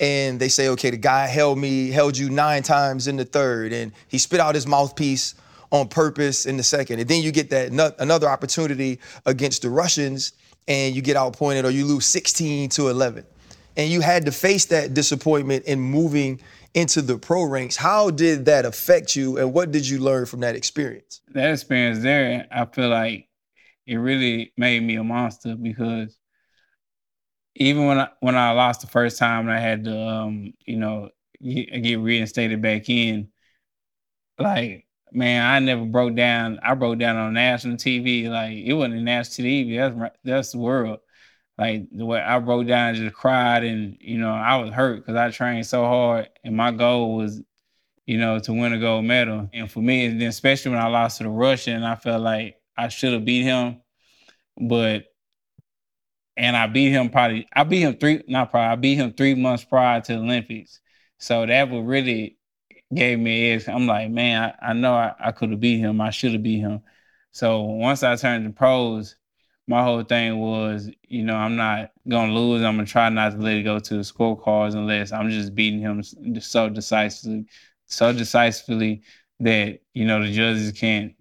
and 0.00 0.40
they 0.40 0.48
say, 0.48 0.68
okay, 0.68 0.90
the 0.90 0.96
guy 0.96 1.26
held 1.26 1.58
me, 1.58 1.90
held 1.90 2.18
you 2.18 2.28
nine 2.28 2.62
times 2.62 3.06
in 3.06 3.16
the 3.16 3.24
third, 3.24 3.72
and 3.72 3.92
he 4.08 4.18
spit 4.18 4.40
out 4.40 4.54
his 4.54 4.66
mouthpiece 4.66 5.34
on 5.70 5.88
purpose 5.88 6.46
in 6.46 6.56
the 6.56 6.62
second. 6.62 7.00
And 7.00 7.08
then 7.08 7.22
you 7.22 7.32
get 7.32 7.50
that 7.50 7.72
no- 7.72 7.92
another 7.98 8.28
opportunity 8.28 9.00
against 9.24 9.62
the 9.62 9.70
Russians, 9.70 10.32
and 10.68 10.94
you 10.94 11.02
get 11.02 11.16
outpointed 11.16 11.64
or 11.64 11.70
you 11.70 11.84
lose 11.84 12.06
16 12.06 12.68
to 12.70 12.88
11. 12.88 13.24
And 13.76 13.90
you 13.90 14.00
had 14.00 14.26
to 14.26 14.32
face 14.32 14.66
that 14.66 14.94
disappointment 14.94 15.64
in 15.64 15.80
moving 15.80 16.40
into 16.74 17.02
the 17.02 17.18
pro 17.18 17.44
ranks. 17.44 17.76
How 17.76 18.10
did 18.10 18.44
that 18.46 18.64
affect 18.64 19.16
you, 19.16 19.38
and 19.38 19.52
what 19.52 19.70
did 19.70 19.88
you 19.88 19.98
learn 19.98 20.26
from 20.26 20.40
that 20.40 20.56
experience? 20.56 21.20
that 21.32 21.50
experience 21.50 22.00
there, 22.00 22.46
I 22.50 22.64
feel 22.66 22.88
like 22.88 23.28
it 23.86 23.96
really 23.96 24.52
made 24.56 24.82
me 24.82 24.96
a 24.96 25.04
monster 25.04 25.56
because 25.56 26.18
even 27.54 27.86
when 27.86 28.00
I 28.00 28.08
when 28.20 28.36
I 28.36 28.52
lost 28.52 28.80
the 28.80 28.86
first 28.86 29.18
time 29.18 29.48
and 29.48 29.52
I 29.52 29.60
had 29.60 29.84
to 29.84 29.98
um, 29.98 30.52
you 30.66 30.76
know, 30.76 31.10
get, 31.42 31.96
reinstated 31.96 32.60
back 32.62 32.88
in, 32.88 33.28
like 34.38 34.86
man, 35.12 35.42
I 35.44 35.58
never 35.60 35.84
broke 35.84 36.14
down. 36.16 36.58
I 36.62 36.74
broke 36.74 36.98
down 36.98 37.16
on 37.16 37.34
national 37.34 37.76
TV. 37.76 38.28
Like 38.28 38.56
it 38.56 38.74
wasn't 38.74 39.02
national 39.02 39.46
TV. 39.46 39.76
That's 39.76 40.16
that's 40.24 40.52
the 40.52 40.58
world. 40.58 41.00
Like 41.58 41.84
the 41.92 42.04
way 42.04 42.20
I 42.20 42.40
broke 42.40 42.66
down, 42.66 42.96
just 42.96 43.14
cried, 43.14 43.64
and 43.64 43.96
you 44.00 44.18
know 44.18 44.32
I 44.32 44.56
was 44.56 44.70
hurt 44.72 44.96
because 44.96 45.16
I 45.16 45.30
trained 45.30 45.66
so 45.66 45.84
hard, 45.84 46.28
and 46.44 46.56
my 46.56 46.72
goal 46.72 47.16
was 47.16 47.42
you 48.06 48.18
know, 48.18 48.38
to 48.38 48.52
win 48.52 48.72
a 48.72 48.78
gold 48.78 49.04
medal. 49.04 49.48
And 49.52 49.70
for 49.70 49.80
me, 49.80 50.06
and 50.06 50.20
then 50.20 50.28
especially 50.28 50.72
when 50.72 50.80
I 50.80 50.88
lost 50.88 51.18
to 51.18 51.24
the 51.24 51.30
Russian, 51.30 51.82
I 51.82 51.96
felt 51.96 52.22
like 52.22 52.56
I 52.76 52.88
should 52.88 53.12
have 53.12 53.24
beat 53.24 53.42
him. 53.42 53.80
But 54.60 55.04
and 56.36 56.56
I 56.56 56.66
beat 56.66 56.90
him 56.90 57.10
probably 57.10 57.46
I 57.54 57.64
beat 57.64 57.80
him 57.82 57.96
three 57.96 58.22
not 58.28 58.50
probably 58.50 58.72
I 58.72 58.76
beat 58.76 58.96
him 58.96 59.12
three 59.12 59.34
months 59.34 59.64
prior 59.64 60.00
to 60.00 60.12
the 60.12 60.18
Olympics. 60.18 60.80
So 61.18 61.46
that 61.46 61.70
would 61.70 61.86
really 61.86 62.38
gave 62.92 63.18
me 63.18 63.50
edge. 63.50 63.68
I'm 63.68 63.86
like, 63.86 64.10
man, 64.10 64.54
I, 64.60 64.70
I 64.70 64.72
know 64.72 64.94
I, 64.94 65.14
I 65.18 65.32
could 65.32 65.50
have 65.50 65.60
beat 65.60 65.78
him. 65.78 66.00
I 66.00 66.10
should 66.10 66.32
have 66.32 66.42
beat 66.42 66.60
him. 66.60 66.82
So 67.32 67.62
once 67.62 68.02
I 68.02 68.16
turned 68.16 68.44
to 68.46 68.52
pros, 68.52 69.16
my 69.66 69.82
whole 69.82 70.02
thing 70.02 70.38
was, 70.38 70.90
you 71.08 71.24
know, 71.24 71.36
I'm 71.36 71.56
not 71.56 71.92
gonna 72.08 72.32
lose. 72.32 72.62
I'm 72.62 72.76
gonna 72.76 72.86
try 72.86 73.08
not 73.08 73.32
to 73.32 73.38
let 73.38 73.56
it 73.56 73.62
go 73.62 73.78
to 73.78 73.94
the 73.96 74.02
scorecards 74.02 74.74
unless 74.74 75.12
I'm 75.12 75.30
just 75.30 75.54
beating 75.54 75.80
him 75.80 76.02
so 76.40 76.68
decisively, 76.68 77.46
so 77.86 78.12
decisively 78.12 79.02
that 79.40 79.80
you 79.94 80.04
know 80.04 80.22
the 80.22 80.32
judges 80.32 80.72
can't. 80.72 81.14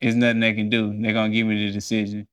There's 0.00 0.14
nothing 0.14 0.40
they 0.40 0.54
can 0.54 0.70
do. 0.70 0.92
They're 1.00 1.12
gonna 1.12 1.32
give 1.32 1.46
me 1.46 1.66
the 1.66 1.72
decision. 1.72 2.26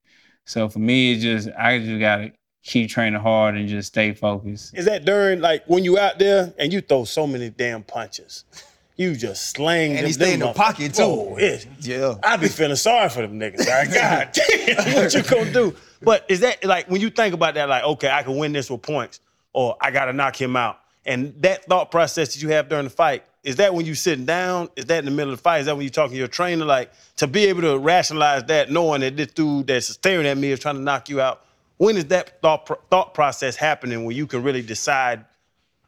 So 0.46 0.70
for 0.70 0.80
me, 0.80 1.14
it's 1.14 1.24
just 1.24 1.50
I 1.58 1.80
just 1.80 2.00
gotta 2.00 2.32
keep 2.64 2.90
training 2.90 3.20
hard 3.20 3.56
and 3.56 3.68
just 3.68 3.90
stay 3.90 4.14
focused. 4.14 4.78
Is 4.78 4.86
that 4.86 5.06
during 5.06 5.42
like 5.42 5.64
when 5.68 5.84
you 5.84 5.98
out 5.98 6.20
there 6.20 6.54
and 6.58 6.72
you 6.72 6.82
throw 6.82 7.04
so 7.06 7.28
many 7.28 7.50
damn 7.50 7.84
punches? 7.84 8.46
You 8.98 9.16
just 9.16 9.52
slang 9.52 9.92
And 9.92 10.00
them, 10.00 10.06
he 10.08 10.14
stay 10.14 10.34
in 10.34 10.40
the 10.40 10.52
pocket, 10.54 10.96
too. 10.96 11.04
Oh, 11.04 11.38
it, 11.38 11.68
Yeah. 11.82 12.16
I 12.24 12.36
be 12.36 12.48
feeling 12.48 12.76
sorry 12.76 13.10
for 13.10 13.22
them 13.22 13.40
niggas. 13.40 13.60
Like, 13.60 13.94
God 13.94 14.32
damn, 14.34 14.96
what 14.96 15.14
you 15.14 15.22
gonna 15.22 15.54
do? 15.54 15.76
But 16.02 16.26
is 16.28 16.40
that 16.40 16.66
like 16.66 16.90
when 16.90 17.00
you 17.00 17.12
think 17.12 17.36
about 17.36 17.54
that, 17.54 17.70
like, 17.70 17.84
okay, 17.84 18.10
I 18.10 18.24
can 18.24 18.38
win 18.38 18.54
this 18.54 18.72
with 18.72 18.82
points, 18.82 19.20
or 19.54 19.78
I 19.80 19.92
gotta 19.92 20.14
knock 20.14 20.42
him 20.42 20.56
out, 20.56 20.80
and 21.06 21.36
that 21.44 21.66
thought 21.66 21.92
process 21.92 22.34
that 22.34 22.42
you 22.42 22.50
have 22.50 22.70
during 22.70 22.86
the 22.86 22.90
fight, 22.90 23.24
is 23.44 23.58
that 23.58 23.74
when 23.74 23.86
you 23.86 23.96
sitting 23.96 24.26
down? 24.26 24.70
Is 24.76 24.86
that 24.86 25.00
in 25.00 25.06
the 25.06 25.12
middle 25.12 25.32
of 25.32 25.40
the 25.40 25.42
fight? 25.42 25.62
Is 25.62 25.66
that 25.68 25.76
when 25.76 25.84
you 25.84 25.90
talking 25.90 26.14
to 26.14 26.18
your 26.18 26.28
trainer? 26.28 26.66
Like 26.66 26.92
to 27.18 27.28
be 27.28 27.46
able 27.46 27.62
to 27.62 27.78
rationalize 27.78 28.44
that, 28.46 28.72
knowing 28.72 29.02
that 29.02 29.16
this 29.16 29.28
dude 29.28 29.68
that's 29.68 29.88
staring 29.88 30.28
at 30.28 30.38
me 30.38 30.52
is 30.52 30.60
trying 30.60 30.76
to 30.76 30.82
knock 30.82 31.10
you 31.10 31.22
out. 31.22 31.46
When 31.78 31.96
is 31.96 32.06
that 32.06 32.42
thought 32.42 32.68
thought 32.90 33.14
process 33.14 33.56
happening 33.56 34.04
where 34.04 34.16
you 34.16 34.28
can 34.28 34.44
really 34.44 34.62
decide, 34.64 35.26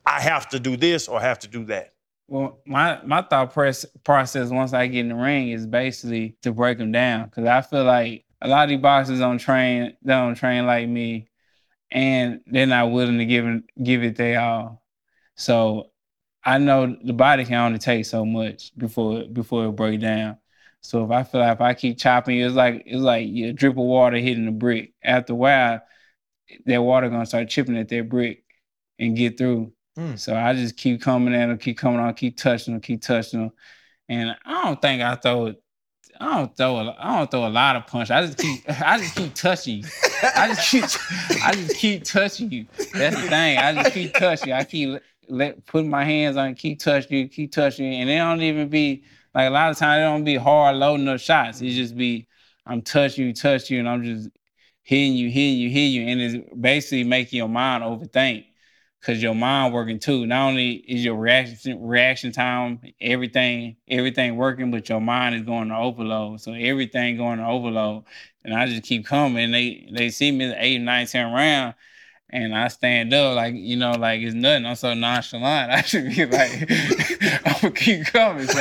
I 0.06 0.22
have 0.22 0.48
to 0.50 0.60
do 0.60 0.78
this 0.78 1.08
or 1.08 1.20
I 1.20 1.24
have 1.24 1.40
to 1.40 1.48
do 1.48 1.66
that? 1.66 1.94
Well, 2.28 2.60
my 2.66 3.00
my 3.04 3.24
thought 3.24 3.54
process 4.04 4.50
once 4.50 4.72
I 4.72 4.88
get 4.88 5.00
in 5.00 5.10
the 5.10 5.16
ring 5.16 5.50
is 5.50 5.66
basically 5.66 6.36
to 6.44 6.52
break 6.52 6.78
them 6.78 6.92
down 6.92 7.26
because 7.26 7.46
I 7.46 7.62
feel 7.62 7.84
like 7.84 8.24
a 8.42 8.48
lot 8.48 8.64
of 8.64 8.70
these 8.70 8.80
boxers 8.80 9.20
don't 9.20 9.40
train 9.40 9.98
they 10.04 10.14
don't 10.14 10.36
train 10.36 10.68
like 10.68 10.88
me, 10.88 11.28
and 11.92 12.42
they're 12.46 12.68
not 12.68 12.92
willing 12.92 13.18
to 13.18 13.26
give 13.26 13.46
give 13.82 14.04
it 14.04 14.16
their 14.16 14.40
all. 14.40 14.84
So 15.36 15.90
I 16.44 16.58
know 16.58 16.96
the 17.04 17.14
body 17.14 17.46
can 17.46 17.56
only 17.56 17.80
take 17.80 18.06
so 18.06 18.26
much 18.26 18.72
before 18.78 19.26
before 19.26 19.66
it 19.66 19.72
break 19.72 20.00
down. 20.00 20.38
So 20.82 21.04
if 21.04 21.12
I 21.12 21.24
feel 21.24 21.42
like 21.42 21.56
if 21.56 21.62
I 21.62 21.74
keep 21.74 21.98
chopping, 21.98 22.40
it's 22.40 22.56
like 22.56 22.84
it's 22.86 23.02
like 23.02 23.28
a 23.28 23.52
drip 23.52 23.74
of 23.74 23.84
water 23.84 24.18
hitting 24.18 24.48
a 24.48 24.52
brick. 24.52 24.94
After 25.04 25.34
a 25.34 25.36
while, 25.36 25.82
that 26.66 26.82
water 26.82 27.10
gonna 27.10 27.26
start 27.26 27.50
chipping 27.50 27.78
at 27.78 27.90
that 27.90 28.10
brick 28.10 28.44
and 28.98 29.16
get 29.16 29.38
through. 29.38 29.74
Mm. 29.98 30.18
So 30.18 30.36
I 30.36 30.54
just 30.54 30.78
keep 30.78 31.02
coming 31.02 31.34
at 31.34 31.48
them, 31.48 31.58
keep 31.58 31.78
coming 31.78 32.00
on, 32.00 32.14
keep 32.14 32.38
touching 32.38 32.74
them, 32.74 32.82
keep 32.82 33.02
touching 33.02 33.42
them. 33.42 33.52
And 34.08 34.36
I 34.46 34.64
don't 34.64 34.82
think 34.82 35.02
I 35.02 35.16
throw 35.16 35.54
I 36.22 36.38
don't 36.38 36.58
throw 36.58 36.78
a, 36.78 36.96
I 37.00 37.18
don't 37.18 37.32
throw 37.32 37.48
a 37.48 37.50
lot 37.50 37.76
of 37.76 37.88
punch. 37.88 38.12
I 38.12 38.26
just 38.26 38.38
keep 38.38 38.64
I 38.68 38.98
just 38.98 39.16
keep 39.16 39.34
touching 39.34 39.78
you. 39.78 39.84
I 40.36 40.48
just 40.48 40.70
keep 40.70 40.84
I 41.44 41.54
just 41.54 41.76
keep 41.76 42.04
touching 42.04 42.52
you. 42.52 42.66
That's 42.94 43.16
the 43.16 43.28
thing. 43.28 43.58
I 43.58 43.74
just 43.74 43.94
keep 43.94 44.14
touching. 44.14 44.50
you. 44.50 44.54
I 44.54 44.64
keep 44.64 45.02
let, 45.30 45.66
putting 45.66 45.90
my 45.90 46.04
hands 46.04 46.38
on, 46.38 46.56
keep 46.56 46.80
touching 46.80 47.18
you, 47.18 47.28
keep 47.28 47.52
touching 47.52 47.86
you. 47.86 48.00
And 48.00 48.10
it 48.10 48.18
don't 48.18 48.42
even 48.42 48.70
be 48.70 49.04
like 49.34 49.48
a 49.48 49.52
lot 49.52 49.72
of 49.72 49.78
times 49.78 50.02
it 50.02 50.04
don't 50.04 50.24
be 50.24 50.36
hard 50.36 50.76
loading 50.76 51.08
up 51.08 51.20
shots. 51.20 51.62
It 51.62 51.70
just 51.72 51.96
be 51.96 52.28
I'm 52.66 52.82
touching 52.82 53.28
you, 53.28 53.34
touch 53.34 53.70
you, 53.70 53.80
and 53.80 53.90
I'm 53.90 54.04
just 54.04 54.30
hitting 54.84 55.14
you, 55.14 55.30
hitting 55.30 55.58
you, 55.58 55.70
hitting 55.70 55.92
you, 55.92 56.08
and 56.08 56.22
it's 56.22 56.54
basically 56.60 57.04
making 57.04 57.38
your 57.38 57.50
mind 57.50 57.84
overthink 57.84 58.46
because 59.00 59.22
your 59.22 59.36
mind 59.36 59.74
working 59.74 60.00
too. 60.00 60.26
Not 60.26 60.50
only 60.50 60.72
is 60.72 61.04
your 61.04 61.16
reaction 61.16 61.82
reaction 61.82 62.32
time, 62.32 62.82
everything, 63.00 63.78
everything 63.88 64.36
working, 64.36 64.72
but 64.72 64.90
your 64.90 65.02
mind 65.02 65.36
is 65.36 65.44
going 65.44 65.70
to 65.70 65.76
overload. 65.76 66.42
So 66.42 66.54
everything 66.54 67.18
going 67.18 67.40
to 67.40 67.46
overload. 67.46 68.04
And 68.44 68.54
I 68.54 68.68
just 68.68 68.84
keep 68.84 69.06
coming. 69.06 69.46
And 69.46 69.54
they 69.54 69.90
they 69.94 70.10
see 70.10 70.32
me 70.32 70.46
at 70.52 70.58
eight, 70.60 70.80
nine, 70.80 71.08
ten 71.08 71.32
round. 71.32 71.76
And 72.32 72.56
I 72.56 72.68
stand 72.68 73.14
up 73.14 73.36
like, 73.36 73.56
you 73.56 73.76
know, 73.76 73.92
like 73.92 74.22
it's 74.22 74.36
nothing. 74.36 74.66
I'm 74.66 74.76
so 74.76 74.94
nonchalant. 74.94 75.72
I 75.80 75.82
should 75.82 76.10
be 76.10 76.26
like, 76.26 76.52
I'm 77.46 77.54
gonna 77.62 77.72
keep 77.74 78.06
coming. 78.06 78.46
So 78.48 78.60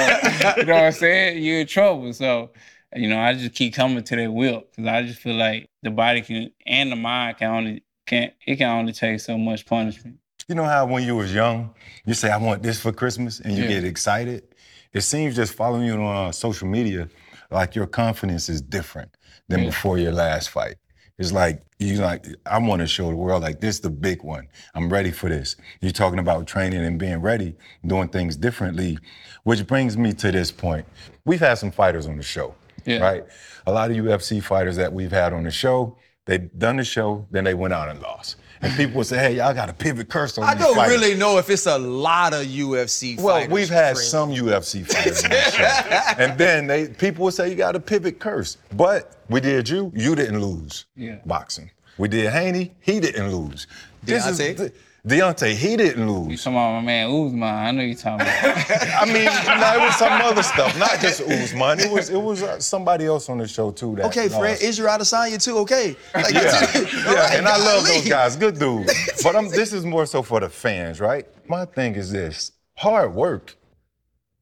you 0.56 0.64
know 0.64 0.74
what 0.74 0.84
I'm 0.84 0.92
saying? 0.92 1.42
You're 1.42 1.60
in 1.60 1.66
trouble. 1.66 2.12
So, 2.14 2.50
you 2.96 3.08
know, 3.08 3.18
I 3.20 3.34
just 3.34 3.54
keep 3.54 3.74
coming 3.74 4.02
to 4.02 4.16
that 4.16 4.32
will. 4.32 4.62
Cause 4.74 4.86
I 4.86 5.02
just 5.02 5.20
feel 5.20 5.34
like 5.36 5.68
the 5.82 5.90
body 5.90 6.22
can 6.22 6.50
and 6.66 6.90
the 6.90 6.96
mind 6.96 7.36
can 7.38 7.50
only 7.50 7.82
can 8.06 8.32
it 8.46 8.56
can 8.56 8.70
only 8.70 8.92
take 8.94 9.20
so 9.20 9.36
much 9.36 9.66
punishment. 9.66 10.16
You 10.48 10.54
know 10.54 10.64
how 10.64 10.86
when 10.86 11.02
you 11.04 11.14
was 11.16 11.34
young, 11.34 11.74
you 12.06 12.14
say, 12.14 12.30
I 12.30 12.38
want 12.38 12.62
this 12.62 12.80
for 12.80 12.90
Christmas, 12.90 13.38
and 13.40 13.54
you 13.54 13.64
Yeah. 13.64 13.68
get 13.68 13.84
excited? 13.84 14.44
It 14.94 15.02
seems 15.02 15.36
just 15.36 15.52
following 15.52 15.84
you 15.84 15.92
on 16.00 16.32
social 16.32 16.66
media, 16.68 17.10
like 17.50 17.74
your 17.74 17.86
confidence 17.86 18.48
is 18.48 18.62
different 18.62 19.14
than 19.48 19.60
Yeah. 19.60 19.66
before 19.66 19.98
your 19.98 20.12
last 20.12 20.48
fight. 20.48 20.76
It's 21.18 21.32
like 21.32 21.62
you 21.78 21.96
like 21.96 22.26
I 22.46 22.58
want 22.58 22.80
to 22.80 22.86
show 22.86 23.08
the 23.10 23.16
world 23.16 23.42
like 23.42 23.60
this 23.60 23.76
is 23.76 23.80
the 23.80 23.90
big 23.90 24.22
one. 24.22 24.48
I'm 24.74 24.88
ready 24.88 25.10
for 25.10 25.28
this. 25.28 25.56
You're 25.80 25.90
talking 25.92 26.18
about 26.20 26.46
training 26.46 26.84
and 26.84 26.98
being 26.98 27.18
ready, 27.20 27.56
doing 27.84 28.08
things 28.08 28.36
differently, 28.36 28.98
which 29.42 29.66
brings 29.66 29.96
me 29.96 30.12
to 30.14 30.30
this 30.30 30.52
point. 30.52 30.86
We've 31.24 31.40
had 31.40 31.54
some 31.58 31.72
fighters 31.72 32.06
on 32.06 32.16
the 32.16 32.22
show, 32.22 32.54
Yeah. 32.84 32.98
right? 32.98 33.24
A 33.66 33.72
lot 33.72 33.90
of 33.90 33.96
UFC 33.96 34.40
fighters 34.42 34.76
that 34.76 34.92
we've 34.92 35.10
had 35.12 35.32
on 35.32 35.42
the 35.42 35.50
show, 35.50 35.96
they've 36.24 36.48
done 36.56 36.76
the 36.76 36.84
show, 36.84 37.26
then 37.32 37.44
they 37.44 37.54
went 37.54 37.74
out 37.74 37.88
and 37.88 38.00
lost. 38.00 38.36
And 38.60 38.72
people 38.74 38.96
would 38.98 39.06
say, 39.06 39.18
"Hey, 39.18 39.36
y'all 39.36 39.54
got 39.54 39.68
a 39.68 39.72
pivot 39.72 40.08
curse 40.08 40.36
on 40.38 40.44
I 40.44 40.54
don't 40.54 40.74
fighters." 40.74 40.98
really 41.00 41.14
know 41.14 41.38
if 41.38 41.48
it's 41.50 41.66
a 41.66 41.78
lot 41.78 42.34
of 42.34 42.44
UFC 42.46 43.10
fighters. 43.16 43.24
Well, 43.24 43.34
fighters. 43.36 43.52
we've 43.52 43.68
had 43.68 43.94
Trent. 43.94 44.08
some 44.08 44.30
UFC 44.30 44.84
fighters 44.86 45.22
on 45.24 45.30
the 45.30 45.40
show. 45.50 46.14
And 46.18 46.36
then 46.38 46.66
they 46.66 46.88
people 46.88 47.24
would 47.24 47.34
say 47.34 47.48
you 47.50 47.54
got 47.54 47.76
a 47.76 47.80
pivot 47.80 48.18
curse. 48.18 48.56
But 48.74 49.16
we 49.28 49.40
did 49.40 49.68
you, 49.68 49.92
you 49.94 50.14
didn't 50.16 50.40
lose 50.40 50.86
Yeah. 50.96 51.16
boxing. 51.24 51.70
We 51.98 52.08
did 52.08 52.30
Haney, 52.32 52.72
he 52.80 52.98
didn't 53.00 53.30
lose. 53.34 53.66
Deontay? 54.06 54.58
is 54.60 54.72
Deontay, 55.08 55.54
he 55.54 55.76
didn't 55.76 56.06
You 56.06 56.12
lose. 56.28 56.44
talking 56.44 56.56
about 56.58 56.72
my 56.74 56.80
man 56.82 57.08
Usman? 57.10 57.42
I 57.42 57.70
know 57.70 57.82
you 57.82 57.94
talking 57.94 58.20
about. 58.26 58.70
I 59.00 59.04
mean, 59.06 59.24
no, 59.24 59.74
it 59.74 59.80
was 59.80 59.96
some 59.96 60.12
other 60.20 60.42
stuff, 60.42 60.78
not 60.78 61.00
just 61.00 61.20
Usman. 61.22 61.80
It 61.80 61.90
was 61.90 62.10
it 62.10 62.20
was 62.20 62.42
uh, 62.42 62.60
somebody 62.60 63.06
else 63.06 63.28
on 63.28 63.38
the 63.38 63.48
show 63.48 63.70
too. 63.70 63.96
That 63.96 64.06
Okay, 64.06 64.28
Fred, 64.28 64.50
lost. 64.52 64.62
Israel 64.62 64.98
Adesanya 64.98 65.42
too. 65.42 65.58
Okay, 65.58 65.96
Like, 66.14 66.34
Yeah, 66.34 66.40
all 66.74 66.82
yeah, 66.82 67.14
right, 67.14 67.38
and 67.38 67.48
I 67.48 67.56
love 67.56 67.84
golly. 67.84 68.00
those 68.00 68.08
guys. 68.08 68.36
Good 68.36 68.58
dudes. 68.58 68.92
But 69.22 69.34
I'm, 69.34 69.48
this 69.48 69.72
is 69.72 69.84
more 69.84 70.04
so 70.06 70.22
for 70.22 70.40
the 70.40 70.48
fans, 70.50 71.00
right? 71.00 71.26
My 71.48 71.64
thing 71.64 71.94
is 71.94 72.12
this: 72.12 72.52
hard 72.76 73.14
work. 73.14 73.56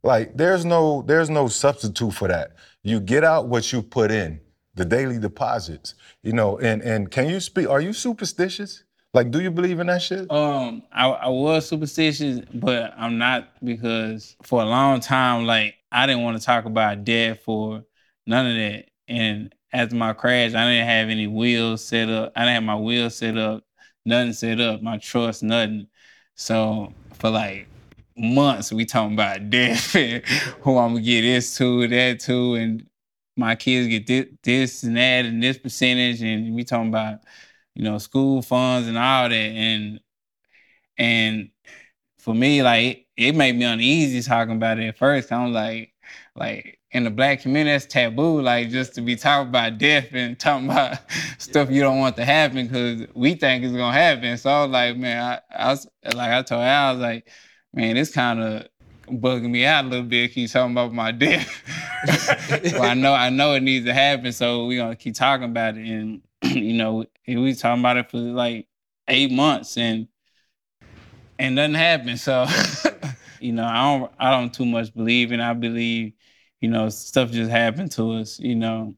Like 0.03 0.37
there's 0.37 0.65
no 0.65 1.03
there's 1.03 1.31
no 1.31 1.49
substitute 1.49 2.13
for 2.13 2.29
that. 2.29 2.53
You 2.83 2.99
get 3.01 3.25
out 3.25 3.47
what 3.49 3.73
you 3.73 3.83
put 3.83 4.11
in, 4.11 4.41
the 4.75 4.85
daily 4.85 5.19
deposits. 5.19 5.95
You 6.23 6.33
know, 6.33 6.59
and 6.59 6.83
and 6.83 7.11
can 7.11 7.29
you 7.29 7.41
speak? 7.41 7.69
Are 7.69 7.81
you 7.81 7.93
superstitious? 7.93 8.83
Like, 9.17 9.31
do 9.31 9.41
you 9.41 9.51
believe 9.51 9.81
in 9.81 9.87
that 9.87 10.03
shit? 10.03 10.31
Um, 10.31 10.83
I, 10.93 11.09
I 11.09 11.29
was 11.29 11.67
superstitious, 11.67 12.41
but 12.53 12.93
I'm 12.99 13.17
not 13.17 13.49
because 13.65 14.37
for 14.43 14.61
a 14.61 14.67
long 14.67 15.01
time, 15.01 15.47
like 15.47 15.77
I 15.91 16.07
didn't 16.07 16.23
want 16.23 16.39
to 16.39 16.45
talk 16.45 16.67
about 16.67 17.03
death 17.05 17.39
or 17.47 17.83
none 18.27 18.47
of 18.47 18.57
that. 18.57 18.91
and 19.09 19.55
after 19.73 19.97
my 19.97 20.13
crash, 20.13 20.53
I 20.53 20.67
didn't 20.71 20.87
have 20.87 21.09
any 21.09 21.29
wheels 21.29 21.83
set 21.83 22.11
up. 22.11 22.35
I 22.37 22.41
didn't 22.41 22.57
have 22.57 22.63
my 22.65 22.77
wheels 22.77 23.17
set 23.17 23.39
up, 23.39 23.65
nothing 24.05 24.35
set 24.35 24.61
up, 24.61 24.83
my 24.83 24.99
trust, 24.99 25.43
nothing. 25.43 25.87
So 26.35 26.93
for 27.15 27.31
like 27.31 27.69
months, 28.19 28.71
we 28.71 28.85
talking 28.85 29.15
about 29.15 29.49
death 29.51 29.97
and 29.97 30.23
who 30.61 30.77
I'm 30.77 30.93
gonna 30.93 31.01
get 31.01 31.23
this 31.23 31.57
to, 31.57 31.89
that 31.89 32.21
to, 32.21 32.57
and 32.57 32.87
my 33.35 33.55
kids 33.55 33.89
get 33.89 34.07
this, 34.07 34.27
this 34.43 34.83
and 34.83 34.99
that 34.99 35.25
and 35.25 35.43
this 35.43 35.57
percentage, 35.57 36.21
and 36.21 36.55
we 36.55 36.65
talking 36.65 36.89
about, 36.89 37.21
you 37.77 37.85
know, 37.85 37.99
school 37.99 38.43
funds 38.43 38.89
and 38.89 38.97
all 38.97 39.29
that. 39.29 39.35
And 39.35 40.01
and 40.99 41.51
for 42.19 42.35
me, 42.35 42.63
like 42.63 43.07
it, 43.17 43.35
made 43.35 43.55
me 43.55 43.65
uneasy 43.65 44.23
talking 44.23 44.57
about 44.57 44.79
it 44.79 44.89
at 44.89 44.97
first. 44.99 45.31
I'm 45.31 45.53
like, 45.53 45.93
like 46.35 46.81
in 46.91 47.05
the 47.05 47.11
black 47.11 47.43
community, 47.43 47.73
that's 47.73 47.87
taboo. 47.87 48.41
Like 48.41 48.71
just 48.71 48.95
to 48.95 49.03
be 49.03 49.15
talking 49.15 49.49
about 49.49 49.77
death 49.77 50.09
and 50.13 50.39
talking 50.39 50.71
about 50.71 50.99
stuff 51.39 51.71
you 51.71 51.83
don't 51.83 51.99
want 51.99 52.17
to 52.17 52.25
happen 52.25 52.67
because 52.67 53.07
we 53.15 53.35
think 53.35 53.63
it's 53.63 53.75
gonna 53.75 53.93
happen. 53.93 54.39
So 54.39 54.51
I 54.51 54.63
was 54.63 54.71
like, 54.71 54.97
man, 54.97 55.41
I, 55.53 55.65
I 55.65 55.69
was 55.69 55.87
like, 56.03 56.31
I 56.31 56.43
told 56.43 56.63
Al, 56.63 56.89
I 56.89 56.93
was 56.93 57.01
like, 57.01 57.29
man, 57.75 57.99
it's 57.99 58.11
kind 58.11 58.41
of 58.43 58.67
bugging 59.07 59.51
me 59.51 59.67
out 59.67 59.85
a 59.85 59.89
little 59.89 60.07
bit. 60.07 60.33
Keep 60.33 60.51
talking 60.51 60.73
about 60.73 60.95
my 60.95 61.13
death. 61.13 61.63
well, 62.73 62.85
I 62.85 62.95
know, 62.95 63.13
I 63.13 63.29
know 63.29 63.53
it 63.53 63.63
needs 63.63 63.85
to 63.85 63.93
happen. 63.93 64.33
So 64.33 64.65
we 64.65 64.79
are 64.79 64.85
gonna 64.85 64.97
keep 64.97 65.15
talking 65.15 65.51
about 65.51 65.77
it. 65.77 65.87
And 65.87 66.23
you 66.55 66.75
know, 66.75 67.05
we 67.27 67.37
was 67.37 67.61
talking 67.61 67.81
about 67.81 67.97
it 67.97 68.11
for 68.11 68.19
like 68.19 68.67
eight 69.09 69.31
months 69.31 69.77
and 69.77 70.09
and 71.39 71.55
nothing 71.55 71.75
happened. 71.75 72.21
So 72.21 72.47
you 73.41 73.53
know, 73.53 73.65
I 73.65 73.83
don't 73.83 74.13
I 74.19 74.31
don't 74.31 74.53
too 74.53 74.67
much 74.67 74.95
believe 74.95 75.33
and 75.33 75.43
I 75.43 75.53
believe, 75.53 76.13
you 76.61 76.69
know, 76.69 76.89
stuff 76.89 77.31
just 77.31 77.51
happened 77.51 77.93
to 77.93 78.15
us, 78.15 78.39
you 78.39 78.55
know. 78.55 78.97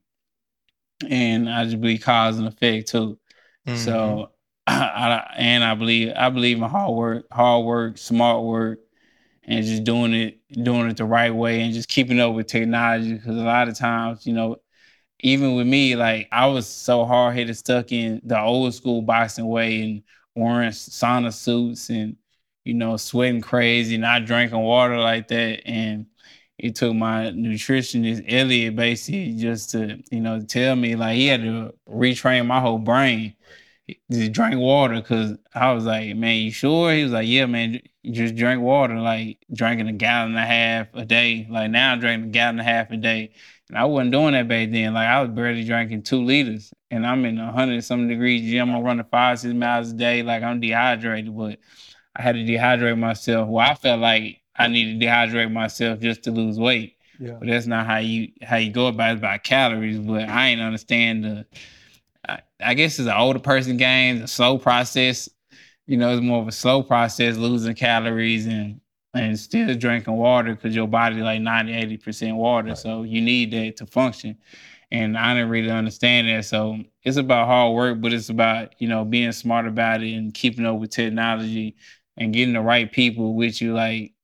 And 1.08 1.48
I 1.48 1.64
just 1.64 1.80
believe 1.80 2.02
cause 2.02 2.38
and 2.38 2.48
effect 2.48 2.88
too. 2.88 3.18
So 3.76 3.92
mm-hmm. 3.92 4.32
I, 4.66 5.34
and 5.36 5.64
I 5.64 5.74
believe 5.74 6.12
I 6.16 6.30
believe 6.30 6.58
in 6.58 6.68
hard 6.68 6.94
work, 6.94 7.26
hard 7.30 7.64
work, 7.64 7.98
smart 7.98 8.44
work, 8.44 8.80
and 9.44 9.64
just 9.64 9.84
doing 9.84 10.12
it, 10.12 10.40
doing 10.62 10.88
it 10.88 10.96
the 10.96 11.04
right 11.04 11.34
way, 11.34 11.62
and 11.62 11.72
just 11.72 11.88
keeping 11.88 12.20
up 12.20 12.34
with 12.34 12.46
technology. 12.46 13.14
Because 13.14 13.36
a 13.36 13.44
lot 13.44 13.68
of 13.68 13.78
times, 13.78 14.26
you 14.26 14.32
know, 14.32 14.56
even 15.20 15.54
with 15.56 15.66
me, 15.66 15.96
like 15.96 16.28
I 16.32 16.46
was 16.46 16.66
so 16.66 17.04
hard 17.04 17.36
headed, 17.36 17.56
stuck 17.56 17.92
in 17.92 18.20
the 18.24 18.40
old 18.40 18.74
school 18.74 19.02
boxing 19.02 19.46
way, 19.46 19.82
and 19.82 20.02
wearing 20.34 20.70
sauna 20.70 21.32
suits, 21.32 21.90
and 21.90 22.16
you 22.64 22.74
know, 22.74 22.96
sweating 22.96 23.40
crazy, 23.40 23.96
not 23.98 24.24
drinking 24.26 24.58
water 24.60 24.98
like 24.98 25.28
that, 25.28 25.66
and 25.66 26.06
it 26.58 26.74
took 26.74 26.94
my 26.94 27.26
nutritionist 27.26 28.24
Elliot 28.32 28.74
basically 28.76 29.32
just 29.34 29.70
to 29.70 30.02
you 30.10 30.20
know 30.20 30.40
tell 30.40 30.74
me 30.76 30.96
like 30.96 31.16
he 31.16 31.26
had 31.28 31.42
to 31.42 31.74
retrain 31.88 32.46
my 32.46 32.60
whole 32.60 32.78
brain 32.78 33.34
to 34.10 34.28
drink 34.28 34.56
water 34.58 34.96
because 34.96 35.36
I 35.54 35.72
was 35.72 35.84
like, 35.86 36.14
man, 36.16 36.36
you 36.36 36.50
sure? 36.50 36.92
He 36.92 37.02
was 37.02 37.12
like, 37.12 37.26
yeah, 37.26 37.46
man, 37.46 37.80
just 38.10 38.36
drink 38.36 38.60
water, 38.62 39.00
like 39.00 39.38
drinking 39.52 39.88
a 39.88 39.92
gallon 39.92 40.30
and 40.32 40.38
a 40.38 40.46
half 40.46 40.88
a 40.94 41.04
day. 41.04 41.46
Like 41.48 41.70
now 41.70 41.92
I'm 41.92 42.00
drinking 42.00 42.28
a 42.30 42.32
gallon 42.32 42.60
and 42.60 42.68
a 42.68 42.70
half 42.70 42.90
a 42.90 42.96
day. 42.96 43.32
And 43.68 43.78
I 43.78 43.84
wasn't 43.84 44.12
doing 44.12 44.32
that 44.32 44.48
back 44.48 44.70
then. 44.70 44.94
Like 44.94 45.08
I 45.08 45.20
was 45.20 45.30
barely 45.30 45.64
drinking 45.64 46.02
two 46.02 46.22
liters. 46.22 46.72
And 46.90 47.06
I'm 47.06 47.24
in 47.24 47.38
a 47.38 47.52
hundred 47.52 47.84
some 47.84 48.08
degree 48.08 48.50
gym. 48.50 48.70
I'm 48.70 48.82
running 48.82 49.04
five, 49.10 49.40
six 49.40 49.52
miles 49.54 49.90
a 49.90 49.94
day. 49.94 50.22
Like 50.22 50.42
I'm 50.42 50.60
dehydrated, 50.60 51.36
but 51.36 51.58
I 52.16 52.22
had 52.22 52.34
to 52.34 52.44
dehydrate 52.44 52.98
myself. 52.98 53.48
Well, 53.48 53.66
I 53.66 53.74
felt 53.74 54.00
like 54.00 54.40
I 54.56 54.68
needed 54.68 55.00
to 55.00 55.06
dehydrate 55.06 55.52
myself 55.52 56.00
just 56.00 56.24
to 56.24 56.30
lose 56.30 56.58
weight. 56.58 56.96
Yeah. 57.20 57.32
But 57.38 57.48
that's 57.48 57.66
not 57.66 57.86
how 57.86 57.98
you 57.98 58.28
how 58.42 58.56
you 58.56 58.70
go 58.72 58.86
about 58.86 59.16
it 59.16 59.20
by 59.20 59.38
calories. 59.38 59.98
But 59.98 60.28
I 60.28 60.48
ain't 60.48 60.60
understand 60.60 61.24
the 61.24 61.46
I, 62.28 62.40
I 62.60 62.74
guess 62.74 62.98
it's 62.98 63.08
an 63.08 63.14
older 63.14 63.38
person 63.38 63.76
game, 63.76 64.22
a 64.22 64.28
slow 64.28 64.58
process. 64.58 65.28
You 65.86 65.96
know, 65.96 66.12
it's 66.12 66.22
more 66.22 66.42
of 66.42 66.48
a 66.48 66.52
slow 66.52 66.82
process, 66.82 67.36
losing 67.36 67.74
calories 67.74 68.46
and 68.46 68.80
and 69.14 69.38
still 69.38 69.74
drinking 69.74 70.14
water 70.14 70.54
because 70.54 70.74
your 70.74 70.86
body 70.86 71.16
like 71.16 71.40
90, 71.40 71.98
80% 71.98 72.36
water. 72.36 72.74
So 72.74 73.02
you 73.02 73.20
need 73.20 73.50
that 73.52 73.76
to 73.78 73.86
function. 73.86 74.36
And 74.90 75.18
I 75.18 75.34
didn't 75.34 75.50
really 75.50 75.70
understand 75.70 76.28
that. 76.28 76.44
So 76.44 76.78
it's 77.02 77.16
about 77.16 77.46
hard 77.46 77.74
work, 77.74 78.00
but 78.00 78.12
it's 78.12 78.28
about, 78.30 78.74
you 78.80 78.88
know, 78.88 79.04
being 79.04 79.32
smart 79.32 79.66
about 79.66 80.02
it 80.02 80.14
and 80.14 80.32
keeping 80.32 80.66
up 80.66 80.78
with 80.78 80.90
technology 80.90 81.76
and 82.16 82.32
getting 82.32 82.54
the 82.54 82.60
right 82.60 82.90
people 82.90 83.34
with 83.34 83.60
you. 83.60 83.74
Like 83.74 84.14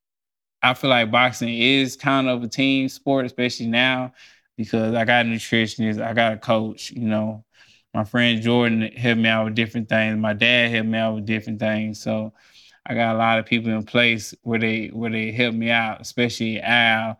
I 0.63 0.75
feel 0.75 0.91
like 0.91 1.11
boxing 1.11 1.55
is 1.55 1.97
kind 1.97 2.29
of 2.29 2.43
a 2.43 2.49
team 2.49 2.89
sport, 2.89 3.27
especially 3.27 3.67
now, 3.67 4.13
because 4.57 4.95
I 4.95 5.05
got 5.05 5.27
a 5.27 5.29
nutritionist, 5.29 6.03
I 6.03 6.15
got 6.15 6.33
a 6.33 6.39
coach, 6.39 6.91
you 6.91 7.09
know. 7.09 7.45
My 7.93 8.03
friend 8.03 8.43
Jordan 8.43 8.83
helped 8.83 9.21
me 9.21 9.29
out 9.29 9.45
with 9.45 9.55
different 9.55 9.89
things. 9.89 10.19
My 10.19 10.33
dad 10.33 10.73
helped 10.73 10.89
me 10.89 10.99
out 10.99 11.15
with 11.15 11.27
different 11.27 11.61
things. 11.61 12.01
So 12.03 12.33
I 12.87 12.95
got 12.95 13.15
a 13.15 13.19
lot 13.19 13.39
of 13.39 13.47
people 13.47 13.71
in 13.71 13.83
place 13.85 14.35
where 14.43 14.59
they 14.59 14.89
where 14.89 15.11
they 15.11 15.33
help 15.33 15.55
me 15.55 15.71
out, 15.71 16.01
especially 16.01 16.61
Al 16.61 17.19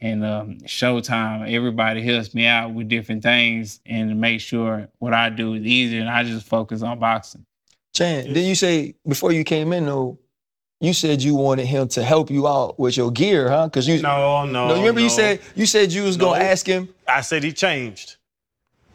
and 0.00 0.24
um, 0.24 0.58
Showtime. 0.64 1.50
Everybody 1.50 2.02
helps 2.02 2.34
me 2.34 2.46
out 2.46 2.72
with 2.72 2.88
different 2.88 3.22
things 3.22 3.80
and 3.86 4.10
to 4.10 4.14
make 4.14 4.40
sure 4.40 4.88
what 4.98 5.14
I 5.14 5.30
do 5.30 5.54
is 5.54 5.62
easier 5.64 6.00
and 6.00 6.10
I 6.10 6.22
just 6.22 6.46
focus 6.46 6.82
on 6.82 6.98
boxing. 6.98 7.46
Chan, 7.94 8.32
did 8.32 8.44
you 8.46 8.54
say 8.54 8.94
before 9.08 9.32
you 9.32 9.44
came 9.44 9.72
in 9.72 9.86
though? 9.86 10.18
You 10.78 10.92
said 10.92 11.22
you 11.22 11.34
wanted 11.34 11.64
him 11.64 11.88
to 11.88 12.04
help 12.04 12.30
you 12.30 12.46
out 12.46 12.78
with 12.78 12.98
your 12.98 13.10
gear, 13.10 13.48
huh? 13.48 13.68
Because 13.68 13.88
you 13.88 14.02
No, 14.02 14.44
no. 14.44 14.68
No, 14.68 14.74
you 14.74 14.80
remember 14.80 15.00
you 15.00 15.08
said 15.08 15.40
you 15.54 15.64
said 15.64 15.90
you 15.90 16.02
was 16.02 16.18
gonna 16.18 16.44
ask 16.44 16.66
him 16.66 16.90
I 17.08 17.22
said 17.22 17.42
he 17.42 17.54
changed. 17.54 18.16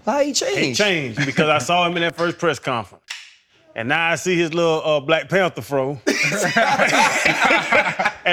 how 0.05 0.19
he 0.19 0.33
changed? 0.33 0.57
He 0.57 0.63
changed. 0.65 0.77
changed 0.77 1.25
because 1.25 1.49
I 1.49 1.57
saw 1.57 1.87
him 1.87 1.95
in 1.97 2.03
that 2.03 2.15
first 2.15 2.37
press 2.37 2.59
conference. 2.59 3.00
And 3.75 3.87
now 3.89 4.09
I 4.11 4.15
see 4.15 4.35
his 4.35 4.53
little 4.53 4.81
uh, 4.83 4.99
Black 4.99 5.29
Panther 5.29 5.61
fro. 5.61 5.91
and 6.05 6.11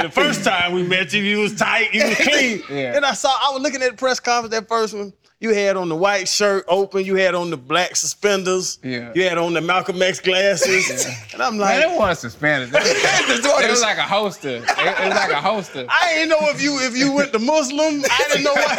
the 0.05 0.11
first 0.11 0.43
time 0.45 0.73
we 0.73 0.83
met 0.83 1.13
you, 1.13 1.23
you 1.23 1.39
was 1.39 1.55
tight, 1.55 1.95
you 1.95 2.05
was 2.05 2.17
clean. 2.17 2.63
Yeah. 2.69 2.97
And 2.97 3.05
I 3.05 3.13
saw, 3.13 3.29
I 3.29 3.53
was 3.53 3.63
looking 3.63 3.83
at 3.83 3.93
the 3.93 3.97
press 3.97 4.19
conference, 4.19 4.55
that 4.55 4.67
first 4.69 4.95
one. 4.95 5.13
You 5.41 5.55
had 5.55 5.77
on 5.77 5.89
the 5.89 5.95
white 5.95 6.27
shirt 6.27 6.65
open, 6.67 7.05
you 7.05 7.15
had 7.15 7.37
on 7.37 7.51
the 7.51 7.57
black 7.57 7.95
suspenders, 7.95 8.81
Yeah. 8.83 9.13
you 9.15 9.23
had 9.23 9.39
on 9.39 9.55
the 9.55 9.61
Malcolm 9.61 10.03
X 10.03 10.19
glasses. 10.19 10.89
Yeah. 11.07 11.15
And 11.35 11.43
I'm 11.43 11.57
like, 11.59 11.79
Man, 11.79 11.95
it 11.95 11.97
wasn't 11.97 12.33
suspended. 12.33 12.71
It 12.75 13.71
was 13.71 13.81
like 13.83 13.99
a 13.99 14.03
holster. 14.03 14.57
It, 14.57 14.65
it 14.65 15.09
was 15.09 15.15
like 15.15 15.31
a 15.31 15.41
holster. 15.41 15.87
I 15.89 16.15
didn't 16.15 16.31
know 16.31 16.49
if 16.51 16.61
you 16.61 16.79
if 16.81 16.97
you 16.97 17.13
went 17.13 17.33
to 17.33 17.39
Muslim. 17.39 18.03
I 18.11 18.25
didn't 18.29 18.43
know 18.45 18.55
what. 18.55 18.79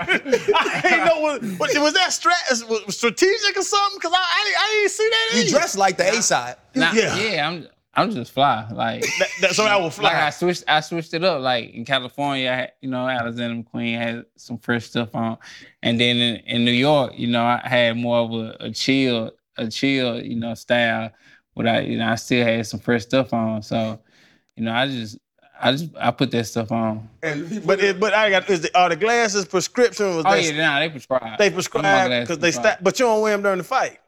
I 0.00 0.80
didn't 0.82 1.04
know 1.06 1.20
what, 1.20 1.42
what 1.58 1.78
was 1.78 1.92
that 1.94 2.10
strat, 2.10 2.66
was 2.68 2.96
strategic 2.96 3.56
or 3.56 3.62
something? 3.62 3.98
Because 3.98 4.12
I, 4.14 4.18
I 4.18 4.54
I 4.58 4.70
didn't 4.76 4.90
see 4.90 5.08
that. 5.10 5.30
You 5.34 5.40
either. 5.42 5.50
dressed 5.50 5.76
like 5.78 5.96
the 5.98 6.08
A 6.08 6.22
side. 6.22 6.56
Nah, 6.74 6.92
Yeah. 6.92 7.16
yeah. 7.18 7.48
I'm 7.48 7.66
I'm 7.96 8.10
just 8.10 8.32
fly. 8.32 8.66
Like 8.72 9.02
That, 9.18 9.28
that, 9.40 9.50
so 9.54 9.64
that 9.64 9.80
will 9.80 9.90
fly. 9.90 10.10
like 10.12 10.14
I 10.22 10.30
switched 10.30 10.64
I 10.68 10.80
switched 10.80 11.14
it 11.14 11.24
up. 11.24 11.40
Like 11.40 11.70
in 11.70 11.84
California, 11.84 12.50
I 12.50 12.54
had, 12.54 12.72
you 12.82 12.90
know, 12.90 13.08
Alexander 13.08 13.62
McQueen 13.62 13.98
had 13.98 14.24
some 14.36 14.58
fresh 14.58 14.84
stuff 14.86 15.14
on. 15.14 15.38
And 15.82 15.98
then 15.98 16.16
in, 16.16 16.36
in 16.46 16.64
New 16.64 16.72
York, 16.72 17.12
you 17.16 17.26
know, 17.28 17.42
I 17.44 17.60
had 17.64 17.96
more 17.96 18.18
of 18.18 18.32
a, 18.32 18.56
a 18.60 18.70
chill, 18.70 19.32
a 19.56 19.68
chill, 19.68 20.22
you 20.22 20.36
know, 20.36 20.54
style. 20.54 21.10
But 21.54 21.66
I, 21.66 21.80
you 21.80 21.96
know, 21.98 22.08
I 22.08 22.16
still 22.16 22.44
had 22.44 22.66
some 22.66 22.80
fresh 22.80 23.02
stuff 23.04 23.32
on. 23.32 23.62
So, 23.62 23.98
you 24.56 24.64
know, 24.64 24.72
I 24.74 24.86
just 24.88 25.16
I 25.58 25.72
just 25.72 25.86
I 25.98 26.10
put 26.10 26.30
that 26.32 26.44
stuff 26.44 26.70
on. 26.70 27.08
and, 27.22 27.64
but 27.66 27.80
it, 27.80 27.98
but 27.98 28.12
I 28.12 28.28
got 28.28 28.50
is 28.50 28.60
the, 28.60 28.78
are 28.78 28.90
the 28.90 28.96
glasses 28.96 29.46
prescription? 29.46 30.16
Was 30.16 30.26
Oh 30.26 30.30
that, 30.32 30.44
yeah, 30.44 30.52
nah, 30.74 30.80
they 30.80 30.90
prescribe. 30.90 31.38
they 31.38 31.48
prescribe 31.50 32.10
because 32.20 32.38
they 32.40 32.50
prescribed. 32.50 32.76
sta- 32.76 32.84
But 32.84 32.98
you 32.98 33.06
don't 33.06 33.22
wear 33.22 33.32
them 33.32 33.42
during 33.42 33.56
the 33.58 33.64
fight. 33.64 34.00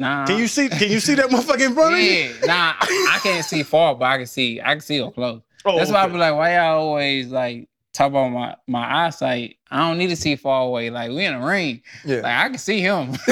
Nah. 0.00 0.24
Can 0.24 0.38
you 0.38 0.48
see? 0.48 0.70
Can 0.70 0.90
you 0.90 0.98
see 0.98 1.14
that 1.16 1.26
motherfucker 1.30 1.66
in 1.66 1.74
front 1.74 1.94
of 1.94 2.00
you? 2.00 2.10
Yeah, 2.10 2.32
nah, 2.46 2.72
I, 2.80 3.16
I 3.16 3.18
can't 3.22 3.44
see 3.44 3.62
far, 3.62 3.94
but 3.94 4.06
I 4.06 4.16
can 4.16 4.26
see. 4.26 4.58
I 4.58 4.72
can 4.72 4.80
see 4.80 4.98
up 5.02 5.14
close. 5.14 5.42
Oh, 5.66 5.76
That's 5.76 5.90
why 5.90 5.98
I 5.98 6.04
okay. 6.04 6.12
be 6.14 6.18
like, 6.18 6.34
why 6.34 6.56
y'all 6.56 6.78
always 6.80 7.28
like 7.28 7.68
talk 7.92 8.08
about 8.08 8.30
my 8.30 8.56
my 8.66 9.04
eyesight? 9.06 9.56
I 9.70 9.80
don't 9.80 9.98
need 9.98 10.08
to 10.08 10.16
see 10.16 10.36
far 10.36 10.62
away. 10.62 10.88
Like 10.88 11.10
we 11.10 11.26
in 11.26 11.34
a 11.34 11.44
ring. 11.46 11.82
Yeah. 12.04 12.20
Like 12.22 12.34
I 12.34 12.48
can 12.48 12.56
see 12.56 12.80
him. 12.80 13.12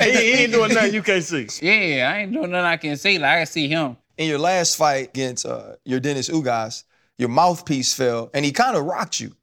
he, 0.00 0.10
he 0.10 0.32
ain't 0.42 0.52
doing 0.52 0.74
nothing 0.74 0.92
you 0.92 1.02
can't 1.02 1.24
see. 1.24 1.48
yeah, 1.62 2.12
I 2.12 2.18
ain't 2.18 2.32
doing 2.32 2.50
nothing 2.50 2.66
I 2.66 2.76
can 2.76 2.96
see. 2.98 3.18
Like 3.18 3.30
I 3.30 3.36
can 3.38 3.46
see 3.46 3.68
him. 3.68 3.96
In 4.18 4.28
your 4.28 4.38
last 4.38 4.76
fight 4.76 5.08
against 5.08 5.46
uh, 5.46 5.76
Yordenis 5.86 6.30
Ugas, 6.30 6.84
your 7.16 7.28
mouthpiece 7.30 7.94
fell 7.94 8.30
and 8.34 8.44
he 8.44 8.52
kind 8.52 8.76
of 8.76 8.84
rocked 8.84 9.20
you, 9.20 9.34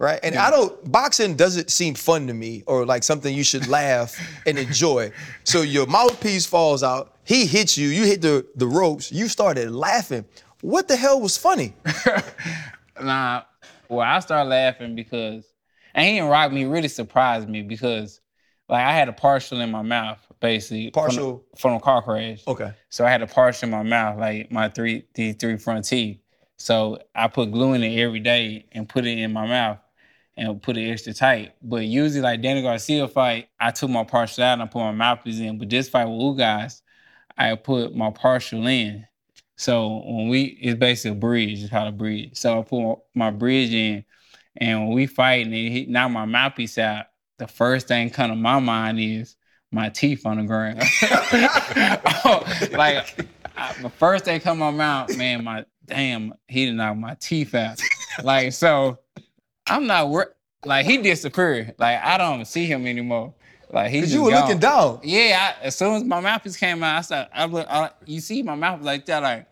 right? 0.00 0.18
And 0.24 0.34
I 0.34 0.50
don't 0.50 0.90
boxing 0.90 1.36
doesn't 1.36 1.70
seem 1.70 1.94
fun 1.94 2.26
to 2.26 2.34
me 2.34 2.64
or 2.66 2.84
like 2.84 3.04
something 3.04 3.32
you 3.32 3.44
should 3.44 3.68
laugh 3.68 4.18
and 4.46 4.58
enjoy. 4.58 5.12
So 5.44 5.62
your 5.62 5.86
mouthpiece 5.86 6.46
falls 6.46 6.82
out. 6.82 7.14
He 7.24 7.46
hits 7.46 7.78
you. 7.78 7.88
You 7.88 8.04
hit 8.04 8.22
the 8.22 8.44
the 8.56 8.66
ropes. 8.66 9.12
You 9.12 9.28
started 9.28 9.70
laughing. 9.70 10.24
What 10.62 10.88
the 10.88 10.96
hell 10.96 11.20
was 11.20 11.36
funny? 11.36 11.74
Nah, 13.02 13.44
well, 13.88 14.00
I 14.00 14.18
started 14.20 14.50
laughing 14.50 14.94
because 14.94 15.46
and 15.94 16.06
he 16.06 16.16
didn't 16.16 16.28
rock 16.28 16.52
me. 16.52 16.66
Really 16.66 16.88
surprised 16.88 17.48
me 17.48 17.62
because 17.62 18.20
like 18.68 18.84
I 18.84 18.92
had 18.92 19.08
a 19.08 19.12
partial 19.14 19.62
in 19.62 19.70
my 19.70 19.80
mouth, 19.80 20.18
basically. 20.38 20.90
Partial? 20.90 21.42
from 21.56 21.76
a 21.76 21.80
car 21.80 22.02
crash. 22.02 22.42
Okay. 22.46 22.72
So 22.90 23.06
I 23.06 23.10
had 23.10 23.22
a 23.22 23.26
partial 23.26 23.68
in 23.68 23.70
my 23.70 23.82
mouth, 23.82 24.18
like 24.18 24.52
my 24.52 24.68
three 24.68 25.04
these 25.14 25.36
three 25.36 25.56
front 25.56 25.86
teeth. 25.86 26.18
So 26.58 26.98
I 27.14 27.28
put 27.28 27.50
glue 27.52 27.72
in 27.72 27.82
it 27.82 27.98
every 27.98 28.20
day 28.20 28.66
and 28.72 28.86
put 28.86 29.06
it 29.06 29.18
in 29.18 29.32
my 29.32 29.46
mouth. 29.46 29.78
And 30.40 30.62
put 30.62 30.78
it 30.78 30.90
extra 30.90 31.12
tight. 31.12 31.54
But 31.62 31.84
usually, 31.84 32.22
like 32.22 32.40
Danny 32.40 32.62
Garcia 32.62 33.06
fight, 33.06 33.48
I 33.60 33.70
took 33.70 33.90
my 33.90 34.04
partial 34.04 34.42
out 34.42 34.54
and 34.54 34.62
I 34.62 34.66
put 34.66 34.78
my 34.78 34.90
mouthpiece 34.90 35.38
in. 35.38 35.58
But 35.58 35.68
this 35.68 35.90
fight 35.90 36.06
with 36.06 36.18
Ugas, 36.18 36.80
I 37.36 37.54
put 37.56 37.94
my 37.94 38.10
partial 38.10 38.66
in. 38.66 39.06
So 39.56 40.02
when 40.06 40.30
we, 40.30 40.44
it's 40.62 40.78
basically 40.78 41.18
a 41.18 41.20
bridge. 41.20 41.62
It's 41.62 41.70
called 41.70 41.88
a 41.88 41.92
bridge. 41.92 42.30
So 42.38 42.58
I 42.58 42.62
put 42.62 43.00
my 43.14 43.30
bridge 43.30 43.74
in, 43.74 44.02
and 44.56 44.86
when 44.86 44.94
we 44.94 45.06
fight 45.06 45.44
and 45.44 45.54
he 45.54 45.84
knocked 45.86 46.14
my 46.14 46.24
mouthpiece 46.24 46.78
out, 46.78 47.06
the 47.36 47.46
first 47.46 47.86
thing 47.86 48.08
come 48.08 48.30
to 48.30 48.36
my 48.36 48.60
mind 48.60 48.98
is 48.98 49.36
my 49.70 49.90
teeth 49.90 50.24
on 50.24 50.38
the 50.38 50.44
ground. 50.44 50.80
oh, 52.24 52.68
like 52.72 53.28
I, 53.58 53.74
the 53.82 53.90
first 53.90 54.24
thing 54.24 54.40
come 54.40 54.56
to 54.56 54.64
my 54.64 54.70
mouth, 54.70 55.14
man, 55.18 55.44
my 55.44 55.66
damn, 55.84 56.32
he 56.48 56.64
did 56.64 56.76
knock 56.76 56.96
my 56.96 57.14
teeth 57.20 57.54
out. 57.54 57.78
like 58.22 58.54
so, 58.54 59.00
I'm 59.66 59.86
not 59.86 60.08
wor- 60.08 60.34
like 60.64 60.86
he 60.86 60.98
disappeared. 60.98 61.74
Like 61.78 62.00
I 62.02 62.18
don't 62.18 62.44
see 62.44 62.66
him 62.66 62.86
anymore. 62.86 63.34
Like 63.72 63.90
he's 63.90 64.04
Cause 64.04 64.14
you 64.14 64.22
were 64.24 64.32
looking 64.32 64.58
down. 64.58 65.00
Yeah, 65.02 65.54
I, 65.60 65.64
as 65.64 65.76
soon 65.76 65.94
as 65.94 66.04
my 66.04 66.20
mouthpiece 66.20 66.56
came 66.56 66.82
out, 66.82 66.98
I 66.98 67.00
said, 67.02 67.28
I 67.32 67.44
look. 67.44 67.66
I, 67.70 67.90
you 68.04 68.20
see 68.20 68.42
my 68.42 68.56
mouth 68.56 68.82
like 68.82 69.06
that, 69.06 69.22
like, 69.22 69.46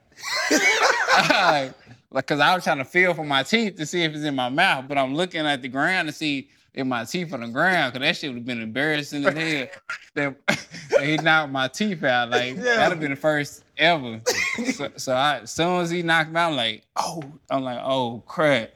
like, 0.51 1.75
like, 2.11 2.27
cause 2.27 2.41
I 2.41 2.55
was 2.55 2.65
trying 2.65 2.79
to 2.79 2.85
feel 2.85 3.15
for 3.15 3.25
my 3.25 3.45
teeth 3.45 3.77
to 3.77 3.87
see 3.87 4.03
if 4.03 4.15
it's 4.15 4.25
in 4.25 4.35
my 4.35 4.49
mouth, 4.49 4.87
but 4.89 4.99
I'm 4.99 5.15
looking 5.15 5.47
at 5.47 5.63
the 5.63 5.69
ground 5.69 6.09
to 6.09 6.13
see 6.13 6.49
if 6.75 6.87
my 6.87 7.05
teeth 7.05 7.33
on 7.33 7.41
the 7.41 7.49
ground, 7.49 7.93
cause 7.93 8.01
that 8.01 8.17
shit 8.17 8.31
would 8.31 8.39
have 8.39 8.47
been 8.47 8.61
embarrassing 8.61 9.25
as 9.25 9.35
hell. 9.35 9.67
That, 10.15 10.37
that 10.91 11.05
he 11.05 11.17
knocked 11.19 11.53
my 11.53 11.69
teeth 11.69 12.03
out, 12.03 12.31
like 12.31 12.57
that'd 12.57 12.91
have 12.91 13.01
been 13.01 13.11
the 13.11 13.17
first 13.17 13.63
ever. 13.77 14.21
so, 14.73 14.91
so 14.97 15.13
I, 15.13 15.39
as 15.41 15.53
soon 15.53 15.81
as 15.81 15.91
he 15.91 16.03
knocked 16.03 16.33
me 16.33 16.41
out, 16.41 16.51
I'm 16.51 16.57
like, 16.57 16.83
oh, 16.97 17.23
I'm 17.51 17.63
like, 17.63 17.81
oh 17.83 18.23
crap. 18.27 18.71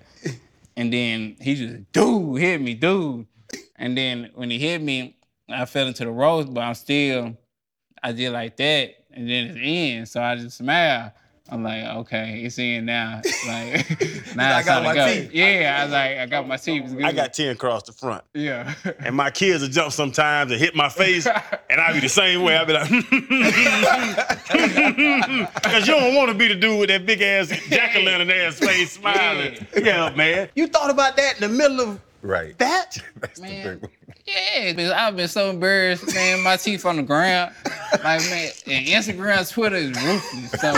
And 0.77 0.93
then 0.93 1.37
he 1.41 1.55
just, 1.55 1.93
dude, 1.93 2.41
hit 2.41 2.61
me, 2.61 2.75
dude. 2.75 3.27
And 3.77 3.97
then 3.97 4.31
when 4.35 4.51
he 4.51 4.59
hit 4.59 4.81
me, 4.81 5.17
I 5.49 5.65
fell 5.65 5.87
into 5.87 6.05
the 6.05 6.11
ropes, 6.11 6.49
but 6.49 6.61
I'm 6.63 6.75
still, 6.75 7.37
I 8.03 8.13
did 8.13 8.31
like 8.31 8.57
that, 8.57 8.95
and 9.11 9.29
then 9.29 9.49
it's 9.49 9.59
in. 9.61 10.07
So 10.07 10.23
I 10.23 10.37
just 10.37 10.57
smiled. 10.57 11.13
I'm 11.51 11.63
like, 11.63 11.85
okay, 11.85 12.43
it's 12.45 12.59
in 12.59 12.87
now. 12.87 13.21
Like 13.47 14.01
now 14.37 14.57
I 14.57 14.63
got 14.63 14.65
time 14.65 14.83
to 14.85 14.89
my 14.89 14.95
go. 14.95 15.07
teeth. 15.07 15.31
Yeah, 15.33 15.77
I 15.81 15.85
was 15.85 15.93
like, 15.93 16.17
I 16.19 16.27
got 16.27 16.47
my 16.49 16.57
teeth. 16.57 16.95
Good. 16.97 17.05
I 17.05 17.13
got 17.13 17.35
10 17.35 17.49
across 17.51 17.83
the 17.83 17.93
front. 17.93 18.25
yeah. 18.33 18.73
And 19.01 19.15
my 19.17 19.31
kids 19.31 19.63
will 19.63 19.69
jump 19.69 19.93
sometimes 19.93 20.51
and 20.53 20.61
hit 20.61 20.75
my 20.75 20.89
face, 20.89 21.27
and 21.71 21.81
I'll 21.81 21.93
be 21.93 22.01
the 22.01 22.09
same 22.09 22.43
way. 22.43 22.57
I'll 22.57 22.65
be 22.65 22.73
like, 22.73 22.89
because 24.53 25.87
you 25.87 25.95
don't 25.95 26.15
want 26.15 26.31
to 26.31 26.35
be 26.39 26.49
the 26.49 26.55
dude 26.55 26.81
with 26.81 26.89
that 26.91 27.05
big 27.07 27.21
ass 27.23 27.49
jack 27.69 27.97
o' 27.97 28.01
lantern 28.01 28.31
ass 28.31 28.59
face 28.59 28.93
smiling. 28.93 29.67
Yeah, 29.77 30.11
man. 30.15 30.49
You 30.55 30.67
thought 30.67 30.91
about 30.91 31.17
that 31.17 31.41
in 31.41 31.51
the 31.51 31.57
middle 31.57 31.81
of 31.81 32.01
Right. 32.23 32.57
that? 32.59 32.99
That's 33.21 33.41
the 33.41 33.47
big 33.47 33.83
one. 33.83 33.91
Yeah, 34.27 34.73
because 34.73 34.91
I've 34.93 35.17
been 35.17 35.29
so 35.29 35.51
embarrassed, 35.51 36.15
man. 36.15 36.43
My 36.43 36.57
teeth 36.57 36.87
on 36.87 36.97
the 36.97 37.03
ground. 37.03 37.53
Like, 37.93 38.21
man, 38.31 38.51
and 38.67 38.87
Instagram, 38.87 39.51
Twitter 39.51 39.77
is 39.77 39.91
ruthless. 39.91 40.61
So, 40.61 40.73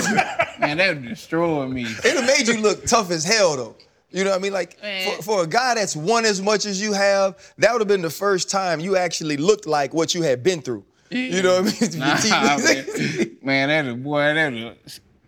man, 0.59 0.79
that 0.79 0.95
would 0.95 1.09
destroy 1.09 1.67
me. 1.69 1.85
It 2.05 2.27
made 2.27 2.49
you 2.49 2.61
look 2.63 2.87
tough 2.87 3.11
as 3.11 3.25
hell 3.25 3.57
though. 3.57 3.77
You 4.11 4.23
know 4.25 4.31
what 4.31 4.39
I 4.39 4.43
mean? 4.43 4.53
Like 4.53 4.79
for, 4.79 5.23
for 5.23 5.43
a 5.43 5.47
guy 5.47 5.75
that's 5.75 5.97
won 5.97 6.25
as 6.25 6.41
much 6.41 6.67
as 6.67 6.81
you 6.81 6.93
have, 6.93 7.37
that 7.59 7.73
would 7.73 7.81
have 7.81 7.89
been 7.89 8.03
the 8.03 8.11
first 8.11 8.49
time 8.49 8.79
you 8.81 8.97
actually 8.97 9.37
looked 9.37 9.67
like 9.67 9.93
what 9.93 10.15
you 10.15 10.23
had 10.23 10.43
been 10.43 10.63
through. 10.63 10.85
You 11.11 11.43
know 11.43 11.63
what 11.63 11.83
I 11.83 11.87
mean? 11.87 11.99
Nah, 11.99 12.57
man, 12.59 13.37
man, 13.43 13.87
that 13.87 14.03
boy, 14.03 14.21
that 14.35 14.77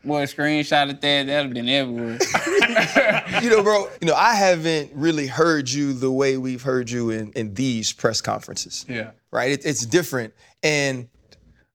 boy 0.06 0.22
screenshot 0.24 0.88
at 0.90 1.00
that. 1.00 1.26
That'd 1.26 1.46
have 1.46 1.54
been 1.54 1.68
everywhere. 1.68 2.18
you 3.42 3.50
know, 3.50 3.62
bro, 3.62 3.88
you 4.00 4.08
know, 4.08 4.14
I 4.14 4.34
haven't 4.34 4.92
really 4.94 5.26
heard 5.26 5.68
you 5.68 5.92
the 5.92 6.10
way 6.10 6.36
we've 6.36 6.62
heard 6.62 6.90
you 6.90 7.10
in, 7.10 7.32
in 7.32 7.54
these 7.54 7.92
press 7.92 8.20
conferences. 8.20 8.86
Yeah. 8.88 9.10
Right? 9.30 9.52
It, 9.52 9.66
it's 9.66 9.84
different. 9.84 10.34
And 10.62 11.08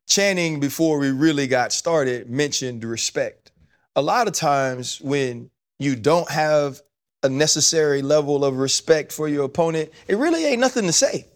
Channing, 0.07 0.59
before 0.59 0.99
we 0.99 1.11
really 1.11 1.47
got 1.47 1.71
started, 1.71 2.29
mentioned 2.29 2.83
respect. 2.83 3.51
A 3.95 4.01
lot 4.01 4.27
of 4.27 4.33
times 4.33 4.99
when 4.99 5.49
you 5.79 5.95
don't 5.95 6.29
have 6.29 6.81
a 7.23 7.29
necessary 7.29 8.01
level 8.01 8.43
of 8.43 8.57
respect 8.57 9.11
for 9.11 9.29
your 9.29 9.45
opponent, 9.45 9.89
it 10.07 10.17
really 10.17 10.43
ain't 10.43 10.59
nothing 10.59 10.85
to 10.85 10.91
say. 10.91 11.27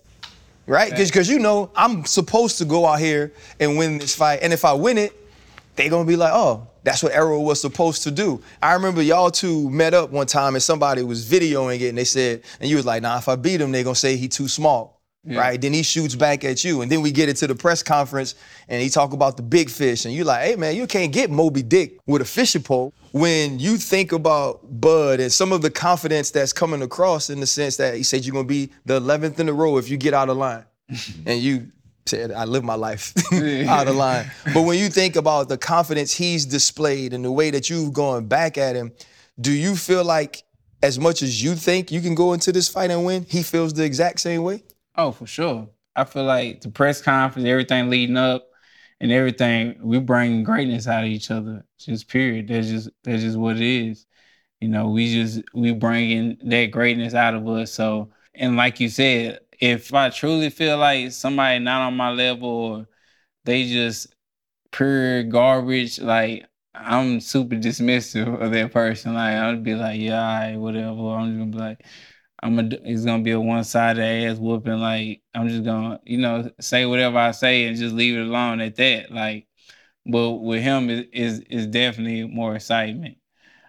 Right? 0.67 0.91
Because 0.91 1.29
you 1.29 1.39
know, 1.39 1.71
I'm 1.75 2.05
supposed 2.05 2.58
to 2.58 2.65
go 2.65 2.86
out 2.86 2.99
here 2.99 3.31
and 3.60 3.77
win 3.77 3.99
this 3.99 4.15
fight. 4.15 4.39
And 4.41 4.51
if 4.51 4.65
I 4.65 4.73
win 4.73 4.97
it, 4.97 5.13
they 5.75 5.89
gonna 5.89 6.05
be 6.05 6.15
like, 6.15 6.31
oh, 6.33 6.67
that's 6.83 7.01
what 7.01 7.13
Errol 7.13 7.43
was 7.43 7.59
supposed 7.59 8.03
to 8.03 8.11
do. 8.11 8.41
I 8.61 8.73
remember 8.73 9.01
y'all 9.01 9.31
two 9.31 9.69
met 9.69 9.93
up 9.93 10.11
one 10.11 10.27
time 10.27 10.55
and 10.55 10.63
somebody 10.63 11.03
was 11.03 11.25
videoing 11.25 11.81
it 11.81 11.89
and 11.89 11.97
they 11.97 12.03
said, 12.03 12.43
and 12.59 12.69
you 12.69 12.75
was 12.75 12.85
like, 12.85 13.01
nah, 13.01 13.17
if 13.17 13.27
I 13.27 13.35
beat 13.35 13.61
him, 13.61 13.71
they 13.71 13.83
gonna 13.83 13.95
say 13.95 14.17
he 14.17 14.27
too 14.27 14.47
small. 14.47 14.95
Right? 15.27 15.59
Then 15.59 15.73
he 15.73 15.81
shoots 15.81 16.13
back 16.13 16.43
at 16.43 16.63
you. 16.63 16.83
And 16.83 16.91
then 16.91 17.01
we 17.01 17.11
get 17.11 17.29
into 17.29 17.47
the 17.47 17.55
press 17.55 17.81
conference 17.81 18.35
and 18.69 18.79
he 18.79 18.89
talk 18.89 19.11
about 19.11 19.38
the 19.38 19.43
big 19.43 19.71
fish. 19.71 20.05
And 20.05 20.13
you 20.13 20.23
like, 20.23 20.45
hey 20.45 20.55
man, 20.55 20.75
you 20.75 20.85
can't 20.85 21.11
get 21.11 21.31
Moby 21.31 21.63
Dick 21.63 21.97
with 22.05 22.21
a 22.21 22.25
fishing 22.25 22.61
pole. 22.61 22.93
When 23.11 23.57
you 23.57 23.77
think 23.77 24.11
about 24.11 24.59
Bud 24.79 25.19
and 25.19 25.31
some 25.31 25.51
of 25.51 25.63
the 25.63 25.71
confidence 25.71 26.29
that's 26.29 26.53
coming 26.53 26.83
across 26.83 27.31
in 27.31 27.39
the 27.39 27.47
sense 27.47 27.77
that 27.77 27.95
he 27.95 28.03
said 28.03 28.23
you're 28.23 28.33
gonna 28.33 28.47
be 28.47 28.69
the 28.85 29.01
11th 29.01 29.39
in 29.39 29.49
a 29.49 29.53
row 29.53 29.77
if 29.77 29.89
you 29.89 29.97
get 29.97 30.13
out 30.13 30.29
of 30.29 30.38
line. 30.38 30.65
and 31.25 31.41
you 31.41 31.71
said, 32.08 32.32
I 32.32 32.46
live 32.46 32.63
my 32.63 32.76
life 32.76 33.13
out 33.68 33.88
of 33.88 33.96
line. 33.96 34.30
But 34.54 34.62
when 34.62 34.78
you 34.78 34.89
think 34.89 35.15
about 35.15 35.50
the 35.50 35.58
confidence 35.58 36.13
he's 36.13 36.46
displayed 36.46 37.13
and 37.13 37.26
the 37.26 37.32
way 37.32 37.50
that 37.50 37.70
you've 37.70 37.94
gone 37.94 38.28
back 38.28 38.58
at 38.60 38.76
him, 38.76 38.91
do 39.41 39.52
you 39.52 39.76
feel 39.76 40.04
like 40.04 40.44
as 40.84 41.00
much 41.00 41.24
as 41.24 41.44
you 41.44 41.56
think 41.56 41.91
you 41.91 42.02
can 42.02 42.13
go 42.13 42.34
into 42.34 42.52
this 42.52 42.70
fight 42.70 42.91
and 42.91 43.06
win, 43.06 43.26
he 43.28 43.41
feels 43.41 43.74
the 43.74 43.84
exact 43.84 44.20
same 44.20 44.44
way? 44.44 44.63
Oh, 44.96 45.12
for 45.12 45.26
sure. 45.26 45.68
I 45.96 46.04
feel 46.04 46.26
like 46.26 46.62
the 46.62 46.70
press 46.70 47.02
conference, 47.02 47.48
everything 47.48 47.89
leading 47.89 48.18
up, 48.18 48.46
and 49.00 49.12
everything, 49.12 49.76
we 49.82 50.00
bring 50.00 50.44
greatness 50.44 50.88
out 50.88 51.04
of 51.04 51.10
each 51.10 51.32
other. 51.32 51.65
Just 51.80 52.08
period. 52.08 52.48
That's 52.48 52.68
just 52.68 52.89
that's 53.04 53.24
just 53.24 53.38
what 53.38 53.58
it 53.58 53.63
is. 53.63 54.06
You 54.62 54.70
know, 54.70 54.89
we 54.89 55.12
just 55.12 55.41
we 55.54 55.74
bringing 55.74 56.38
that 56.46 56.68
greatness 56.72 57.13
out 57.13 57.34
of 57.34 57.48
us. 57.48 57.72
So, 57.72 58.12
and 58.36 58.56
like 58.56 58.80
you 58.80 58.89
said, 58.89 59.39
if 59.60 59.94
I 59.94 60.10
truly 60.10 60.50
feel 60.50 60.78
like 60.78 61.12
somebody 61.12 61.60
not 61.60 61.82
on 61.88 61.98
my 61.98 62.12
level 62.12 62.50
or 62.50 62.88
they 63.46 63.68
just 63.68 64.15
pure 64.72 65.24
garbage, 65.24 66.00
like 66.00 66.46
I'm 66.74 67.22
super 67.22 67.56
dismissive 67.56 68.41
of 68.41 68.52
that 68.52 68.72
person. 68.74 69.13
Like 69.13 69.36
I'd 69.36 69.63
be 69.63 69.76
like, 69.76 70.00
yeah, 70.00 70.52
right, 70.52 70.58
whatever. 70.58 71.10
I'm 71.12 71.28
just 71.30 71.39
gonna 71.39 71.52
be 71.52 71.58
like, 71.58 71.86
I'm 72.44 72.56
gonna, 72.56 72.78
it's 72.84 73.06
gonna 73.06 73.24
be 73.24 73.32
a 73.32 73.39
one-sided 73.39 74.02
ass 74.02 74.38
whooping. 74.38 74.80
Like 74.80 75.22
I'm 75.34 75.48
just 75.50 75.63
gonna, 75.63 76.00
you 76.06 76.18
know, 76.18 76.50
say 76.60 76.86
whatever 76.86 77.18
I 77.18 77.32
say 77.32 77.65
and 77.65 77.78
just 77.78 77.96
leave 77.96 78.18
it 78.18 78.28
alone 78.28 78.62
at 78.62 78.76
that. 78.76 79.12
Like, 79.12 79.48
but 80.06 80.32
with 80.34 80.62
him 80.63 80.89
is 80.89 81.06
is, 81.13 81.39
is 81.50 81.68
definitely 81.68 82.26
more 82.28 82.56
excitement. 82.56 83.18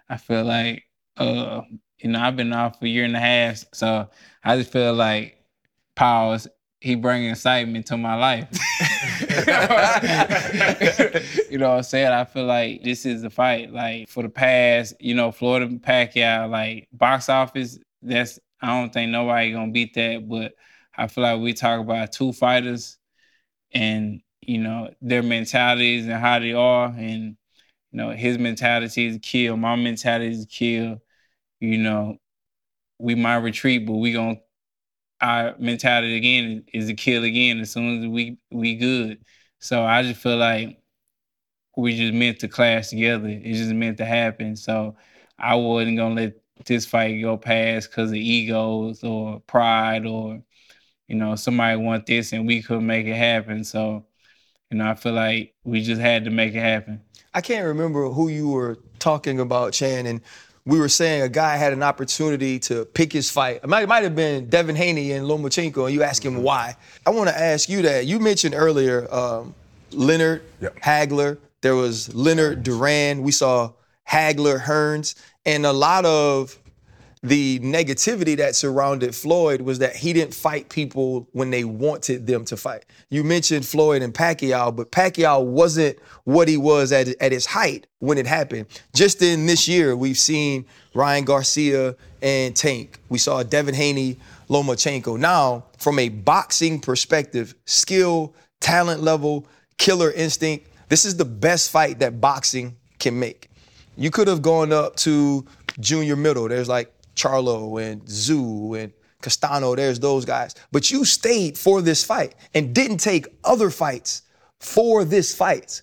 I 0.09 0.17
feel 0.17 0.43
like, 0.45 0.83
uh, 1.17 1.61
you 1.99 2.09
know, 2.11 2.19
I've 2.19 2.35
been 2.35 2.53
off 2.53 2.79
for 2.79 2.85
a 2.85 2.89
year 2.89 3.05
and 3.05 3.15
a 3.15 3.19
half, 3.19 3.65
so 3.73 4.09
I 4.43 4.57
just 4.57 4.71
feel 4.71 4.93
like 4.93 5.36
pause. 5.97 6.47
He 6.79 6.95
bring 6.95 7.25
excitement 7.25 7.87
to 7.87 7.97
my 7.97 8.15
life. 8.15 8.47
you 11.49 11.57
know 11.57 11.69
what 11.69 11.77
I'm 11.77 11.83
saying? 11.83 12.11
I 12.11 12.23
feel 12.23 12.45
like 12.45 12.83
this 12.83 13.05
is 13.05 13.23
the 13.23 13.31
fight. 13.31 13.73
Like 13.73 14.07
for 14.07 14.21
the 14.21 14.29
past, 14.29 14.93
you 14.99 15.15
know, 15.15 15.31
Floyd 15.31 15.63
and 15.63 15.81
Pacquiao, 15.81 16.49
like 16.49 16.87
box 16.93 17.29
office, 17.29 17.79
that's 18.01 18.39
I 18.61 18.67
don't 18.67 18.93
think 18.93 19.11
nobody 19.11 19.51
gonna 19.51 19.71
beat 19.71 19.95
that. 19.95 20.29
But 20.29 20.53
I 20.95 21.07
feel 21.07 21.23
like 21.23 21.41
we 21.41 21.53
talk 21.53 21.79
about 21.79 22.11
two 22.11 22.31
fighters 22.31 22.97
and 23.71 24.21
you 24.41 24.59
know 24.59 24.91
their 25.01 25.23
mentalities 25.23 26.05
and 26.05 26.13
how 26.13 26.39
they 26.39 26.53
are, 26.53 26.87
and 26.87 27.37
you 27.91 27.97
know 27.97 28.11
his 28.11 28.37
mentality 28.37 29.07
is 29.07 29.19
kill, 29.21 29.57
my 29.57 29.75
mentality 29.75 30.31
is 30.31 30.45
kill. 30.47 31.01
You 31.59 31.79
know, 31.79 32.17
we 32.99 33.15
might 33.15 33.37
retreat, 33.37 33.87
but 33.87 33.93
we 33.93 34.13
gonna 34.13 34.37
our 35.21 35.55
mentality 35.57 36.15
again 36.15 36.63
is 36.73 36.87
to 36.87 36.93
kill 36.93 37.23
again 37.23 37.59
as 37.59 37.71
soon 37.71 38.03
as 38.03 38.07
we 38.07 38.37
we 38.51 38.75
good. 38.75 39.19
So 39.59 39.83
I 39.83 40.03
just 40.03 40.21
feel 40.21 40.37
like 40.37 40.79
we 41.75 41.95
just 41.95 42.13
meant 42.13 42.39
to 42.39 42.47
clash 42.47 42.89
together. 42.89 43.27
It 43.27 43.53
just 43.53 43.71
meant 43.71 43.97
to 43.97 44.05
happen. 44.05 44.55
So 44.55 44.95
I 45.37 45.55
wasn't 45.55 45.97
gonna 45.97 46.15
let 46.15 46.33
this 46.65 46.85
fight 46.85 47.21
go 47.21 47.37
past 47.37 47.89
because 47.89 48.09
of 48.09 48.17
egos 48.17 49.03
or 49.03 49.39
pride 49.41 50.05
or 50.05 50.41
you 51.07 51.15
know 51.15 51.35
somebody 51.35 51.77
want 51.77 52.05
this 52.05 52.33
and 52.33 52.47
we 52.47 52.61
couldn't 52.61 52.85
make 52.85 53.07
it 53.07 53.15
happen. 53.15 53.63
So 53.63 54.05
you 54.71 54.77
know 54.77 54.89
I 54.89 54.95
feel 54.95 55.13
like 55.13 55.55
we 55.63 55.81
just 55.81 56.01
had 56.01 56.25
to 56.25 56.31
make 56.31 56.53
it 56.53 56.61
happen. 56.61 57.01
I 57.33 57.41
can't 57.41 57.67
remember 57.67 58.09
who 58.09 58.29
you 58.29 58.49
were 58.49 58.79
talking 58.97 59.39
about, 59.39 59.73
Chan, 59.73 60.07
and 60.07 60.21
we 60.67 60.79
were 60.79 60.89
saying 60.89 61.21
a 61.21 61.29
guy 61.29 61.55
had 61.55 61.71
an 61.71 61.81
opportunity 61.81 62.59
to 62.59 62.83
pick 62.83 63.13
his 63.13 63.31
fight. 63.31 63.61
It 63.63 63.67
might, 63.69 63.83
it 63.83 63.87
might 63.87 64.03
have 64.03 64.17
been 64.17 64.49
Devin 64.49 64.75
Haney 64.75 65.13
and 65.13 65.25
Lomachenko, 65.25 65.85
and 65.85 65.93
you 65.93 66.03
ask 66.03 66.23
him 66.23 66.43
why. 66.43 66.75
I 67.05 67.11
want 67.11 67.29
to 67.29 67.39
ask 67.39 67.69
you 67.69 67.81
that. 67.83 68.05
You 68.05 68.19
mentioned 68.19 68.53
earlier 68.53 69.07
um, 69.13 69.55
Leonard 69.91 70.43
Yep. 70.59 70.79
Hagler. 70.81 71.37
There 71.61 71.75
was 71.75 72.13
Leonard 72.13 72.63
Duran. 72.63 73.23
We 73.23 73.31
saw 73.31 73.71
Hagler 74.09 74.59
Hearns, 74.61 75.15
and 75.45 75.65
a 75.65 75.71
lot 75.71 76.03
of 76.05 76.57
the 77.23 77.59
negativity 77.59 78.37
that 78.37 78.55
surrounded 78.55 79.15
Floyd 79.15 79.61
was 79.61 79.79
that 79.79 79.95
he 79.95 80.13
didn't 80.13 80.33
fight 80.33 80.69
people 80.69 81.27
when 81.31 81.49
they 81.49 81.63
wanted 81.63 82.27
them 82.27 82.45
to 82.45 82.57
fight. 82.57 82.85
You 83.09 83.23
mentioned 83.23 83.65
Floyd 83.65 84.01
and 84.01 84.13
Pacquiao, 84.13 84.75
but 84.75 84.91
Pacquiao 84.91 85.43
wasn't 85.43 85.97
what 86.25 86.47
he 86.47 86.57
was 86.57 86.91
at, 86.91 87.07
at 87.21 87.31
his 87.31 87.45
height 87.45 87.87
when 87.99 88.17
it 88.17 88.27
happened. 88.27 88.67
Just 88.93 89.21
in 89.21 89.45
this 89.45 89.67
year, 89.67 89.95
we've 89.95 90.17
seen 90.17 90.65
Ryan 90.93 91.25
Garcia 91.25 91.95
and 92.21 92.55
Tank. 92.55 92.99
We 93.09 93.17
saw 93.17 93.43
Devin 93.43 93.75
Haney, 93.75 94.17
Lomachenko. 94.49 95.19
Now, 95.19 95.65
from 95.77 95.99
a 95.99 96.09
boxing 96.09 96.79
perspective, 96.79 97.55
skill, 97.65 98.33
talent 98.59 99.01
level, 99.01 99.47
killer 99.77 100.11
instinct, 100.11 100.67
this 100.89 101.03
is 101.03 101.17
the 101.17 101.25
best 101.25 101.71
fight 101.71 101.99
that 101.99 102.21
boxing 102.21 102.77
can 102.99 103.19
make. 103.19 103.49
You 103.95 104.11
could 104.11 104.27
have 104.27 104.41
gone 104.41 104.71
up 104.71 104.95
to 104.97 105.45
junior 105.79 106.15
middle. 106.15 106.47
There's 106.47 106.69
like 106.69 106.91
Charlo 107.17 107.81
and 107.81 108.01
Tszyu 108.03 108.81
and 108.81 108.93
Castano, 109.21 109.75
there's 109.75 109.99
those 109.99 110.23
guys. 110.23 110.55
But 110.71 110.91
you 110.91 111.03
stayed 111.03 111.57
for 111.57 111.81
this 111.81 112.03
fight 112.03 112.35
and 112.53 112.73
didn't 112.73 112.97
take 112.97 113.27
other 113.43 113.69
fights 113.69 114.21
for 114.59 115.03
this 115.03 115.35
fight. 115.35 115.81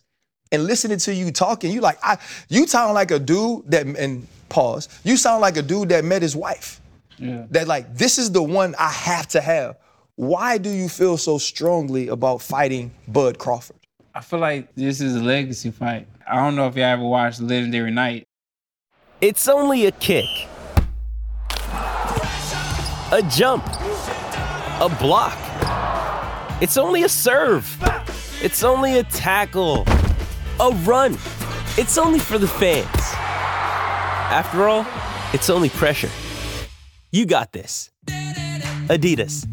And 0.53 0.65
listening 0.65 0.99
to 0.99 1.13
you 1.13 1.33
talking, 1.33 1.73
you 1.73 1.81
like, 1.81 1.99
I, 2.03 2.19
you 2.49 2.67
sound 2.67 2.95
like 2.95 3.11
a 3.11 3.19
dude 3.19 3.71
that, 3.71 3.87
and 3.87 4.27
pause, 4.49 4.89
you 5.03 5.17
sound 5.17 5.41
like 5.41 5.57
a 5.57 5.63
dude 5.63 5.89
that 5.89 6.05
met 6.05 6.23
his 6.23 6.37
wife. 6.37 6.81
Yeah. 7.19 7.47
That 7.51 7.67
like, 7.67 7.97
this 7.97 8.19
is 8.19 8.31
the 8.31 8.43
one 8.43 8.75
I 8.79 8.91
have 8.91 9.27
to 9.29 9.41
have. 9.41 9.77
Why 10.17 10.59
do 10.59 10.71
you 10.71 10.89
feel 10.89 11.17
so 11.17 11.39
strongly 11.39 12.09
about 12.09 12.41
fighting 12.41 12.93
Bud 13.09 13.39
Crawford? 13.39 13.77
I 14.15 14.21
feel 14.21 14.39
like 14.39 14.73
this 14.77 15.01
is 15.01 15.17
a 15.17 15.23
legacy 15.23 15.73
fight. 15.73 16.07
I 16.25 16.37
don't 16.37 16.55
know 16.55 16.69
if 16.69 16.77
you 16.77 16.85
all 16.85 16.89
ever 16.91 17.03
watched 17.03 17.41
Legendary 17.41 17.91
Night. 17.91 18.25
It's 19.21 19.49
only 19.49 19.87
a 19.87 19.93
kick, 19.93 20.27
a 23.13 23.23
jump, 23.31 23.65
a 24.81 24.97
block. 24.99 25.39
It's 26.63 26.77
only 26.77 27.03
a 27.03 27.09
serve. 27.09 27.67
It's 28.43 28.65
only 28.65 28.99
a 28.99 29.05
tackle, 29.05 29.85
a 30.61 30.71
run. 30.85 31.13
It's 31.77 31.99
only 31.99 32.19
for 32.19 32.39
the 32.39 32.49
fans. 32.49 32.87
After 34.31 34.69
all, 34.69 34.87
it's 35.33 35.51
only 35.51 35.69
pressure. 35.69 36.11
You 37.13 37.27
got 37.27 37.53
this. 37.53 37.91
Adidas. 38.89 39.47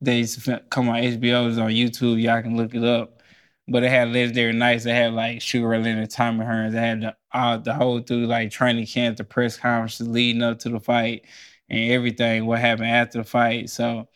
They 0.00 0.24
come 0.70 0.88
on 0.88 1.02
HBO, 1.02 1.48
it's 1.48 1.58
on 1.58 1.70
YouTube. 1.70 2.20
Y'all 2.22 2.42
can 2.42 2.56
look 2.56 2.74
it 2.74 2.84
up. 2.84 3.20
But 3.66 3.82
it 3.82 3.90
had 3.90 4.08
legendary 4.08 4.52
nights. 4.52 4.84
They 4.84 4.94
had 4.94 5.12
like 5.12 5.42
Sugar 5.42 5.68
Ray 5.68 5.82
Leonard, 5.82 6.10
Tommy 6.10 6.44
Hearns. 6.44 6.72
They 6.72 6.80
had 6.80 7.02
the, 7.02 7.16
uh, 7.38 7.56
the 7.58 7.74
whole 7.74 8.00
through 8.00 8.26
like 8.26 8.50
training 8.50 8.86
camp, 8.86 9.16
the 9.16 9.24
press 9.24 9.56
conferences 9.56 10.08
leading 10.08 10.42
up 10.42 10.58
to 10.60 10.70
the 10.70 10.80
fight, 10.80 11.24
and 11.70 11.92
everything. 11.92 12.46
What 12.46 12.58
happened 12.60 12.90
after 12.90 13.18
the 13.18 13.24
fight? 13.24 13.70
So, 13.70 14.08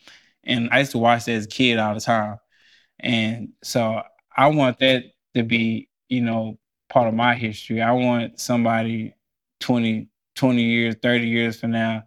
and 0.45 0.69
I 0.73 0.81
used 0.81 0.93
to 0.93 0.99
watch 0.99 1.27
that 1.27 1.33
as 1.33 1.47
a 1.47 1.49
kid 1.49 1.79
all 1.79 1.95
the 1.95 2.01
time, 2.01 2.39
and 3.01 3.51
so 3.63 4.03
I 4.37 4.49
want 4.49 4.79
that 4.81 5.05
to 5.35 5.45
be, 5.45 5.89
you 6.09 6.23
know, 6.23 6.59
part 6.89 7.09
of 7.09 7.15
my 7.15 7.35
history. 7.37 7.81
I 7.83 7.93
want 7.93 8.41
somebody 8.41 9.15
20, 9.61 10.09
20 10.37 10.63
years, 10.63 10.97
30 11.03 11.27
years 11.29 11.61
from 11.61 11.73
now, 11.73 12.05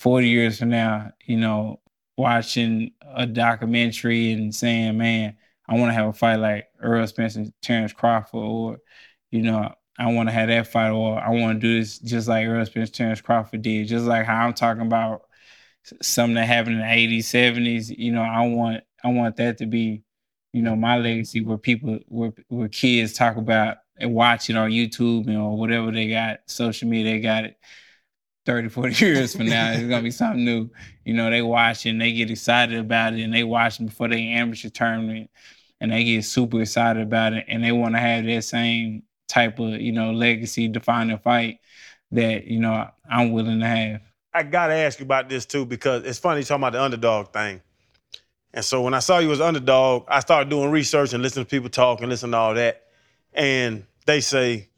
40 0.00 0.28
years 0.28 0.58
from 0.58 0.70
now, 0.70 1.10
you 1.26 1.38
know, 1.38 1.80
watching 2.16 2.92
a 3.14 3.26
documentary 3.26 4.32
and 4.32 4.54
saying, 4.54 4.96
man, 4.98 5.36
I 5.68 5.74
want 5.74 5.90
to 5.90 5.94
have 5.94 6.08
a 6.08 6.12
fight 6.12 6.36
like 6.36 6.68
Errol 6.82 7.06
Spencer, 7.06 7.46
Terrence 7.62 7.92
Crawford, 7.92 8.38
or, 8.40 8.78
you 9.30 9.42
know, 9.42 9.74
I 9.98 10.12
want 10.12 10.28
to 10.28 10.32
have 10.32 10.48
that 10.48 10.66
fight, 10.68 10.90
or 10.90 11.18
I 11.18 11.30
want 11.30 11.60
to 11.60 11.66
do 11.66 11.80
this 11.80 11.98
just 11.98 12.28
like 12.28 12.44
Errol 12.44 12.66
Spence, 12.66 12.90
Terrence 12.90 13.20
Crawford 13.20 13.62
did, 13.62 13.88
just 13.88 14.04
like 14.04 14.26
how 14.26 14.46
I'm 14.46 14.52
talking 14.52 14.82
about 14.86 15.22
something 16.02 16.34
that 16.34 16.46
happened 16.46 16.76
in 16.76 16.80
the 16.80 17.18
80s, 17.18 17.24
70s. 17.24 17.96
You 17.96 18.12
know, 18.12 18.22
I 18.22 18.46
want 18.46 18.84
I 19.02 19.08
want 19.08 19.36
that 19.36 19.58
to 19.58 19.66
be, 19.66 20.02
you 20.52 20.62
know, 20.62 20.76
my 20.76 20.98
legacy 20.98 21.40
where 21.40 21.58
people 21.58 21.98
where 22.08 22.32
where 22.48 22.68
kids 22.68 23.12
talk 23.14 23.36
about 23.36 23.78
and 23.98 24.14
watch 24.14 24.50
it 24.50 24.56
on 24.56 24.70
YouTube 24.70 25.26
and 25.28 25.36
or 25.38 25.56
whatever 25.56 25.90
they 25.90 26.08
got, 26.08 26.40
social 26.46 26.88
media, 26.88 27.12
they 27.12 27.20
got 27.20 27.44
it. 27.44 27.56
30, 28.44 28.68
40 28.68 29.04
years 29.04 29.34
from 29.34 29.46
now, 29.46 29.72
it's 29.72 29.82
gonna 29.82 30.02
be 30.02 30.10
something 30.10 30.44
new. 30.44 30.70
You 31.04 31.14
know, 31.14 31.30
they 31.30 31.42
watch 31.42 31.84
it 31.86 31.90
and 31.90 32.00
they 32.00 32.12
get 32.12 32.30
excited 32.30 32.78
about 32.78 33.14
it 33.14 33.22
and 33.22 33.34
they 33.34 33.44
watch 33.44 33.80
it 33.80 33.86
before 33.86 34.08
they 34.08 34.28
amateur 34.28 34.68
tournament 34.68 35.30
and 35.80 35.92
they 35.92 36.04
get 36.04 36.24
super 36.24 36.60
excited 36.60 37.02
about 37.02 37.32
it 37.32 37.44
and 37.48 37.62
they 37.64 37.72
want 37.72 37.94
to 37.94 38.00
have 38.00 38.24
that 38.24 38.44
same 38.44 39.02
type 39.28 39.58
of, 39.58 39.80
you 39.80 39.92
know, 39.92 40.12
legacy 40.12 40.68
defining 40.68 41.18
fight 41.18 41.60
that, 42.12 42.46
you 42.46 42.60
know, 42.60 42.88
I'm 43.08 43.32
willing 43.32 43.60
to 43.60 43.66
have. 43.66 44.00
I 44.32 44.42
gotta 44.42 44.74
ask 44.74 44.98
you 44.98 45.04
about 45.04 45.28
this 45.28 45.46
too 45.46 45.64
because 45.64 46.04
it's 46.04 46.18
funny 46.18 46.42
talking 46.42 46.62
about 46.62 46.72
the 46.72 46.82
underdog 46.82 47.32
thing. 47.32 47.62
And 48.52 48.64
so 48.64 48.82
when 48.82 48.94
I 48.94 49.00
saw 49.00 49.18
you 49.18 49.30
as 49.32 49.40
underdog, 49.40 50.04
I 50.08 50.20
started 50.20 50.48
doing 50.48 50.70
research 50.70 51.12
and 51.12 51.22
listening 51.22 51.44
to 51.44 51.50
people 51.50 51.68
talk 51.68 52.00
and 52.00 52.08
listening 52.08 52.32
to 52.32 52.38
all 52.38 52.54
that. 52.54 52.84
And 53.32 53.84
they 54.06 54.20
say 54.20 54.68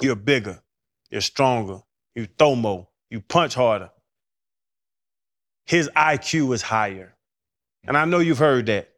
you're 0.00 0.16
bigger, 0.16 0.60
you're 1.10 1.20
stronger, 1.20 1.80
you 2.14 2.26
throw 2.38 2.56
more, 2.56 2.88
you 3.08 3.20
punch 3.20 3.54
harder. 3.54 3.90
His 5.66 5.88
IQ 5.96 6.54
is 6.54 6.62
higher. 6.62 7.14
And 7.84 7.96
I 7.96 8.04
know 8.04 8.18
you've 8.18 8.38
heard 8.38 8.66
that. 8.66 8.88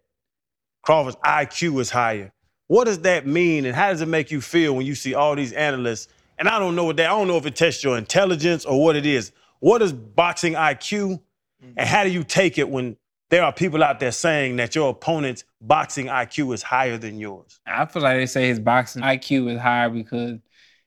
Crawford's 0.82 1.16
IQ 1.16 1.80
is 1.80 1.90
higher. 1.90 2.32
What 2.72 2.84
does 2.84 3.00
that 3.00 3.26
mean 3.26 3.66
and 3.66 3.76
how 3.76 3.90
does 3.90 4.00
it 4.00 4.08
make 4.08 4.30
you 4.30 4.40
feel 4.40 4.74
when 4.74 4.86
you 4.86 4.94
see 4.94 5.12
all 5.12 5.36
these 5.36 5.52
analysts? 5.52 6.08
And 6.38 6.48
I 6.48 6.58
don't 6.58 6.74
know 6.74 6.84
what 6.84 6.96
that, 6.96 7.10
I 7.10 7.10
don't 7.10 7.28
know 7.28 7.36
if 7.36 7.44
it 7.44 7.54
tests 7.54 7.84
your 7.84 7.98
intelligence 7.98 8.64
or 8.64 8.82
what 8.82 8.96
it 8.96 9.04
is. 9.04 9.30
What 9.60 9.82
is 9.82 9.92
boxing 9.92 10.54
IQ? 10.54 11.20
And 11.60 11.76
mm-hmm. 11.76 11.84
how 11.84 12.02
do 12.02 12.08
you 12.08 12.24
take 12.24 12.56
it 12.56 12.66
when 12.66 12.96
there 13.28 13.44
are 13.44 13.52
people 13.52 13.84
out 13.84 14.00
there 14.00 14.10
saying 14.10 14.56
that 14.56 14.74
your 14.74 14.88
opponent's 14.88 15.44
boxing 15.60 16.06
IQ 16.06 16.54
is 16.54 16.62
higher 16.62 16.96
than 16.96 17.20
yours? 17.20 17.60
I 17.66 17.84
feel 17.84 18.00
like 18.00 18.16
they 18.16 18.24
say 18.24 18.48
his 18.48 18.58
boxing 18.58 19.02
IQ 19.02 19.52
is 19.52 19.60
higher 19.60 19.90
because 19.90 20.38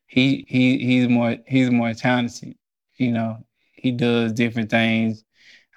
he 0.08 0.44
he 0.48 0.80
he's 0.80 1.08
more 1.08 1.38
he's 1.46 1.70
more 1.70 1.94
talented. 1.94 2.56
You 2.96 3.12
know, 3.12 3.46
he 3.74 3.92
does 3.92 4.34
different 4.34 4.72
things. 4.72 5.24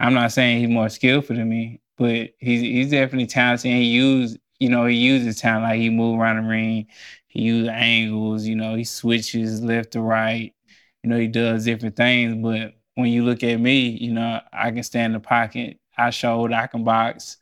I'm 0.01 0.15
not 0.15 0.33
saying 0.33 0.61
he's 0.61 0.71
more 0.71 0.89
skillful 0.89 1.37
than 1.37 1.51
me, 1.51 1.83
but 1.99 2.31
he's 2.39 2.63
he's 2.63 2.91
definitely 2.93 3.27
talented. 3.27 3.71
And 3.71 3.83
he 3.83 3.89
use 3.89 4.39
you 4.61 4.69
know 4.69 4.87
he 4.87 4.97
uses 4.97 5.41
talent 5.41 5.65
like 5.65 5.79
he 5.81 5.91
move 5.91 6.19
around 6.19 6.43
the 6.43 6.49
ring, 6.49 6.87
he 7.29 7.43
uses 7.43 7.69
angles. 7.69 8.47
You 8.47 8.57
know, 8.57 8.75
he 8.75 8.85
switches 8.85 9.63
left 9.63 9.93
to 9.93 10.01
right. 10.01 10.55
You 11.03 11.11
know, 11.11 11.19
he 11.19 11.29
does 11.29 11.65
different 11.65 11.97
things. 11.97 12.43
But 12.43 12.75
when 12.95 13.11
you 13.11 13.25
look 13.25 13.43
at 13.45 13.61
me, 13.61 13.89
you 13.91 14.13
know, 14.13 14.41
I 14.53 14.71
can 14.73 14.83
stand 14.83 15.15
in 15.15 15.21
the 15.23 15.27
pocket. 15.27 15.79
I 15.97 16.11
showed 16.11 16.53
I 16.53 16.67
can 16.67 16.85
box. 16.85 17.37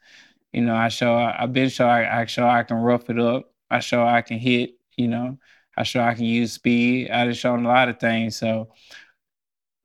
You 0.53 0.63
know, 0.63 0.75
I 0.77 0.89
show 0.89 1.17
I've 1.17 1.53
been 1.53 1.69
show 1.69 1.87
I, 1.87 2.23
I 2.23 2.27
show 2.27 2.47
I 2.49 2.63
can 2.63 2.79
rough 2.79 3.11
it 3.11 3.19
up. 3.19 3.53
I 3.71 3.81
show 3.81 4.05
I 4.07 4.23
can 4.23 4.39
hit. 4.39 4.73
You 4.97 5.09
know, 5.09 5.39
I 5.77 5.83
show 5.85 6.03
I 6.03 6.15
can 6.15 6.25
use 6.25 6.53
speed. 6.55 7.11
I 7.11 7.27
just 7.29 7.41
shown 7.41 7.65
a 7.65 7.69
lot 7.69 7.89
of 7.89 8.01
things. 8.01 8.37
So 8.37 8.71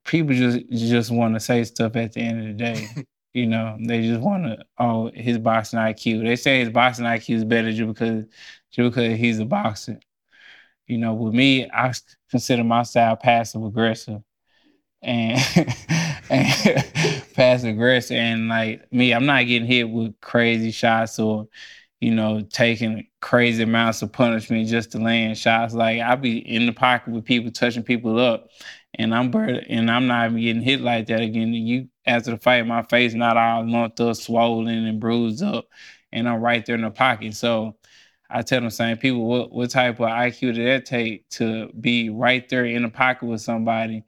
people 0.05 0.33
just 0.33 0.59
just 0.69 1.11
want 1.11 1.33
to 1.35 1.39
say 1.39 1.63
stuff 1.63 1.95
at 1.95 2.13
the 2.13 2.21
end 2.21 2.39
of 2.41 2.47
the 2.47 2.53
day. 2.53 2.87
you 3.33 3.47
know, 3.47 3.77
they 3.79 4.01
just 4.03 4.21
want 4.21 4.43
to 4.45 4.65
oh 4.77 5.11
his 5.13 5.37
boxing 5.37 5.79
IQ. 5.79 6.23
They 6.23 6.35
say 6.35 6.59
his 6.59 6.69
boxing 6.69 7.05
IQ 7.05 7.35
is 7.35 7.45
better 7.45 7.71
just 7.71 7.87
because 7.87 8.25
just 8.71 8.95
because 8.95 9.17
he's 9.17 9.39
a 9.39 9.45
boxer. 9.45 9.99
You 10.87 10.97
know, 10.97 11.13
with 11.13 11.33
me, 11.33 11.69
I 11.71 11.93
consider 12.29 12.63
my 12.63 12.83
style 12.83 13.15
passive 13.15 13.63
aggressive 13.63 14.21
and, 15.01 15.39
and 16.29 16.85
passive 17.33 17.69
aggressive. 17.71 18.17
And 18.17 18.47
like 18.49 18.91
me, 18.91 19.13
I'm 19.13 19.25
not 19.25 19.47
getting 19.47 19.67
hit 19.67 19.89
with 19.89 20.19
crazy 20.21 20.71
shots 20.71 21.19
or, 21.19 21.47
you 21.99 22.13
know, 22.13 22.41
taking 22.41 23.07
crazy 23.21 23.63
amounts 23.63 24.01
of 24.01 24.11
punishment 24.11 24.67
just 24.67 24.91
to 24.91 24.99
land 24.99 25.37
shots. 25.37 25.73
Like 25.73 26.01
I'll 26.01 26.17
be 26.17 26.39
in 26.39 26.65
the 26.65 26.73
pocket 26.73 27.13
with 27.13 27.25
people, 27.25 27.51
touching 27.51 27.83
people 27.83 28.19
up, 28.19 28.49
and 29.01 29.15
I'm 29.15 29.31
bird, 29.31 29.65
and 29.67 29.89
I'm 29.89 30.07
not 30.07 30.27
even 30.27 30.41
getting 30.41 30.61
hit 30.61 30.81
like 30.81 31.07
that 31.07 31.21
again. 31.21 31.53
You 31.53 31.89
after 32.05 32.31
the 32.31 32.37
fight, 32.37 32.65
my 32.67 32.83
face 32.83 33.13
not 33.13 33.37
all 33.37 33.67
lumped 33.67 33.99
up, 33.99 34.15
swollen 34.15 34.85
and 34.85 34.99
bruised 34.99 35.43
up, 35.43 35.65
and 36.11 36.29
I'm 36.29 36.41
right 36.41 36.65
there 36.65 36.75
in 36.75 36.81
the 36.81 36.91
pocket. 36.91 37.35
So 37.35 37.77
I 38.29 38.43
tell 38.43 38.61
them 38.61 38.69
same 38.69 38.97
people, 38.97 39.25
what 39.25 39.51
what 39.51 39.71
type 39.71 39.99
of 39.99 40.07
IQ 40.07 40.55
did 40.55 40.67
that 40.67 40.85
take 40.85 41.27
to 41.31 41.69
be 41.79 42.09
right 42.09 42.47
there 42.47 42.65
in 42.65 42.83
the 42.83 42.89
pocket 42.89 43.25
with 43.25 43.41
somebody? 43.41 44.03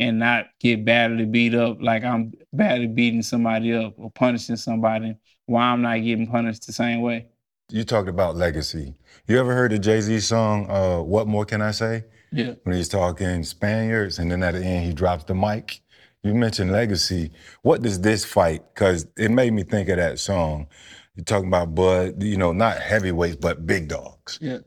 and 0.00 0.20
not 0.20 0.46
get 0.60 0.84
badly 0.84 1.24
beat 1.24 1.56
up 1.56 1.78
like 1.80 2.04
I'm 2.04 2.32
badly 2.52 2.86
beating 2.86 3.20
somebody 3.20 3.74
up 3.74 3.94
or 3.96 4.12
punishing 4.12 4.54
somebody 4.54 5.16
why 5.46 5.64
I'm 5.64 5.82
not 5.82 5.96
getting 5.96 6.28
punished 6.28 6.68
the 6.68 6.72
same 6.72 7.00
way. 7.00 7.26
You 7.70 7.82
talked 7.82 8.08
about 8.08 8.36
legacy. 8.36 8.94
You 9.26 9.40
ever 9.40 9.54
heard 9.54 9.72
the 9.72 9.78
Jay 9.80 10.00
Z 10.00 10.20
song, 10.20 10.70
uh, 10.70 11.02
What 11.02 11.26
More 11.26 11.44
Can 11.44 11.60
I 11.60 11.72
Say? 11.72 12.04
Yeah. 12.32 12.54
When 12.62 12.76
he's 12.76 12.88
talking 12.88 13.42
Spaniards 13.44 14.18
and 14.18 14.30
then 14.30 14.42
at 14.42 14.54
the 14.54 14.64
end 14.64 14.86
he 14.86 14.92
drops 14.92 15.24
the 15.24 15.34
mic. 15.34 15.80
You 16.22 16.34
mentioned 16.34 16.72
legacy. 16.72 17.30
What 17.62 17.82
does 17.82 18.00
this 18.00 18.24
fight? 18.24 18.62
Because 18.74 19.06
it 19.16 19.30
made 19.30 19.52
me 19.52 19.62
think 19.62 19.88
of 19.88 19.96
that 19.96 20.18
song. 20.18 20.66
You're 21.14 21.24
talking 21.24 21.48
about 21.48 21.74
Bud, 21.74 22.22
you 22.22 22.36
know, 22.36 22.52
not 22.52 22.78
heavyweights, 22.78 23.36
but 23.36 23.66
big 23.66 23.88
dogs. 23.88 24.38
Yeah. 24.40 24.58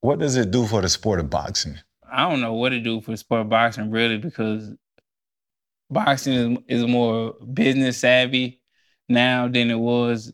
What 0.00 0.18
does 0.18 0.36
it 0.36 0.50
do 0.50 0.66
for 0.66 0.80
the 0.80 0.88
sport 0.88 1.20
of 1.20 1.30
boxing? 1.30 1.78
I 2.10 2.28
don't 2.28 2.40
know 2.40 2.52
what 2.54 2.72
it 2.72 2.80
do 2.80 3.00
for 3.00 3.12
the 3.12 3.16
sport 3.16 3.42
of 3.42 3.48
boxing 3.48 3.90
really 3.90 4.18
because 4.18 4.74
boxing 5.88 6.64
is, 6.68 6.82
is 6.82 6.86
more 6.86 7.34
business 7.52 7.98
savvy 7.98 8.60
now 9.08 9.48
than 9.48 9.70
it 9.70 9.78
was, 9.78 10.32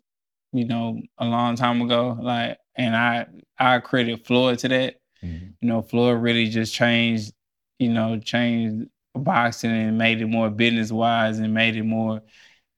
you 0.52 0.64
know, 0.66 1.00
a 1.18 1.24
long 1.26 1.56
time 1.56 1.82
ago. 1.82 2.16
Like, 2.20 2.58
and 2.76 2.96
I 2.96 3.26
I 3.58 3.80
credit 3.80 4.26
Floyd 4.26 4.60
to 4.60 4.68
that. 4.68 4.97
Mhm. 5.22 5.54
You 5.60 5.68
know, 5.68 5.82
Floyd 5.82 6.20
really 6.22 6.46
just 6.48 6.74
changed, 6.74 7.32
you 7.78 7.88
know, 7.92 8.18
changed 8.18 8.88
boxing 9.14 9.70
and 9.70 9.98
made 9.98 10.20
it 10.20 10.26
more 10.26 10.50
business 10.50 10.92
wise 10.92 11.38
and 11.38 11.54
made 11.54 11.76
it 11.76 11.82
more. 11.84 12.22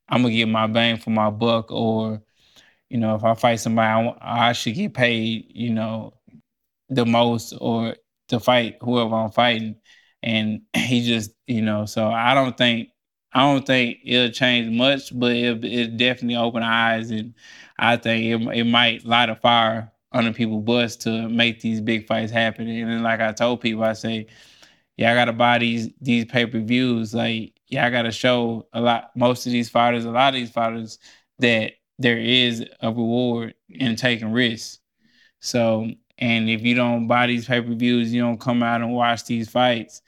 I'm 0.09 0.22
gonna 0.22 0.34
get 0.34 0.49
my 0.49 0.66
bang 0.68 0.97
for 0.99 1.11
my 1.11 1.30
buck, 1.30 1.70
or 1.72 2.22
you 2.91 2.99
know, 2.99 3.14
if 3.16 3.24
I 3.24 3.34
fight 3.34 3.61
somebody, 3.61 4.16
I, 4.20 4.51
I 4.51 4.53
should 4.53 4.74
get 4.76 4.95
paid, 4.95 5.47
you 5.55 5.70
know, 5.72 6.14
the 6.88 7.07
most, 7.07 7.53
or 7.61 7.97
to 8.28 8.41
fight 8.41 8.76
whoever 8.80 9.14
I'm 9.14 9.30
fighting. 9.30 9.76
And 10.22 10.62
he 10.76 11.07
just, 11.07 11.32
you 11.47 11.62
know, 11.62 11.86
so 11.86 12.09
I 12.09 12.34
don't 12.34 12.57
think 12.57 12.91
I 13.32 13.41
don't 13.43 13.64
think 13.66 13.99
it'll 14.05 14.30
change 14.32 14.70
much, 14.76 15.16
but 15.18 15.32
it 15.36 15.64
it 15.64 15.97
definitely 15.97 16.36
open 16.36 16.62
eyes, 16.62 17.11
and 17.11 17.34
I 17.78 17.97
think 17.97 18.43
it 18.53 18.59
it 18.59 18.64
might 18.64 19.05
light 19.05 19.30
a 19.30 19.36
fire 19.36 19.89
under 20.13 20.33
people's 20.33 20.65
butts 20.65 20.97
to 20.97 21.29
make 21.29 21.61
these 21.61 21.81
big 21.81 22.07
fights 22.07 22.33
happen. 22.33 22.69
And 22.69 22.91
then, 22.91 23.03
like 23.03 23.21
I 23.21 23.33
told 23.33 23.61
people, 23.61 23.85
I 23.85 23.93
say, 23.93 24.27
yeah, 24.97 25.13
I 25.13 25.15
gotta 25.15 25.33
buy 25.33 25.59
these 25.59 25.91
these 26.01 26.25
pay 26.25 26.47
per 26.47 26.61
views. 26.61 27.15
Like, 27.15 27.55
yeah, 27.69 27.87
I 27.87 27.91
gotta 27.91 28.13
show 28.13 28.67
a 28.73 28.81
lot. 28.81 29.11
Most 29.17 29.47
of 29.47 29.53
these 29.53 29.71
fighters, 29.71 30.05
a 30.05 30.11
lot 30.11 30.35
of 30.35 30.41
these 30.41 30.51
fighters, 30.51 30.99
that 31.39 31.73
there 31.99 32.19
is 32.19 32.65
a 32.81 32.89
reward 32.89 33.55
in 33.69 33.97
taking 33.97 34.33
risks. 34.33 34.79
So, 35.41 35.89
and 36.19 36.51
if 36.51 36.63
you 36.63 36.75
don't 36.75 37.07
buy 37.07 37.27
these 37.27 37.47
pay 37.47 37.61
per 37.61 37.75
views, 37.75 38.13
you 38.13 38.21
don't 38.21 38.41
come 38.41 38.63
out 38.63 38.83
and 38.83 38.93
watch 38.93 39.25
these 39.25 39.49
fights, 39.49 40.03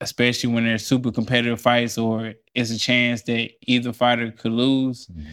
especially 0.00 0.52
when 0.52 0.64
they're 0.64 0.78
super 0.78 1.10
competitive 1.10 1.60
fights 1.60 1.98
or 1.98 2.34
it's 2.54 2.70
a 2.70 2.78
chance 2.78 3.22
that 3.22 3.50
either 3.66 3.92
fighter 3.92 4.30
could 4.30 4.52
lose, 4.52 5.06
mm-hmm. 5.06 5.28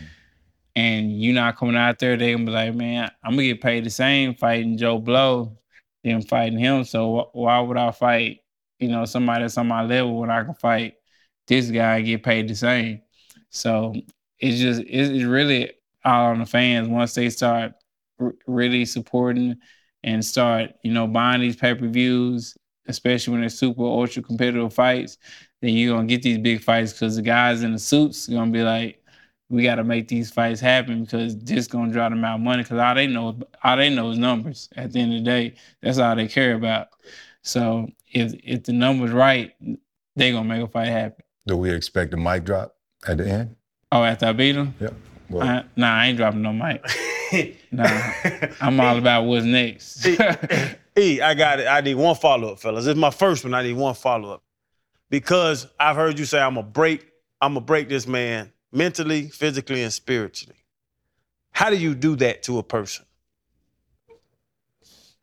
And 0.75 1.21
you're 1.21 1.33
not 1.35 1.57
coming 1.57 1.75
out 1.75 1.99
there, 1.99 2.17
they 2.17 2.31
gonna 2.31 2.45
be 2.45 2.51
like, 2.51 2.75
man, 2.75 3.11
I'm 3.23 3.31
gonna 3.31 3.43
get 3.43 3.61
paid 3.61 3.85
the 3.85 3.89
same 3.89 4.35
fighting 4.35 4.77
Joe 4.77 4.99
Blow 4.99 5.57
than 6.03 6.21
fighting 6.21 6.59
him. 6.59 6.83
So 6.83 7.31
wh- 7.33 7.35
why 7.35 7.59
would 7.59 7.77
I 7.77 7.91
fight, 7.91 8.39
you 8.79 8.89
know, 8.89 9.05
somebody 9.05 9.43
that's 9.43 9.57
on 9.57 9.67
my 9.67 9.83
level 9.83 10.19
when 10.19 10.29
I 10.29 10.43
can 10.43 10.53
fight 10.55 10.95
this 11.47 11.69
guy 11.71 11.97
and 11.97 12.05
get 12.05 12.23
paid 12.23 12.47
the 12.47 12.55
same? 12.55 13.01
So 13.49 13.93
it's 14.39 14.59
just 14.59 14.81
it's 14.87 15.23
really 15.23 15.73
all 16.05 16.27
on 16.27 16.39
the 16.39 16.45
fans 16.45 16.87
once 16.87 17.13
they 17.13 17.29
start 17.29 17.73
r- 18.19 18.35
really 18.47 18.85
supporting 18.85 19.57
and 20.03 20.23
start 20.23 20.71
you 20.83 20.93
know 20.93 21.07
buying 21.07 21.41
these 21.41 21.55
pay 21.55 21.75
per 21.75 21.87
views, 21.87 22.55
especially 22.87 23.31
when 23.33 23.41
they're 23.41 23.49
super 23.49 23.83
ultra 23.83 24.21
competitive 24.21 24.73
fights. 24.73 25.17
Then 25.61 25.73
you're 25.73 25.95
gonna 25.95 26.07
get 26.07 26.21
these 26.21 26.37
big 26.37 26.61
fights 26.63 26.93
because 26.93 27.15
the 27.17 27.21
guys 27.21 27.63
in 27.63 27.73
the 27.73 27.79
suits 27.79 28.27
gonna 28.27 28.51
be 28.51 28.63
like, 28.63 28.98
we 29.49 29.63
got 29.63 29.75
to 29.75 29.83
make 29.83 30.07
these 30.07 30.29
fights 30.29 30.61
happen 30.61 31.03
because 31.03 31.35
this 31.37 31.67
gonna 31.67 31.91
draw 31.91 32.07
them 32.09 32.23
out 32.23 32.39
money. 32.39 32.63
Because 32.63 32.79
all 32.79 32.95
they 32.95 33.07
know, 33.07 33.39
all 33.63 33.77
they 33.77 33.89
know 33.89 34.11
is 34.11 34.17
numbers. 34.17 34.69
At 34.75 34.91
the 34.93 34.99
end 34.99 35.13
of 35.13 35.19
the 35.19 35.25
day, 35.25 35.55
that's 35.81 35.97
all 35.97 36.15
they 36.15 36.27
care 36.27 36.53
about. 36.53 36.89
So 37.41 37.89
if 38.11 38.33
if 38.43 38.63
the 38.63 38.73
numbers 38.73 39.11
right, 39.11 39.51
they 40.15 40.31
gonna 40.31 40.47
make 40.47 40.61
a 40.61 40.67
fight 40.67 40.87
happen. 40.87 41.23
Do 41.47 41.57
we 41.57 41.71
expect 41.71 42.13
a 42.13 42.17
mic 42.17 42.43
drop 42.43 42.75
at 43.07 43.17
the 43.17 43.27
end? 43.27 43.55
Oh, 43.91 44.03
after 44.03 44.27
I 44.27 44.33
beat 44.33 44.55
him? 44.55 44.75
Yep. 44.79 44.93
Well, 45.29 45.47
I, 45.47 45.63
nah, 45.75 45.95
I 45.95 46.07
ain't 46.07 46.17
dropping 46.17 46.41
no 46.41 46.53
mic. 46.53 46.85
Nah, 47.71 47.85
I'm 48.59 48.79
all 48.79 48.97
about 48.97 49.25
what's 49.25 49.45
next. 49.45 50.03
E, 50.03 50.17
I 51.21 51.35
got 51.35 51.59
it. 51.59 51.67
I 51.67 51.79
need 51.81 51.93
one 51.93 52.15
follow 52.15 52.53
up, 52.53 52.59
fellas. 52.59 52.85
This 52.85 52.95
is 52.95 52.99
my 52.99 53.11
first 53.11 53.43
one. 53.43 53.53
I 53.53 53.61
need 53.61 53.73
one 53.73 53.93
follow 53.93 54.33
up 54.33 54.43
because 55.11 55.67
I've 55.79 55.95
heard 55.95 56.17
you 56.17 56.25
say 56.25 56.41
I'm 56.41 56.55
gonna 56.55 56.65
break. 56.65 57.05
I'm 57.39 57.53
gonna 57.53 57.63
break 57.67 57.87
this 57.87 58.07
man 58.07 58.51
mentally, 58.71 59.29
physically, 59.29 59.83
and 59.83 59.91
spiritually. 59.93 60.55
How 61.51 61.69
do 61.69 61.77
you 61.77 61.95
do 61.95 62.15
that 62.17 62.43
to 62.43 62.57
a 62.59 62.63
person? 62.63 63.05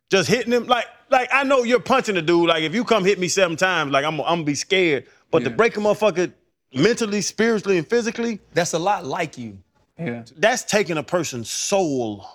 Just 0.09 0.29
hitting 0.29 0.53
him 0.53 0.67
like 0.67 0.85
like 1.09 1.29
I 1.33 1.43
know 1.43 1.63
you're 1.63 1.79
punching 1.79 2.15
a 2.17 2.21
dude. 2.21 2.47
Like 2.47 2.63
if 2.63 2.73
you 2.73 2.83
come 2.83 3.03
hit 3.03 3.19
me 3.19 3.27
seven 3.27 3.57
times, 3.57 3.91
like 3.91 4.05
I'm 4.05 4.19
I'm 4.21 4.25
gonna 4.25 4.43
be 4.43 4.55
scared. 4.55 5.05
But 5.31 5.43
to 5.43 5.49
Yeah. 5.49 5.55
break 5.55 5.75
a 5.75 5.79
motherfucker 5.81 6.31
mentally, 6.73 7.21
spiritually, 7.21 7.77
and 7.77 7.87
physically, 7.87 8.39
That's 8.53 8.73
a 8.73 8.79
lot 8.79 9.05
like 9.05 9.37
you. 9.37 9.57
yeah, 9.99 10.23
that's 10.37 10.63
taking 10.63 10.97
a 10.97 11.03
person's 11.03 11.49
soul. 11.49 12.25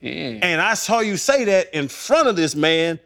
yeah. 0.00 0.38
And 0.42 0.60
I 0.60 0.74
saw 0.74 1.00
you 1.00 1.16
say 1.16 1.44
that 1.44 1.72
in 1.74 1.88
front 1.88 2.28
of 2.28 2.36
this 2.36 2.54
man, 2.54 2.98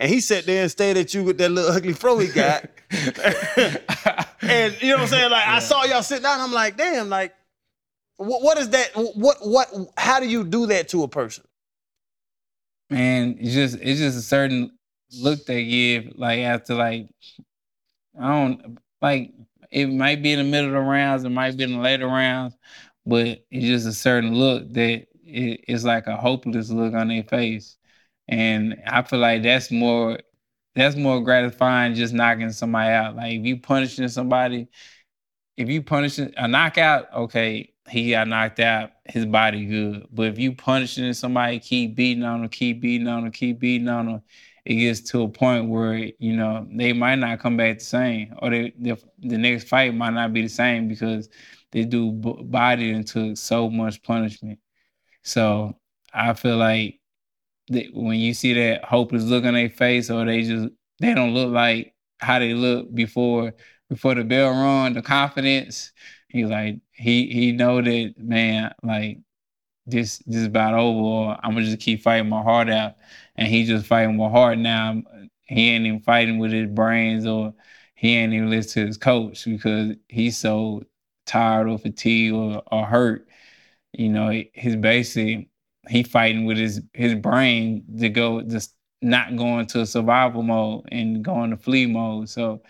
and 0.00 0.10
he 0.10 0.20
sat 0.20 0.46
there 0.46 0.62
and 0.62 0.70
stared 0.70 0.96
at 0.96 1.14
you 1.14 1.22
with 1.22 1.38
that 1.38 1.50
little 1.50 1.70
ugly 1.70 1.92
fro 1.92 2.18
he 2.18 2.26
got. 2.26 2.64
and 2.90 4.76
you 4.82 4.88
know 4.88 4.96
what 4.96 5.02
I'm 5.02 5.06
saying? 5.06 5.30
Like 5.30 5.46
I 5.46 5.60
saw 5.60 5.84
y'all 5.84 6.02
sit 6.02 6.22
down, 6.22 6.40
I'm 6.40 6.52
like, 6.52 6.76
damn, 6.76 7.08
like, 7.08 7.32
what, 8.16 8.42
what 8.42 8.58
is 8.58 8.70
that? 8.70 8.90
What 8.96 9.36
what? 9.42 9.68
How 9.96 10.18
do 10.18 10.28
you 10.28 10.42
do 10.42 10.66
that 10.66 10.88
to 10.88 11.04
a 11.04 11.08
person? 11.08 11.44
man, 12.90 13.36
it's 13.38 13.54
just 13.54 13.78
it's 13.80 14.00
just 14.00 14.18
a 14.18 14.22
certain 14.22 14.72
look 15.18 15.46
they 15.46 15.64
give 15.64 16.12
like 16.16 16.40
after 16.40 16.74
like 16.74 17.08
I 18.20 18.28
don't 18.28 18.78
like 19.00 19.32
it 19.70 19.86
might 19.86 20.22
be 20.22 20.32
in 20.32 20.38
the 20.38 20.44
middle 20.44 20.66
of 20.66 20.74
the 20.74 20.80
rounds, 20.80 21.24
it 21.24 21.30
might 21.30 21.56
be 21.56 21.64
in 21.64 21.72
the 21.72 21.78
later 21.78 22.06
rounds, 22.06 22.56
but 23.06 23.44
it's 23.50 23.66
just 23.66 23.86
a 23.86 23.92
certain 23.92 24.34
look 24.34 24.72
that 24.72 25.06
it, 25.24 25.64
it's 25.68 25.84
like 25.84 26.08
a 26.08 26.16
hopeless 26.16 26.70
look 26.70 26.92
on 26.92 27.08
their 27.08 27.22
face, 27.22 27.76
and 28.30 28.80
I 28.86 29.02
feel 29.02 29.18
like 29.18 29.42
that's 29.42 29.70
more 29.70 30.20
that's 30.74 30.96
more 30.96 31.20
gratifying 31.20 31.94
just 31.94 32.14
knocking 32.14 32.52
somebody 32.52 32.90
out. 32.90 33.16
Like 33.16 33.34
if 33.34 33.44
you 33.44 33.58
punishing 33.60 34.08
somebody, 34.08 34.68
if 35.56 35.68
you 35.68 35.82
punishing 35.82 36.32
a 36.36 36.48
knockout, 36.48 37.12
okay, 37.12 37.74
he 37.88 38.12
got 38.12 38.28
knocked 38.28 38.60
out, 38.60 38.92
his 39.04 39.26
body 39.26 39.66
good. 39.66 40.06
But 40.12 40.28
if 40.28 40.38
you 40.38 40.54
punishing 40.54 41.12
somebody, 41.12 41.58
keep 41.58 41.96
beating 41.96 42.22
on 42.24 42.42
them, 42.42 42.50
keep 42.50 42.80
beating 42.80 43.08
on 43.08 43.24
them, 43.24 43.32
keep 43.32 43.58
beating 43.58 43.88
on 43.88 44.06
them, 44.06 44.22
it 44.64 44.76
gets 44.76 45.00
to 45.10 45.22
a 45.22 45.28
point 45.28 45.68
where 45.68 45.94
you 45.94 46.36
know 46.36 46.66
they 46.70 46.92
might 46.92 47.16
not 47.16 47.40
come 47.40 47.56
back 47.56 47.78
the 47.78 47.84
same, 47.84 48.34
or 48.40 48.50
they, 48.50 48.72
the 48.78 48.96
the 49.18 49.38
next 49.38 49.68
fight 49.68 49.94
might 49.94 50.14
not 50.14 50.32
be 50.32 50.42
the 50.42 50.48
same 50.48 50.86
because 50.86 51.28
they 51.72 51.84
do 51.84 52.12
body 52.12 52.92
and 52.92 53.06
took 53.06 53.36
so 53.36 53.68
much 53.68 54.02
punishment. 54.02 54.60
So 55.22 55.76
I 56.14 56.34
feel 56.34 56.56
like 56.56 56.99
that 57.70 57.86
when 57.94 58.18
you 58.18 58.34
see 58.34 58.52
that 58.54 58.84
hopeless 58.84 59.24
look 59.24 59.44
on 59.44 59.54
their 59.54 59.70
face, 59.70 60.10
or 60.10 60.24
they 60.24 60.42
just 60.42 60.68
they 61.00 61.14
don't 61.14 61.34
look 61.34 61.50
like 61.52 61.94
how 62.18 62.38
they 62.38 62.54
look 62.54 62.92
before 62.94 63.54
before 63.88 64.14
the 64.14 64.24
bell 64.24 64.50
run, 64.50 64.94
the 64.94 65.02
confidence. 65.02 65.92
He's 66.28 66.48
like 66.48 66.76
he 66.92 67.26
he 67.28 67.52
know 67.52 67.80
that 67.82 68.14
man 68.18 68.74
like 68.82 69.18
this 69.86 70.18
this 70.26 70.36
is 70.36 70.46
about 70.46 70.74
over. 70.74 71.00
Or 71.00 71.38
I'm 71.42 71.52
gonna 71.54 71.64
just 71.66 71.80
keep 71.80 72.02
fighting 72.02 72.28
my 72.28 72.42
heart 72.42 72.70
out, 72.70 72.96
and 73.36 73.48
he 73.48 73.64
just 73.64 73.86
fighting 73.86 74.18
with 74.18 74.32
heart 74.32 74.58
now. 74.58 75.02
He 75.42 75.70
ain't 75.70 75.86
even 75.86 76.00
fighting 76.00 76.38
with 76.38 76.52
his 76.52 76.68
brains, 76.68 77.26
or 77.26 77.54
he 77.94 78.16
ain't 78.16 78.32
even 78.32 78.50
listen 78.50 78.82
to 78.82 78.86
his 78.86 78.98
coach 78.98 79.44
because 79.44 79.96
he's 80.08 80.38
so 80.38 80.84
tired 81.26 81.68
or 81.68 81.78
fatigued 81.78 82.34
or, 82.34 82.62
or 82.70 82.86
hurt. 82.86 83.28
You 83.92 84.08
know, 84.10 84.30
he's 84.54 84.76
basically 84.76 85.49
he 85.88 86.02
fighting 86.02 86.44
with 86.44 86.58
his 86.58 86.82
his 86.92 87.14
brain 87.14 87.84
to 87.98 88.08
go 88.08 88.42
just 88.42 88.74
not 89.02 89.36
going 89.36 89.66
to 89.66 89.86
survival 89.86 90.42
mode 90.42 90.84
and 90.92 91.24
going 91.24 91.50
to 91.50 91.56
flee 91.56 91.86
mode. 91.86 92.28
So 92.28 92.60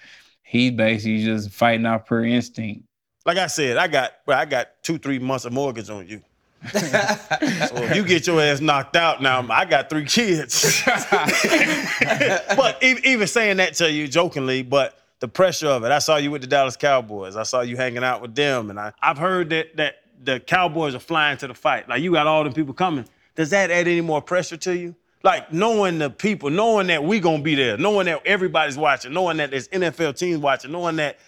he's 0.43 0.73
basically 0.73 1.25
just 1.25 1.51
fighting 1.51 1.87
off 1.87 2.07
per 2.07 2.25
instinct. 2.25 2.85
Like 3.27 3.39
I 3.39 3.49
said, 3.49 3.77
I 3.77 3.89
got 3.89 4.13
well, 4.27 4.39
I 4.39 4.45
got 4.45 4.83
two, 4.83 4.99
three 4.99 5.19
months 5.19 5.45
of 5.45 5.53
mortgage 5.53 5.91
on 5.91 6.07
you. 6.07 6.21
so 6.73 6.79
if 6.79 7.97
you 7.97 8.05
get 8.05 8.27
your 8.27 8.41
ass 8.41 8.61
knocked 8.61 8.95
out 8.95 9.23
now, 9.23 9.47
I 9.51 9.65
got 9.65 9.89
three 9.89 10.05
kids. 10.05 10.83
but 10.87 12.83
e- 12.83 13.01
even 13.05 13.27
saying 13.27 13.57
that 13.57 13.75
to 13.77 13.91
you 13.91 14.07
jokingly, 14.07 14.63
but 14.63 14.99
the 15.21 15.29
pressure 15.29 15.69
of 15.69 15.85
it. 15.85 15.93
I 15.93 16.01
saw 16.01 16.17
you 16.17 16.31
with 16.31 16.43
the 16.43 16.47
Dallas 16.47 16.77
Cowboys. 16.77 17.37
I 17.37 17.45
saw 17.45 17.61
you 17.61 17.77
hanging 17.77 18.05
out 18.05 18.21
with 18.21 18.35
them, 18.35 18.71
and 18.71 18.79
I, 18.81 18.93
I've 19.01 19.19
heard 19.19 19.51
that 19.51 19.77
that 19.77 19.97
the 20.23 20.41
Cowboys 20.41 20.95
are 20.95 21.01
flying 21.01 21.39
to 21.39 21.49
the 21.49 21.55
fight. 21.55 21.89
Like 21.89 22.03
you 22.03 22.13
got 22.13 22.27
all 22.27 22.45
them 22.45 22.53
people 22.53 22.75
coming. 22.75 23.07
Does 23.35 23.51
that 23.51 23.71
add 23.71 23.89
any 23.89 24.01
more 24.01 24.21
pressure 24.21 24.57
to 24.59 24.77
you? 24.77 24.95
Like 25.23 25.53
knowing 25.53 25.99
the 25.99 26.11
people, 26.11 26.51
knowing 26.51 26.87
that 26.89 27.05
we 27.05 27.21
gonna 27.21 27.43
be 27.43 27.55
there, 27.55 27.77
knowing 27.77 28.07
that 28.07 28.23
everybody's 28.27 28.77
watching, 28.79 29.13
knowing 29.13 29.37
that 29.39 29.51
there's 29.51 29.69
NFL 29.69 30.17
teams 30.17 30.39
watching, 30.39 30.73
knowing 30.73 30.97
that 30.97 31.19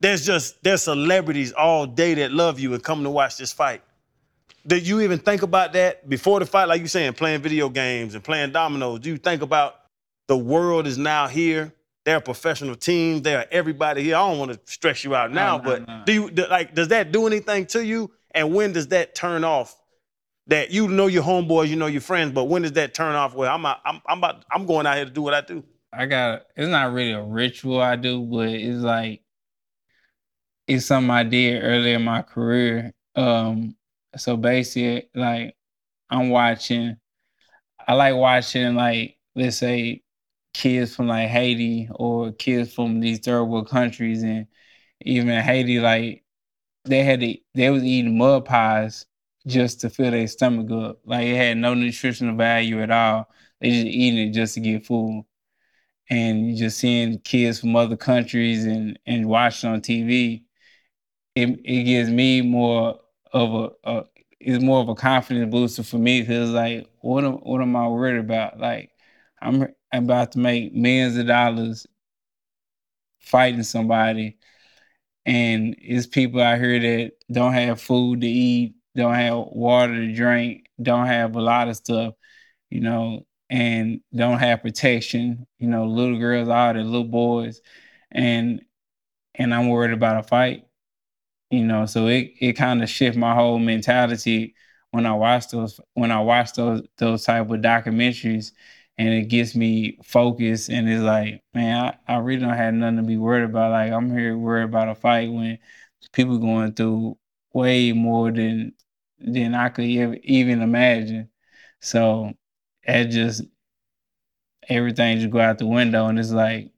there's 0.00 0.24
just 0.24 0.62
there's 0.62 0.82
celebrities 0.82 1.52
all 1.52 1.86
day 1.86 2.14
that 2.14 2.32
love 2.32 2.60
you 2.60 2.74
and 2.74 2.82
come 2.82 3.02
to 3.04 3.10
watch 3.10 3.36
this 3.36 3.52
fight. 3.52 3.82
Did 4.66 4.86
you 4.86 5.00
even 5.00 5.18
think 5.18 5.42
about 5.42 5.72
that 5.74 6.08
before 6.08 6.40
the 6.40 6.46
fight? 6.46 6.66
Like 6.66 6.80
you 6.80 6.88
saying, 6.88 7.14
playing 7.14 7.42
video 7.42 7.68
games 7.68 8.14
and 8.14 8.24
playing 8.24 8.52
dominoes. 8.52 9.00
Do 9.00 9.10
you 9.10 9.18
think 9.18 9.42
about 9.42 9.76
the 10.26 10.36
world 10.36 10.86
is 10.86 10.96
now 10.96 11.26
here? 11.26 11.72
There 12.04 12.16
are 12.16 12.20
professional 12.20 12.74
teams. 12.74 13.22
There 13.22 13.38
are 13.38 13.46
everybody 13.50 14.02
here. 14.02 14.16
I 14.16 14.28
don't 14.28 14.38
want 14.38 14.52
to 14.52 14.60
stress 14.70 15.04
you 15.04 15.14
out 15.14 15.32
now, 15.32 15.56
no, 15.58 15.62
but 15.64 15.88
no. 15.88 16.02
do 16.06 16.12
you 16.12 16.30
do- 16.30 16.46
like? 16.48 16.74
Does 16.74 16.88
that 16.88 17.12
do 17.12 17.26
anything 17.26 17.66
to 17.66 17.84
you? 17.84 18.10
And 18.34 18.54
when 18.54 18.72
does 18.72 18.88
that 18.88 19.14
turn 19.14 19.44
off? 19.44 19.76
that 20.46 20.70
you 20.70 20.88
know 20.88 21.06
your 21.06 21.22
homeboys, 21.22 21.68
you 21.68 21.76
know 21.76 21.86
your 21.86 22.00
friends, 22.00 22.32
but 22.32 22.44
when 22.44 22.62
does 22.62 22.72
that 22.72 22.94
turn 22.94 23.14
off? 23.14 23.34
Where 23.34 23.50
I'm, 23.50 23.64
I'm, 23.64 23.78
I'm 23.84 24.18
about, 24.18 24.44
I'm 24.50 24.66
going 24.66 24.86
out 24.86 24.96
here 24.96 25.06
to 25.06 25.10
do 25.10 25.22
what 25.22 25.34
I 25.34 25.40
do. 25.40 25.64
I 25.92 26.06
got 26.06 26.42
it's 26.56 26.68
not 26.68 26.92
really 26.92 27.12
a 27.12 27.22
ritual 27.22 27.80
I 27.80 27.96
do, 27.96 28.20
but 28.22 28.48
it's 28.48 28.82
like 28.82 29.22
it's 30.66 30.86
something 30.86 31.10
I 31.10 31.22
did 31.22 31.62
early 31.62 31.92
in 31.92 32.02
my 32.02 32.22
career. 32.22 32.92
Um, 33.14 33.76
so 34.16 34.36
basically, 34.36 35.08
like 35.14 35.54
I'm 36.10 36.30
watching, 36.30 36.96
I 37.86 37.94
like 37.94 38.16
watching 38.16 38.74
like 38.74 39.18
let's 39.36 39.58
say 39.58 40.02
kids 40.52 40.94
from 40.96 41.08
like 41.08 41.28
Haiti 41.28 41.88
or 41.94 42.32
kids 42.32 42.74
from 42.74 43.00
these 43.00 43.20
third 43.20 43.44
world 43.44 43.68
countries, 43.68 44.24
and 44.24 44.48
even 45.00 45.40
Haiti, 45.40 45.78
like 45.78 46.23
they 46.84 47.02
had 47.04 47.20
to, 47.20 47.36
they 47.54 47.70
was 47.70 47.84
eating 47.84 48.18
mud 48.18 48.44
pies 48.44 49.06
just 49.46 49.80
to 49.80 49.90
fill 49.90 50.10
their 50.10 50.26
stomach 50.26 50.70
up. 50.70 51.00
Like 51.04 51.26
it 51.26 51.36
had 51.36 51.56
no 51.58 51.74
nutritional 51.74 52.36
value 52.36 52.82
at 52.82 52.90
all. 52.90 53.28
They 53.60 53.70
just 53.70 53.86
eating 53.86 54.28
it 54.28 54.32
just 54.32 54.54
to 54.54 54.60
get 54.60 54.86
full. 54.86 55.26
and 56.10 56.56
just 56.56 56.78
seeing 56.78 57.18
kids 57.20 57.60
from 57.60 57.76
other 57.76 57.96
countries 57.96 58.64
and 58.66 58.98
and 59.06 59.26
watching 59.28 59.70
on 59.70 59.80
TV, 59.80 60.44
it 61.36 61.48
it 61.64 61.84
gives 61.84 62.10
me 62.10 62.42
more 62.42 63.00
of 63.32 63.54
a, 63.54 63.70
a 63.90 64.04
it's 64.40 64.62
more 64.64 64.80
of 64.82 64.88
a 64.90 64.94
confidence 64.94 65.50
booster 65.50 65.82
for 65.84 65.98
me 65.98 66.20
because 66.22 66.50
like 66.50 66.88
what 67.00 67.24
am, 67.24 67.34
what 67.34 67.62
am 67.62 67.76
I 67.76 67.88
worried 67.88 68.20
about? 68.20 68.60
Like 68.60 68.92
I'm 69.42 69.68
about 69.92 70.32
to 70.32 70.38
make 70.40 70.74
millions 70.74 71.16
of 71.16 71.26
dollars 71.28 71.86
fighting 73.18 73.62
somebody, 73.62 74.38
and 75.26 75.76
it's 75.78 76.06
people 76.06 76.40
out 76.40 76.58
here 76.58 76.78
that 76.80 77.12
don't 77.32 77.54
have 77.54 77.80
food 77.80 78.20
to 78.22 78.26
eat, 78.26 78.74
don't 78.96 79.14
have 79.14 79.36
water 79.52 79.94
to 79.94 80.12
drink, 80.14 80.66
don't 80.82 81.06
have 81.06 81.36
a 81.36 81.40
lot 81.40 81.68
of 81.68 81.76
stuff, 81.76 82.14
you 82.70 82.80
know, 82.80 83.26
and 83.50 84.00
don't 84.14 84.38
have 84.38 84.62
protection. 84.62 85.46
You 85.58 85.68
know, 85.68 85.86
little 85.86 86.18
girls 86.18 86.48
out 86.48 86.76
and 86.76 86.90
little 86.90 87.08
boys, 87.08 87.60
and 88.10 88.62
and 89.34 89.54
I'm 89.54 89.68
worried 89.70 89.92
about 89.92 90.24
a 90.24 90.28
fight. 90.28 90.64
You 91.50 91.64
know, 91.64 91.86
so 91.86 92.06
it 92.08 92.32
it 92.40 92.52
kind 92.54 92.82
of 92.82 92.88
shift 92.90 93.16
my 93.16 93.34
whole 93.34 93.58
mentality 93.58 94.54
when 94.90 95.06
I 95.06 95.12
watch 95.14 95.48
those 95.48 95.80
when 95.94 96.10
I 96.10 96.20
watch 96.20 96.52
those 96.54 96.82
those 96.98 97.24
type 97.24 97.50
of 97.50 97.60
documentaries, 97.60 98.52
and 98.98 99.08
it 99.08 99.28
gets 99.28 99.54
me 99.54 99.98
focused. 100.04 100.68
And 100.68 100.88
it's 100.88 101.02
like, 101.02 101.42
man, 101.52 101.94
I, 102.08 102.14
I 102.14 102.18
really 102.18 102.40
don't 102.40 102.54
have 102.54 102.74
nothing 102.74 102.98
to 102.98 103.02
be 103.02 103.16
worried 103.16 103.44
about. 103.44 103.72
Like 103.72 103.92
I'm 103.92 104.10
here 104.10 104.36
worried 104.36 104.64
about 104.64 104.88
a 104.88 104.94
fight 104.94 105.30
when 105.30 105.58
people 106.12 106.38
going 106.38 106.72
through 106.72 107.18
way 107.52 107.92
more 107.92 108.30
than 108.30 108.72
than 109.18 109.54
I 109.54 109.68
could 109.68 109.84
even 109.84 110.62
imagine. 110.62 111.30
So 111.80 112.32
it 112.82 113.06
just 113.06 113.42
everything 114.68 115.18
just 115.18 115.30
go 115.30 115.40
out 115.40 115.58
the 115.58 115.66
window 115.66 116.06
and 116.06 116.18
it's 116.18 116.30
like 116.30 116.70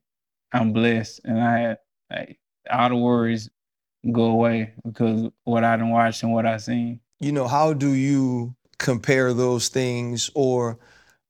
I'm 0.51 0.73
blessed 0.73 1.21
and 1.23 1.41
I 1.41 1.59
had 1.59 1.77
like 2.09 2.39
all 2.69 2.89
the 2.89 2.95
worries 2.95 3.49
go 4.11 4.25
away 4.25 4.73
because 4.85 5.29
what 5.43 5.63
I 5.63 5.77
done 5.77 5.89
watched 5.89 6.23
and 6.23 6.33
what 6.33 6.45
I 6.45 6.57
seen. 6.57 6.99
You 7.19 7.31
know, 7.31 7.47
how 7.47 7.73
do 7.73 7.91
you 7.91 8.55
compare 8.77 9.33
those 9.33 9.69
things 9.69 10.29
or 10.35 10.77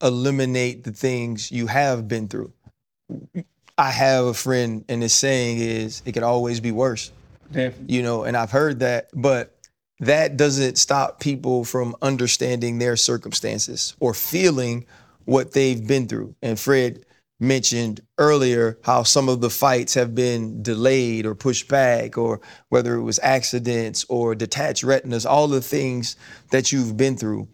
eliminate 0.01 0.83
the 0.83 0.91
things 0.91 1.51
you 1.51 1.67
have 1.67 2.07
been 2.07 2.27
through? 2.27 2.53
I 3.77 3.91
have 3.91 4.25
a 4.25 4.33
friend 4.33 4.83
and 4.89 5.01
his 5.01 5.13
saying 5.13 5.59
is 5.59 6.01
it 6.05 6.13
could 6.13 6.23
always 6.23 6.59
be 6.59 6.71
worse. 6.71 7.11
Definitely. 7.51 7.95
You 7.95 8.03
know, 8.03 8.23
and 8.23 8.35
I've 8.35 8.51
heard 8.51 8.79
that, 8.79 9.09
but 9.13 9.53
that 9.99 10.37
doesn't 10.37 10.77
stop 10.77 11.19
people 11.19 11.63
from 11.63 11.95
understanding 12.01 12.79
their 12.79 12.95
circumstances 12.95 13.95
or 13.99 14.13
feeling 14.13 14.85
what 15.25 15.53
they've 15.53 15.85
been 15.87 16.07
through. 16.07 16.35
And 16.41 16.59
Fred 16.59 17.05
mentioned 17.39 18.01
earlier 18.17 18.79
how 18.83 19.03
some 19.03 19.29
of 19.29 19.41
the 19.41 19.49
fights 19.49 19.93
have 19.93 20.15
been 20.15 20.63
delayed 20.63 21.25
or 21.25 21.35
pushed 21.35 21.67
back, 21.67 22.17
or 22.17 22.41
whether 22.69 22.95
it 22.95 23.03
was 23.03 23.19
accidents 23.21 24.05
or 24.09 24.33
detached 24.33 24.83
retinas, 24.83 25.25
all 25.25 25.47
the 25.47 25.61
things 25.61 26.15
that 26.51 26.71
you've 26.71 26.97
been 26.97 27.15
through. 27.15 27.47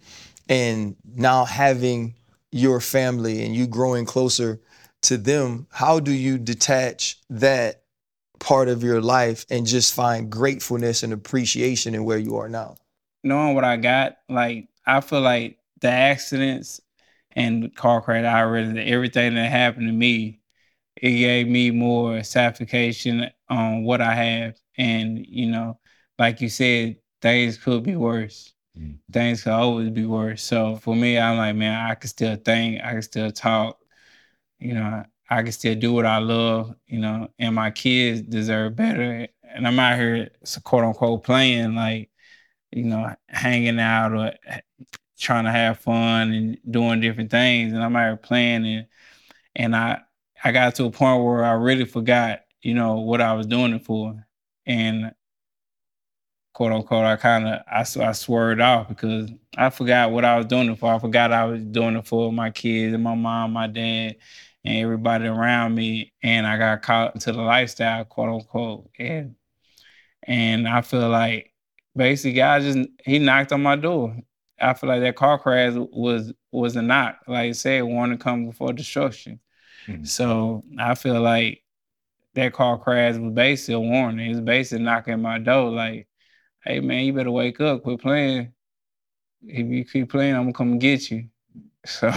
And 0.47 0.95
now 1.15 1.45
having 1.45 2.15
your 2.53 2.79
family 2.79 3.43
and 3.43 3.55
you 3.55 3.65
growing 3.67 4.05
closer 4.05 4.61
to 5.01 5.17
them, 5.17 5.67
how 5.71 5.99
do 5.99 6.11
you 6.11 6.37
detach 6.37 7.19
that 7.29 7.83
part 8.39 8.67
of 8.69 8.83
your 8.83 9.01
life 9.01 9.45
and 9.49 9.65
just 9.65 9.93
find 9.93 10.29
gratefulness 10.29 11.03
and 11.03 11.11
appreciation 11.11 11.95
in 11.95 12.05
where 12.05 12.17
you 12.17 12.37
are 12.37 12.47
now? 12.47 12.75
Knowing 13.23 13.55
what 13.55 13.63
I 13.63 13.77
got, 13.77 14.17
like 14.29 14.67
I 14.85 15.01
feel 15.01 15.21
like 15.21 15.57
the 15.81 15.89
accidents 15.89 16.79
and 17.31 17.75
car 17.75 18.01
crash, 18.01 18.23
I 18.23 18.41
read 18.43 18.77
everything 18.77 19.33
that 19.35 19.49
happened 19.49 19.87
to 19.87 19.93
me, 19.93 20.39
it 20.95 21.11
gave 21.11 21.47
me 21.47 21.71
more 21.71 22.23
satisfaction 22.23 23.31
on 23.49 23.83
what 23.83 23.99
I 23.99 24.13
have. 24.13 24.55
And, 24.77 25.25
you 25.25 25.47
know, 25.47 25.79
like 26.19 26.39
you 26.39 26.49
said, 26.49 26.97
things 27.21 27.57
could 27.57 27.83
be 27.83 27.95
worse. 27.95 28.52
Mm. 28.77 28.99
Things 29.11 29.43
could 29.43 29.53
always 29.53 29.89
be 29.89 30.05
worse. 30.05 30.43
So 30.43 30.77
for 30.77 30.95
me, 30.95 31.17
I'm 31.17 31.37
like, 31.37 31.55
man, 31.55 31.89
I 31.89 31.95
can 31.95 32.09
still 32.09 32.35
think, 32.35 32.81
I 32.83 32.93
can 32.93 33.01
still 33.01 33.31
talk. 33.31 33.79
You 34.59 34.73
know, 34.75 35.03
I 35.29 35.43
can 35.43 35.51
still 35.51 35.75
do 35.75 35.93
what 35.93 36.05
I 36.05 36.19
love, 36.19 36.75
you 36.87 36.99
know, 36.99 37.29
and 37.39 37.55
my 37.55 37.71
kids 37.71 38.21
deserve 38.21 38.75
better. 38.75 39.27
And 39.43 39.67
I'm 39.67 39.79
out 39.79 39.99
here, 39.99 40.29
quote 40.63 40.83
unquote, 40.83 41.23
playing, 41.23 41.75
like, 41.75 42.09
you 42.71 42.85
know, 42.85 43.15
hanging 43.27 43.79
out 43.79 44.13
or 44.13 44.33
trying 45.19 45.45
to 45.45 45.51
have 45.51 45.79
fun 45.79 46.33
and 46.33 46.57
doing 46.69 46.99
different 47.01 47.31
things. 47.31 47.73
And 47.73 47.83
I'm 47.83 47.95
out 47.95 48.07
here 48.07 48.17
playing 48.17 48.65
and 48.65 48.87
and 49.55 49.75
I 49.75 50.01
I 50.43 50.51
got 50.51 50.75
to 50.75 50.85
a 50.85 50.91
point 50.91 51.23
where 51.23 51.45
I 51.45 51.53
really 51.53 51.85
forgot, 51.85 52.41
you 52.61 52.73
know, 52.73 52.95
what 52.95 53.21
I 53.21 53.33
was 53.33 53.47
doing 53.47 53.73
it 53.73 53.85
for. 53.85 54.25
And 54.65 55.13
quote 56.53 56.71
unquote, 56.71 57.05
I 57.05 57.15
kind 57.15 57.47
of 57.47 57.61
I, 57.67 57.81
I 57.81 58.11
swerved 58.11 58.61
off 58.61 58.87
because 58.87 59.31
I 59.57 59.69
forgot 59.69 60.11
what 60.11 60.25
I 60.25 60.37
was 60.37 60.45
doing 60.45 60.69
it 60.69 60.79
for. 60.79 60.93
I 60.93 60.99
forgot 60.99 61.31
I 61.33 61.45
was 61.45 61.63
doing 61.63 61.95
it 61.95 62.07
for 62.07 62.31
my 62.31 62.51
kids 62.51 62.93
and 62.93 63.03
my 63.03 63.15
mom, 63.15 63.53
my 63.53 63.67
dad, 63.67 64.15
and 64.63 64.77
everybody 64.77 65.25
around 65.25 65.75
me, 65.75 66.13
and 66.21 66.47
I 66.47 66.57
got 66.57 66.81
caught 66.81 67.15
into 67.15 67.31
the 67.31 67.41
lifestyle, 67.41 68.05
quote 68.05 68.29
unquote, 68.29 68.89
and 68.97 69.35
and 70.23 70.67
I 70.67 70.81
feel 70.81 71.09
like 71.09 71.51
basically 71.95 72.33
God 72.33 72.61
just 72.61 72.79
he 73.03 73.19
knocked 73.19 73.51
on 73.51 73.61
my 73.61 73.75
door. 73.75 74.15
I 74.59 74.73
feel 74.73 74.89
like 74.89 75.01
that 75.01 75.15
car 75.15 75.39
crash 75.39 75.73
was 75.75 76.33
was 76.51 76.75
a 76.75 76.81
knock, 76.81 77.17
like 77.27 77.49
I 77.49 77.51
said, 77.51 77.83
warning 77.83 78.19
come 78.19 78.45
before 78.45 78.73
destruction. 78.73 79.39
Mm-hmm. 79.87 80.05
So 80.05 80.63
I 80.77 80.95
feel 80.95 81.19
like 81.19 81.63
that 82.35 82.53
car 82.53 82.77
crash 82.77 83.15
was 83.15 83.33
basically 83.33 83.73
a 83.75 83.79
warning. 83.79 84.27
It 84.27 84.29
was 84.29 84.41
basically 84.41 84.85
knocking 84.85 85.21
my 85.21 85.39
door, 85.39 85.69
like, 85.71 86.07
"Hey 86.63 86.79
man, 86.79 87.05
you 87.05 87.13
better 87.13 87.31
wake 87.31 87.59
up, 87.61 87.83
quit 87.83 88.01
playing. 88.01 88.53
If 89.43 89.67
you 89.67 89.85
keep 89.85 90.11
playing, 90.11 90.35
I'm 90.35 90.43
gonna 90.43 90.53
come 90.53 90.79
get 90.79 91.11
you." 91.11 91.29
So, 91.85 92.11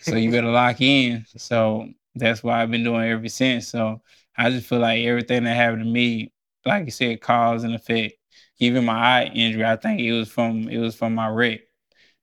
so 0.00 0.16
you 0.16 0.30
better 0.30 0.50
lock 0.50 0.80
in. 0.80 1.26
So 1.36 1.88
that's 2.14 2.42
why 2.42 2.62
I've 2.62 2.70
been 2.70 2.84
doing 2.84 3.08
ever 3.10 3.28
since. 3.28 3.68
So 3.68 4.02
I 4.36 4.50
just 4.50 4.68
feel 4.68 4.80
like 4.80 5.04
everything 5.04 5.44
that 5.44 5.56
happened 5.56 5.84
to 5.84 5.90
me, 5.90 6.32
like 6.66 6.86
you 6.86 6.90
said, 6.92 7.20
cause 7.22 7.64
and 7.64 7.74
effect. 7.74 8.16
Even 8.58 8.84
my 8.84 8.94
eye 9.22 9.24
injury, 9.34 9.64
I 9.64 9.76
think 9.76 10.00
it 10.00 10.12
was 10.12 10.30
from 10.30 10.68
it 10.68 10.78
was 10.78 10.94
from 10.94 11.14
my 11.14 11.28
wreck 11.28 11.62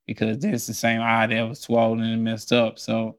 because 0.08 0.40
this 0.40 0.68
the 0.68 0.74
same 0.74 1.02
eye 1.02 1.28
that 1.28 1.50
was 1.50 1.62
swollen 1.62 2.02
and 2.02 2.24
messed 2.24 2.54
up. 2.54 2.80
So, 2.80 3.18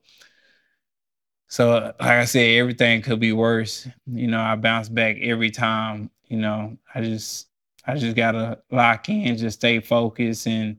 so 1.49 1.93
like 2.01 2.01
I 2.01 2.25
said, 2.25 2.59
everything 2.59 3.03
could 3.03 3.21
be 3.21 3.33
worse. 3.33 3.89
You 4.07 4.29
know, 4.29 4.41
I 4.41 4.57
bounce 4.57 4.89
back 4.89 5.17
every 5.21 5.51
time. 5.51 6.11
You 6.29 6.39
know, 6.39 6.79
I 6.95 7.03
just 7.03 7.50
I 7.91 7.97
just 7.97 8.17
gotta 8.17 8.61
lock 8.71 9.09
in, 9.09 9.37
just 9.37 9.59
stay 9.61 9.81
focused 9.81 10.47
and 10.47 10.79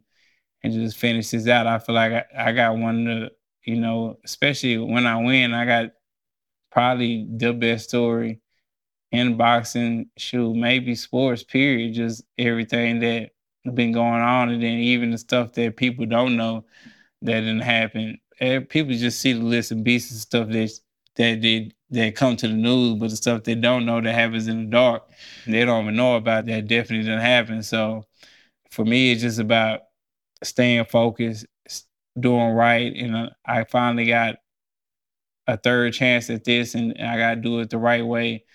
and 0.63 0.73
just 0.73 0.97
finish 0.97 1.29
this 1.31 1.47
out. 1.47 1.67
I 1.67 1.79
feel 1.79 1.95
like 1.95 2.13
I, 2.13 2.25
I 2.49 2.51
got 2.51 2.77
one 2.77 3.07
of 3.07 3.19
the, 3.21 3.31
you 3.63 3.79
know, 3.79 4.17
especially 4.23 4.77
when 4.77 5.07
I 5.07 5.17
win, 5.17 5.53
I 5.53 5.65
got 5.65 5.91
probably 6.71 7.27
the 7.29 7.53
best 7.53 7.89
story 7.89 8.41
in 9.11 9.37
boxing, 9.37 10.09
shoot, 10.17 10.55
maybe 10.55 10.95
sports, 10.95 11.43
period. 11.43 11.93
Just 11.93 12.23
everything 12.37 12.99
that 12.99 13.31
been 13.73 13.91
going 13.91 14.21
on, 14.21 14.49
and 14.49 14.61
then 14.61 14.77
even 14.77 15.11
the 15.11 15.17
stuff 15.17 15.53
that 15.53 15.77
people 15.77 16.05
don't 16.05 16.37
know 16.37 16.65
that 17.21 17.41
didn't 17.41 17.61
happen. 17.61 18.19
Eh, 18.39 18.59
people 18.59 18.93
just 18.95 19.19
see 19.21 19.33
the 19.33 19.43
list 19.43 19.71
of 19.71 19.83
beasts 19.83 20.11
and 20.11 20.19
stuff 20.19 20.49
that 20.49 20.71
that 21.15 21.41
did 21.41 21.73
that 21.91 22.15
come 22.15 22.35
to 22.37 22.47
the 22.47 22.53
news, 22.53 22.97
but 22.99 23.09
the 23.09 23.15
stuff 23.15 23.43
they 23.43 23.55
don't 23.55 23.85
know 23.85 24.01
that 24.01 24.13
happens 24.13 24.47
in 24.47 24.65
the 24.65 24.71
dark, 24.71 25.03
they 25.45 25.65
don't 25.65 25.83
even 25.83 25.95
know 25.95 26.15
about 26.15 26.45
that 26.45 26.67
definitely 26.67 27.05
didn't 27.05 27.21
happen. 27.21 27.63
So 27.63 28.05
for 28.71 28.85
me, 28.85 29.11
it's 29.11 29.21
just 29.21 29.39
about 29.39 29.81
staying 30.43 30.85
focused, 30.85 31.47
doing 32.19 32.51
right, 32.51 32.95
and 32.95 33.15
uh, 33.15 33.29
I 33.45 33.65
finally 33.65 34.07
got 34.07 34.37
a 35.47 35.57
third 35.57 35.93
chance 35.93 36.29
at 36.29 36.43
this, 36.43 36.75
and 36.75 36.95
I 36.99 37.17
got 37.17 37.35
to 37.35 37.41
do 37.41 37.59
it 37.59 37.69
the 37.69 37.77
right 37.77 38.05
way, 38.05 38.45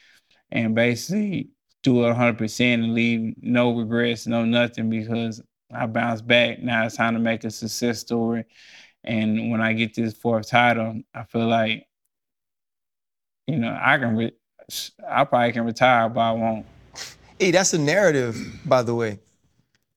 and 0.53 0.75
basically 0.75 1.51
do 1.83 2.05
it 2.05 2.09
100 2.09 2.39
percent 2.39 2.83
and 2.85 2.95
leave 2.95 3.35
no 3.43 3.77
regrets, 3.77 4.27
no 4.27 4.45
nothing, 4.45 4.91
because 4.91 5.43
I 5.73 5.87
bounced 5.87 6.27
back. 6.27 6.61
Now 6.63 6.87
it's 6.87 6.97
time 6.97 7.15
to 7.15 7.21
make 7.21 7.45
a 7.45 7.51
success 7.51 8.01
story. 8.01 8.45
And 9.05 9.51
when 9.51 9.61
I 9.63 9.75
get 9.75 9.95
this 9.95 10.15
fourth 10.15 10.51
title, 10.51 11.03
I 11.15 11.25
feel 11.25 11.49
like, 11.49 11.87
you 13.47 13.57
know, 13.57 13.79
I 13.81 13.99
can, 13.99 14.17
re- 14.17 14.33
I 15.09 15.25
probably 15.25 15.53
can 15.53 15.65
retire, 15.65 16.09
but 16.09 16.21
I 16.21 16.33
won't. 16.33 16.67
Hey, 17.39 17.51
that's 17.51 17.75
a 17.75 17.79
narrative, 17.79 18.37
by 18.65 18.83
the 18.83 18.95
way, 18.95 19.19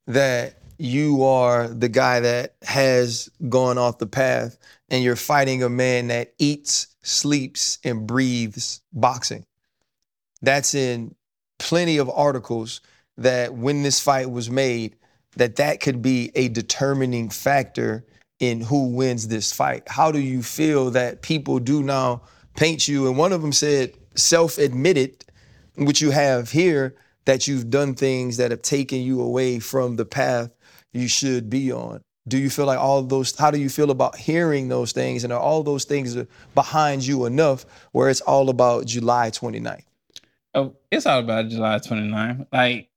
that 0.07 0.55
you 0.77 1.23
are 1.23 1.67
the 1.67 1.89
guy 1.89 2.19
that 2.21 2.55
has 2.63 3.29
gone 3.49 3.77
off 3.77 3.97
the 3.97 4.07
path 4.07 4.57
and 4.89 5.03
you're 5.03 5.15
fighting 5.15 5.61
a 5.63 5.69
man 5.69 6.07
that 6.07 6.33
eats, 6.39 6.87
sleeps, 7.03 7.79
and 7.83 8.07
breathes 8.07 8.81
boxing. 8.93 9.45
That's 10.41 10.73
in 10.73 11.15
plenty 11.59 11.97
of 11.97 12.09
articles 12.09 12.81
that 13.17 13.53
when 13.53 13.83
this 13.83 13.99
fight 13.99 14.31
was 14.31 14.49
made, 14.49 14.95
that 15.35 15.57
that 15.57 15.81
could 15.81 16.01
be 16.01 16.31
a 16.35 16.47
determining 16.47 17.29
factor 17.29 18.05
in 18.39 18.61
who 18.61 18.87
wins 18.95 19.27
this 19.27 19.51
fight. 19.51 19.83
How 19.87 20.11
do 20.11 20.19
you 20.19 20.41
feel 20.41 20.91
that 20.91 21.21
people 21.21 21.59
do 21.59 21.83
now 21.83 22.21
paint 22.59 22.89
you? 22.89 23.07
And 23.07 23.17
one 23.17 23.31
of 23.31 23.41
them 23.41 23.53
said, 23.53 23.93
self-admitted, 24.15 25.23
which 25.77 26.01
you 26.01 26.11
have 26.11 26.51
here, 26.51 26.93
that 27.23 27.47
you've 27.47 27.69
done 27.69 27.95
things 27.95 28.35
that 28.35 28.51
have 28.51 28.61
taken 28.61 28.99
you 28.99 29.21
away 29.21 29.59
from 29.59 29.95
the 29.95 30.05
path 30.05 30.51
you 30.91 31.07
should 31.07 31.49
be 31.49 31.71
on. 31.71 32.01
Do 32.27 32.37
you 32.37 32.49
feel 32.49 32.65
like 32.65 32.77
all 32.77 33.01
those, 33.01 33.33
how 33.37 33.49
do 33.49 33.57
you 33.57 33.69
feel 33.69 33.91
about 33.91 34.17
hearing 34.17 34.67
those 34.67 34.91
things? 34.91 35.23
And 35.23 35.31
are 35.31 35.39
all 35.39 35.63
those 35.63 35.85
things 35.85 36.17
behind 36.53 37.07
you 37.07 37.25
enough 37.25 37.65
where 37.93 38.09
it's 38.09 38.21
all 38.21 38.49
about 38.49 38.85
July 38.85 39.29
29th? 39.29 39.83
Oh, 40.53 40.75
it's 40.91 41.05
all 41.05 41.19
about 41.19 41.47
July 41.47 41.77
29th. 41.77 42.45
Like 42.51 42.89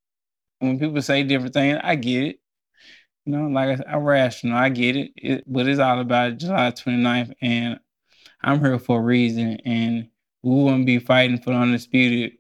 when 0.59 0.79
people 0.79 1.01
say 1.03 1.23
different 1.23 1.55
things, 1.55 1.79
I 1.83 1.95
get 1.95 2.25
it. 2.25 2.41
You 3.27 3.37
know, 3.37 3.47
like 3.47 3.81
I, 3.87 3.95
am 3.95 4.03
rational, 4.03 4.59
I 4.59 4.71
get 4.71 4.97
it. 4.97 5.13
it. 5.17 5.45
But 5.47 5.69
it's 5.69 5.79
all 5.79 6.01
about 6.01 6.39
July 6.39 6.73
29th. 6.73 7.33
And 7.41 7.79
I'm 8.43 8.61
here 8.61 8.79
for 8.79 8.99
a 8.99 9.03
reason. 9.03 9.59
And 9.65 10.09
we 10.43 10.51
wouldn't 10.65 10.87
be 10.87 10.99
fighting 10.99 11.39
for 11.39 11.51
the 11.51 11.57
undisputed 11.57 12.33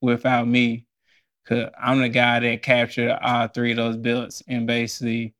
without 0.00 0.48
me. 0.48 0.86
Cause 1.46 1.70
I'm 1.80 2.00
the 2.00 2.08
guy 2.10 2.40
that 2.40 2.62
captured 2.62 3.10
all 3.10 3.48
three 3.48 3.70
of 3.70 3.78
those 3.78 3.96
belts 3.96 4.42
and 4.46 4.66
basically 4.66 5.34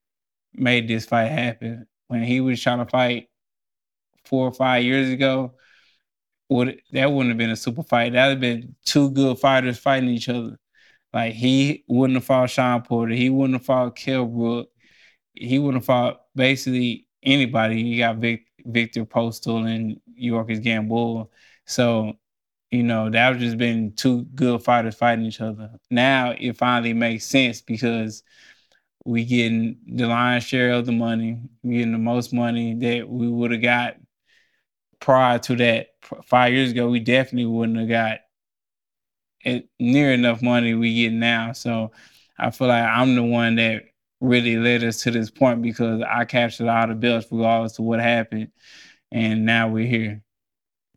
made 0.55 0.89
this 0.89 1.05
fight 1.05 1.27
happen. 1.31 1.87
When 2.09 2.23
he 2.23 2.41
was 2.41 2.63
trying 2.63 2.79
to 2.79 2.87
fight 2.87 3.29
four 4.25 4.49
or 4.49 4.53
five 4.53 4.85
years 4.85 5.11
ago, 5.11 5.55
would 6.49 6.81
that 6.93 7.13
wouldn't 7.13 7.31
have 7.31 7.39
been 7.39 7.51
a 7.51 7.57
super 7.57 7.83
fight. 7.83 8.13
That'd 8.15 8.33
have 8.33 8.41
been 8.41 8.75
two 8.85 9.11
good 9.11 9.39
fighters 9.39 9.79
fighting 9.79 10.09
each 10.09 10.29
other. 10.29 10.59
Like 11.13 11.35
he 11.35 11.85
wouldn't 11.89 12.17
have 12.17 12.25
fought 12.25 12.51
Shawn 12.51 12.83
Porter. 12.83 13.15
He 13.15 13.31
wouldn't 13.31 13.59
have 13.59 13.67
fought 13.67 13.97
Kell 13.97 14.25
Brook. 14.25 14.71
He 15.35 15.59
wouldn't 15.59 15.83
have 15.83 15.87
fought 15.87 16.23
basically 16.35 17.07
anybody. 17.23 17.83
He 17.83 17.99
got 17.99 18.17
Vic, 18.17 18.47
Viktor 18.69 19.05
Postol 19.05 19.67
and 19.67 20.01
Yorkis 20.21 20.63
Gamboa. 20.63 21.27
So 21.67 22.15
you 22.71 22.83
know, 22.83 23.09
that 23.11 23.31
was 23.31 23.39
just 23.41 23.57
been 23.57 23.95
two 23.95 24.25
good 24.35 24.63
fighters 24.63 24.95
fighting 24.95 25.25
each 25.25 25.41
other. 25.41 25.71
Now 25.91 26.35
it 26.39 26.57
finally 26.57 26.93
makes 26.93 27.25
sense 27.25 27.63
because 27.63 28.23
we 29.05 29.25
getting 29.25 29.79
the 29.87 30.07
lion's 30.07 30.45
share 30.45 30.73
of 30.73 30.87
the 30.87 30.93
money, 30.93 31.41
we 31.63 31.77
getting 31.79 31.93
the 31.93 31.99
most 31.99 32.33
money 32.33 32.75
that 32.75 33.09
we 33.09 33.29
would 33.29 33.53
have 33.53 33.63
got 33.63 33.97
prior 35.01 35.39
to 35.41 35.57
that. 35.57 35.89
Five 36.25 36.53
years 36.53 36.71
ago, 36.71 36.89
we 36.89 37.01
definitely 37.01 37.47
wouldn't 37.47 37.79
have 37.79 37.89
got 37.89 38.21
it 39.45 39.69
near 39.79 40.13
enough 40.13 40.43
money 40.43 40.75
we 40.75 40.95
get 40.95 41.13
now. 41.13 41.53
So 41.53 41.93
I 42.39 42.51
feel 42.51 42.69
like 42.69 42.85
I'm 42.85 43.15
the 43.15 43.23
one 43.23 43.57
that 43.57 43.85
really 44.21 44.57
led 44.57 44.85
us 44.85 45.03
to 45.03 45.11
this 45.11 45.31
point 45.31 45.63
because 45.63 46.03
I 46.03 46.25
captured 46.25 46.69
all 46.69 46.89
the 46.89 46.95
belts 46.95 47.27
regardless 47.31 47.79
of 47.79 47.85
what 47.85 48.01
happened. 48.01 48.51
And 49.13 49.47
now 49.47 49.69
we're 49.69 49.87
here. 49.87 50.23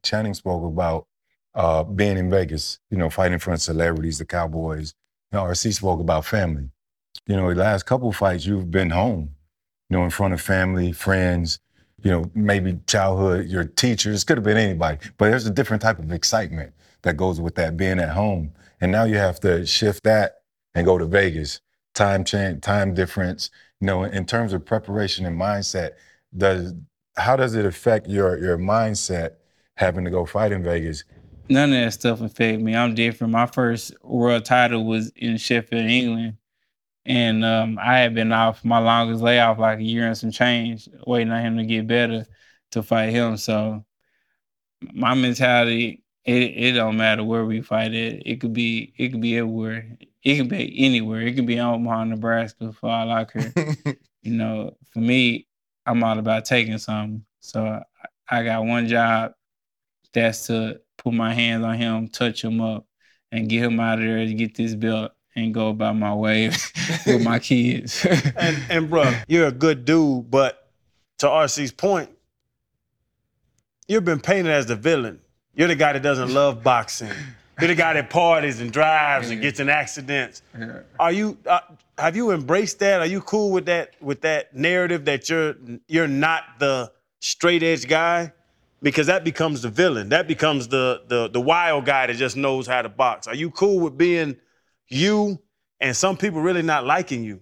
Channing 0.03 0.33
spoke 0.33 0.63
about 0.63 1.07
uh, 1.53 1.83
being 1.83 2.17
in 2.17 2.29
Vegas, 2.29 2.79
you 2.89 2.97
know, 2.97 3.09
fighting 3.09 3.33
in 3.33 3.39
front 3.39 3.59
of 3.59 3.63
celebrities, 3.63 4.17
the 4.17 4.25
Cowboys. 4.25 4.93
You 5.31 5.39
know, 5.39 5.45
RC 5.45 5.73
spoke 5.73 5.99
about 5.99 6.25
family. 6.25 6.69
You 7.27 7.35
know, 7.35 7.53
the 7.53 7.61
last 7.61 7.85
couple 7.85 8.11
fights, 8.11 8.45
you've 8.45 8.71
been 8.71 8.89
home, 8.89 9.35
you 9.89 9.97
know, 9.97 10.03
in 10.03 10.09
front 10.09 10.33
of 10.33 10.41
family, 10.41 10.91
friends, 10.91 11.59
you 12.03 12.11
know, 12.11 12.31
maybe 12.33 12.79
childhood, 12.87 13.47
your 13.47 13.63
teachers, 13.63 14.23
could 14.23 14.37
have 14.37 14.43
been 14.43 14.57
anybody. 14.57 14.97
But 15.17 15.29
there's 15.29 15.45
a 15.45 15.51
different 15.51 15.81
type 15.81 15.99
of 15.99 16.11
excitement 16.11 16.73
that 17.03 17.17
goes 17.17 17.39
with 17.39 17.55
that 17.55 17.77
being 17.77 17.99
at 17.99 18.09
home. 18.09 18.53
And 18.79 18.91
now 18.91 19.03
you 19.03 19.17
have 19.17 19.39
to 19.41 19.65
shift 19.65 20.03
that 20.03 20.41
and 20.73 20.85
go 20.85 20.97
to 20.97 21.05
Vegas. 21.05 21.61
Time 21.93 22.23
change, 22.23 22.61
time 22.61 22.93
difference. 22.93 23.49
You 23.79 23.87
know, 23.87 24.03
in 24.03 24.25
terms 24.25 24.53
of 24.53 24.65
preparation 24.65 25.25
and 25.25 25.39
mindset, 25.39 25.91
does 26.35 26.73
how 27.17 27.35
does 27.35 27.55
it 27.55 27.65
affect 27.65 28.07
your 28.07 28.37
your 28.37 28.57
mindset 28.57 29.31
having 29.75 30.05
to 30.05 30.11
go 30.11 30.25
fight 30.25 30.51
in 30.51 30.63
Vegas 30.63 31.03
none 31.51 31.73
of 31.73 31.83
that 31.83 31.93
stuff 31.93 32.21
affect 32.21 32.61
me. 32.61 32.75
I'm 32.75 32.95
different. 32.95 33.33
My 33.33 33.45
first 33.45 33.93
world 34.03 34.45
title 34.45 34.85
was 34.85 35.09
in 35.15 35.37
Sheffield, 35.37 35.85
England. 35.85 36.37
And 37.05 37.43
um, 37.43 37.79
I 37.81 37.97
had 37.99 38.13
been 38.13 38.31
off 38.31 38.63
my 38.63 38.77
longest 38.77 39.23
layoff 39.23 39.57
like 39.57 39.79
a 39.79 39.83
year 39.83 40.07
and 40.07 40.17
some 40.17 40.31
change, 40.31 40.87
waiting 41.05 41.31
on 41.31 41.41
him 41.41 41.57
to 41.57 41.65
get 41.65 41.87
better 41.87 42.25
to 42.71 42.83
fight 42.83 43.09
him. 43.09 43.37
So 43.37 43.85
my 44.93 45.13
mentality, 45.15 46.03
it, 46.25 46.43
it 46.43 46.71
don't 46.73 46.97
matter 46.97 47.23
where 47.23 47.45
we 47.45 47.61
fight 47.61 47.93
it. 47.93 48.23
It 48.25 48.39
could 48.39 48.53
be 48.53 48.93
it 48.97 49.09
could 49.09 49.21
be 49.21 49.37
everywhere. 49.37 49.97
It 50.23 50.37
can 50.37 50.47
be 50.47 50.85
anywhere. 50.85 51.21
It 51.21 51.35
can 51.35 51.45
be 51.45 51.59
Omaha, 51.59 52.05
Nebraska 52.05 52.71
for 52.73 52.89
all 52.89 53.11
I 53.11 53.25
care. 53.25 53.51
you 54.21 54.33
know, 54.33 54.77
for 54.91 54.99
me, 54.99 55.47
I'm 55.85 56.03
all 56.03 56.19
about 56.19 56.45
taking 56.45 56.77
something. 56.77 57.25
So 57.39 57.65
I, 58.29 58.39
I 58.39 58.43
got 58.43 58.65
one 58.65 58.87
job 58.87 59.33
that's 60.13 60.47
to 60.47 60.81
put 60.97 61.13
my 61.13 61.33
hands 61.33 61.63
on 61.63 61.75
him, 61.75 62.07
touch 62.07 62.43
him 62.43 62.61
up, 62.61 62.85
and 63.31 63.49
get 63.49 63.63
him 63.63 63.79
out 63.79 63.99
of 63.99 64.05
there 64.05 64.25
to 64.25 64.33
get 64.33 64.55
this 64.55 64.75
belt 64.75 65.11
and 65.35 65.53
go 65.53 65.69
about 65.69 65.95
my 65.95 66.13
way 66.13 66.47
with 67.05 67.23
my 67.23 67.39
kids. 67.39 68.05
and 68.05 68.57
and 68.69 68.89
bro, 68.89 69.11
you're 69.27 69.47
a 69.47 69.51
good 69.51 69.85
dude, 69.85 70.29
but 70.29 70.69
to 71.19 71.27
RC's 71.27 71.71
point, 71.71 72.09
you've 73.87 74.05
been 74.05 74.19
painted 74.19 74.51
as 74.51 74.65
the 74.65 74.75
villain. 74.75 75.19
You're 75.53 75.67
the 75.67 75.75
guy 75.75 75.93
that 75.93 76.01
doesn't 76.01 76.33
love 76.33 76.63
boxing. 76.63 77.11
You're 77.59 77.67
the 77.67 77.75
guy 77.75 77.93
that 77.93 78.09
parties 78.09 78.61
and 78.61 78.71
drives 78.71 79.27
yeah. 79.27 79.33
and 79.33 79.41
gets 79.41 79.59
in 79.59 79.69
accidents. 79.69 80.41
Yeah. 80.57 80.79
Are 80.99 81.11
you? 81.11 81.37
Uh, 81.45 81.59
have 81.97 82.15
you 82.15 82.31
embraced 82.31 82.79
that? 82.79 83.01
Are 83.01 83.05
you 83.05 83.21
cool 83.21 83.51
with 83.51 83.65
that? 83.65 83.95
With 84.01 84.21
that 84.21 84.55
narrative 84.55 85.05
that 85.05 85.29
you're 85.29 85.55
you're 85.87 86.07
not 86.07 86.43
the 86.59 86.91
straight 87.19 87.61
edge 87.63 87.87
guy? 87.87 88.31
because 88.81 89.07
that 89.07 89.23
becomes 89.23 89.61
the 89.61 89.69
villain. 89.69 90.09
That 90.09 90.27
becomes 90.27 90.67
the 90.67 91.03
the 91.07 91.29
the 91.29 91.41
wild 91.41 91.85
guy 91.85 92.07
that 92.07 92.15
just 92.15 92.35
knows 92.35 92.67
how 92.67 92.81
to 92.81 92.89
box. 92.89 93.27
Are 93.27 93.35
you 93.35 93.51
cool 93.51 93.79
with 93.79 93.97
being 93.97 94.37
you 94.87 95.39
and 95.79 95.95
some 95.95 96.17
people 96.17 96.41
really 96.41 96.61
not 96.61 96.85
liking 96.85 97.23
you? 97.23 97.41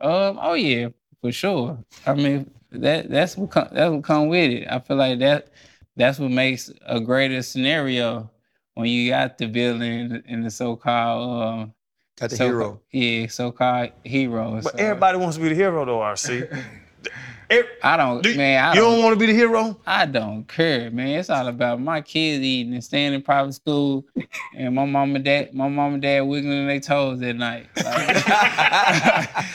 Um. 0.00 0.38
Oh 0.40 0.54
yeah, 0.54 0.88
for 1.20 1.32
sure. 1.32 1.78
I 2.06 2.14
mean 2.14 2.50
that 2.70 3.10
that's 3.10 3.36
what 3.36 3.50
come, 3.50 3.68
that's 3.72 3.90
what 3.90 4.04
come 4.04 4.28
with 4.28 4.50
it. 4.50 4.66
I 4.70 4.78
feel 4.80 4.96
like 4.96 5.18
that 5.20 5.48
that's 5.96 6.18
what 6.18 6.30
makes 6.30 6.70
a 6.86 7.00
greater 7.00 7.42
scenario 7.42 8.30
when 8.76 8.90
you 8.90 9.08
got 9.10 9.38
the 9.38 9.46
villain 9.46 10.22
and 10.28 10.44
the 10.44 10.50
so-called. 10.50 11.42
Um, 11.42 11.74
got 12.20 12.30
the 12.30 12.36
so, 12.36 12.44
hero. 12.44 12.80
Yeah, 12.92 13.26
so-called 13.26 13.90
hero. 14.04 14.60
But 14.62 14.72
so. 14.72 14.78
everybody 14.78 15.18
wants 15.18 15.36
to 15.36 15.42
be 15.42 15.48
the 15.48 15.54
hero 15.54 15.84
though, 15.84 15.98
RC. 15.98 16.64
I 17.82 17.96
don't, 17.96 18.22
do, 18.22 18.36
man. 18.36 18.62
I 18.62 18.74
you 18.74 18.80
don't, 18.80 18.94
don't 18.94 19.04
want 19.04 19.14
to 19.14 19.20
be 19.20 19.26
the 19.26 19.32
hero. 19.32 19.78
I 19.86 20.04
don't 20.04 20.48
care, 20.48 20.90
man. 20.90 21.20
It's 21.20 21.30
all 21.30 21.46
about 21.46 21.80
my 21.80 22.00
kids 22.00 22.42
eating 22.44 22.74
and 22.74 22.82
staying 22.82 23.14
in 23.14 23.22
private 23.22 23.52
school, 23.52 24.04
and 24.54 24.74
my 24.74 24.84
mom 24.84 25.14
and 25.14 25.24
dad, 25.24 25.54
my 25.54 25.68
mom 25.68 25.94
and 25.94 26.02
dad 26.02 26.22
wiggling 26.22 26.66
their 26.66 26.80
toes 26.80 27.22
at 27.22 27.36
night. 27.36 27.68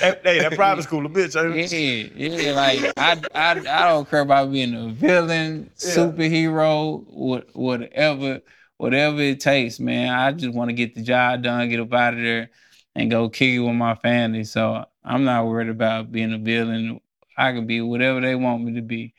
Like, 0.02 0.24
hey, 0.24 0.40
that 0.40 0.54
private 0.56 0.84
school, 0.84 1.06
a 1.06 1.10
bitch. 1.10 1.36
Yeah, 1.36 2.10
yeah. 2.16 2.54
Like 2.54 2.94
I, 2.98 3.22
I, 3.36 3.52
I 3.52 3.90
don't 3.90 4.10
care 4.10 4.22
about 4.22 4.52
being 4.52 4.74
a 4.74 4.88
villain, 4.88 5.70
yeah. 5.78 5.90
superhero, 5.92 7.06
what, 7.08 7.54
whatever, 7.56 8.42
whatever 8.82 9.22
it 9.22 9.40
takes, 9.40 9.80
man. 9.80 10.10
I 10.10 10.32
just 10.32 10.56
want 10.56 10.70
to 10.70 10.74
get 10.74 10.96
the 10.96 11.04
job 11.04 11.44
done, 11.44 11.70
get 11.70 11.80
up 11.80 11.94
out 11.94 12.16
of 12.16 12.20
there, 12.20 12.50
and 12.96 13.12
go 13.12 13.30
kick 13.30 13.52
it 13.52 13.60
with 13.60 13.76
my 13.76 13.94
family. 13.94 14.44
So 14.44 14.84
I'm 15.04 15.24
not 15.24 15.46
worried 15.46 15.70
about 15.70 16.12
being 16.12 16.34
a 16.34 16.40
villain 16.40 17.00
I 17.38 17.52
can 17.54 17.68
be 17.68 17.80
whatever 17.82 18.20
they 18.22 18.34
want 18.34 18.64
me 18.64 18.74
to 18.74 18.82
be. 18.82 19.14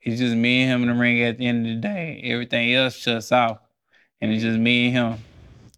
It's 0.00 0.18
just 0.18 0.34
me 0.34 0.62
and 0.62 0.72
him 0.72 0.88
in 0.88 0.96
the 0.96 1.00
ring 1.00 1.22
at 1.22 1.36
the 1.36 1.46
end 1.46 1.66
of 1.66 1.74
the 1.74 1.80
day. 1.80 2.22
Everything 2.24 2.72
else 2.72 2.96
shuts 2.96 3.30
off. 3.30 3.58
And 4.22 4.32
it's 4.32 4.42
just 4.42 4.58
me 4.58 4.86
and 4.86 4.94
him. 4.94 5.18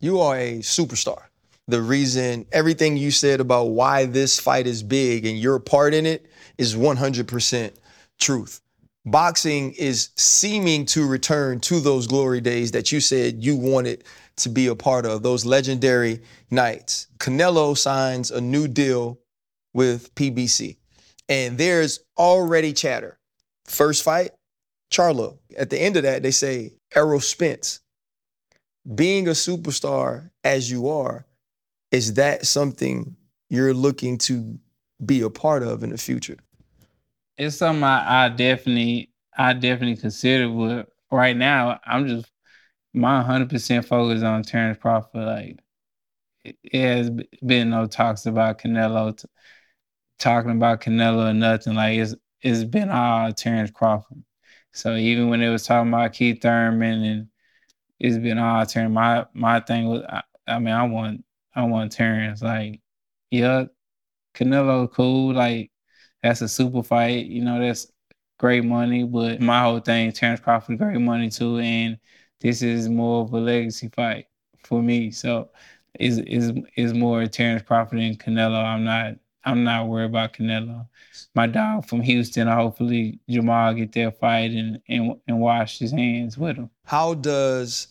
You 0.00 0.20
are 0.20 0.36
a 0.36 0.58
superstar. 0.60 1.22
The 1.66 1.82
reason 1.82 2.46
everything 2.52 2.96
you 2.96 3.10
said 3.10 3.40
about 3.40 3.64
why 3.64 4.06
this 4.06 4.38
fight 4.38 4.68
is 4.68 4.84
big 4.84 5.26
and 5.26 5.36
your 5.36 5.58
part 5.58 5.94
in 5.94 6.06
it 6.06 6.26
is 6.58 6.76
100% 6.76 7.72
truth. 8.18 8.60
Boxing 9.06 9.72
is 9.74 10.08
seeming 10.16 10.84
to 10.86 11.06
return 11.06 11.60
to 11.60 11.78
those 11.78 12.08
glory 12.08 12.40
days 12.40 12.72
that 12.72 12.90
you 12.90 12.98
said 12.98 13.44
you 13.44 13.54
wanted 13.54 14.02
to 14.38 14.48
be 14.48 14.66
a 14.66 14.74
part 14.74 15.06
of, 15.06 15.22
those 15.22 15.46
legendary 15.46 16.20
nights. 16.50 17.06
Canelo 17.18 17.78
signs 17.78 18.32
a 18.32 18.40
new 18.40 18.66
deal 18.66 19.20
with 19.72 20.12
PBC, 20.16 20.76
and 21.28 21.56
there's 21.56 22.00
already 22.18 22.72
chatter. 22.72 23.16
First 23.64 24.02
fight, 24.02 24.32
Charlo. 24.92 25.38
At 25.56 25.70
the 25.70 25.80
end 25.80 25.96
of 25.96 26.02
that, 26.02 26.24
they 26.24 26.32
say 26.32 26.72
Errol 26.94 27.20
Spence. 27.20 27.80
Being 28.92 29.28
a 29.28 29.32
superstar 29.32 30.30
as 30.42 30.68
you 30.68 30.88
are, 30.88 31.26
is 31.92 32.14
that 32.14 32.44
something 32.44 33.16
you're 33.50 33.74
looking 33.74 34.18
to 34.18 34.58
be 35.04 35.20
a 35.20 35.30
part 35.30 35.62
of 35.62 35.84
in 35.84 35.90
the 35.90 35.98
future? 35.98 36.38
It's 37.38 37.56
something 37.56 37.82
I, 37.84 38.26
I 38.26 38.28
definitely 38.30 39.10
I 39.36 39.52
definitely 39.52 39.96
consider, 39.96 40.48
but 40.48 40.88
right 41.10 41.36
now 41.36 41.78
I'm 41.84 42.06
just 42.08 42.30
my 42.94 43.16
100% 43.18 43.86
focus 43.86 44.22
on 44.22 44.42
Terrence 44.42 44.78
Crawford. 44.80 45.26
Like 45.26 45.60
it, 46.44 46.58
it 46.64 46.82
has 46.82 47.10
been 47.46 47.70
no 47.70 47.86
talks 47.86 48.26
about 48.26 48.60
Canelo, 48.60 49.16
t- 49.16 49.28
talking 50.18 50.52
about 50.52 50.80
Canelo 50.82 51.30
or 51.30 51.34
nothing. 51.34 51.74
Like 51.74 51.98
it's 51.98 52.14
it's 52.42 52.64
been 52.64 52.90
all 52.90 53.32
Terrence 53.32 53.70
Crawford. 53.72 54.24
So 54.72 54.96
even 54.96 55.28
when 55.30 55.42
it 55.42 55.50
was 55.50 55.64
talking 55.66 55.92
about 55.92 56.12
Keith 56.14 56.42
Thurman 56.42 57.04
and 57.04 57.28
it's 58.00 58.18
been 58.18 58.38
all 58.38 58.66
Terrence. 58.66 58.94
My 58.94 59.26
my 59.34 59.60
thing 59.60 59.86
was 59.88 60.02
I, 60.08 60.22
I 60.46 60.58
mean 60.58 60.74
I 60.74 60.84
want 60.84 61.24
I 61.54 61.64
want 61.64 61.92
Terrence. 61.92 62.42
Like 62.42 62.80
yeah, 63.30 63.66
Canelo 64.34 64.90
cool. 64.92 65.34
Like 65.34 65.70
that's 66.26 66.40
a 66.40 66.48
super 66.48 66.82
fight. 66.82 67.26
You 67.26 67.44
know 67.44 67.60
that's 67.60 67.86
great 68.38 68.64
money. 68.64 69.04
But 69.04 69.40
my 69.40 69.62
whole 69.62 69.80
thing, 69.80 70.12
Terrence 70.12 70.40
Crawford, 70.40 70.78
great 70.78 71.00
money 71.00 71.30
too. 71.30 71.58
And 71.58 71.98
this 72.40 72.62
is 72.62 72.88
more 72.88 73.22
of 73.22 73.32
a 73.32 73.38
legacy 73.38 73.88
fight 73.94 74.26
for 74.64 74.82
me. 74.82 75.10
So 75.10 75.50
is 75.98 76.18
is 76.18 76.52
is 76.76 76.92
more 76.94 77.26
Terrence 77.26 77.62
Crawford 77.62 78.00
and 78.00 78.18
Canelo. 78.18 78.62
I'm 78.62 78.84
not 78.84 79.14
I'm 79.44 79.62
not 79.62 79.86
worried 79.86 80.06
about 80.06 80.32
Canelo. 80.32 80.88
My 81.34 81.46
dog 81.46 81.86
from 81.86 82.00
Houston, 82.00 82.48
hopefully 82.48 83.20
Jermell 83.30 83.76
get 83.76 83.92
their 83.92 84.10
fight 84.10 84.50
and 84.50 84.80
and, 84.88 85.16
and 85.28 85.40
wash 85.40 85.78
his 85.78 85.92
hands 85.92 86.36
with 86.36 86.56
him. 86.56 86.70
How 86.84 87.14
does 87.14 87.88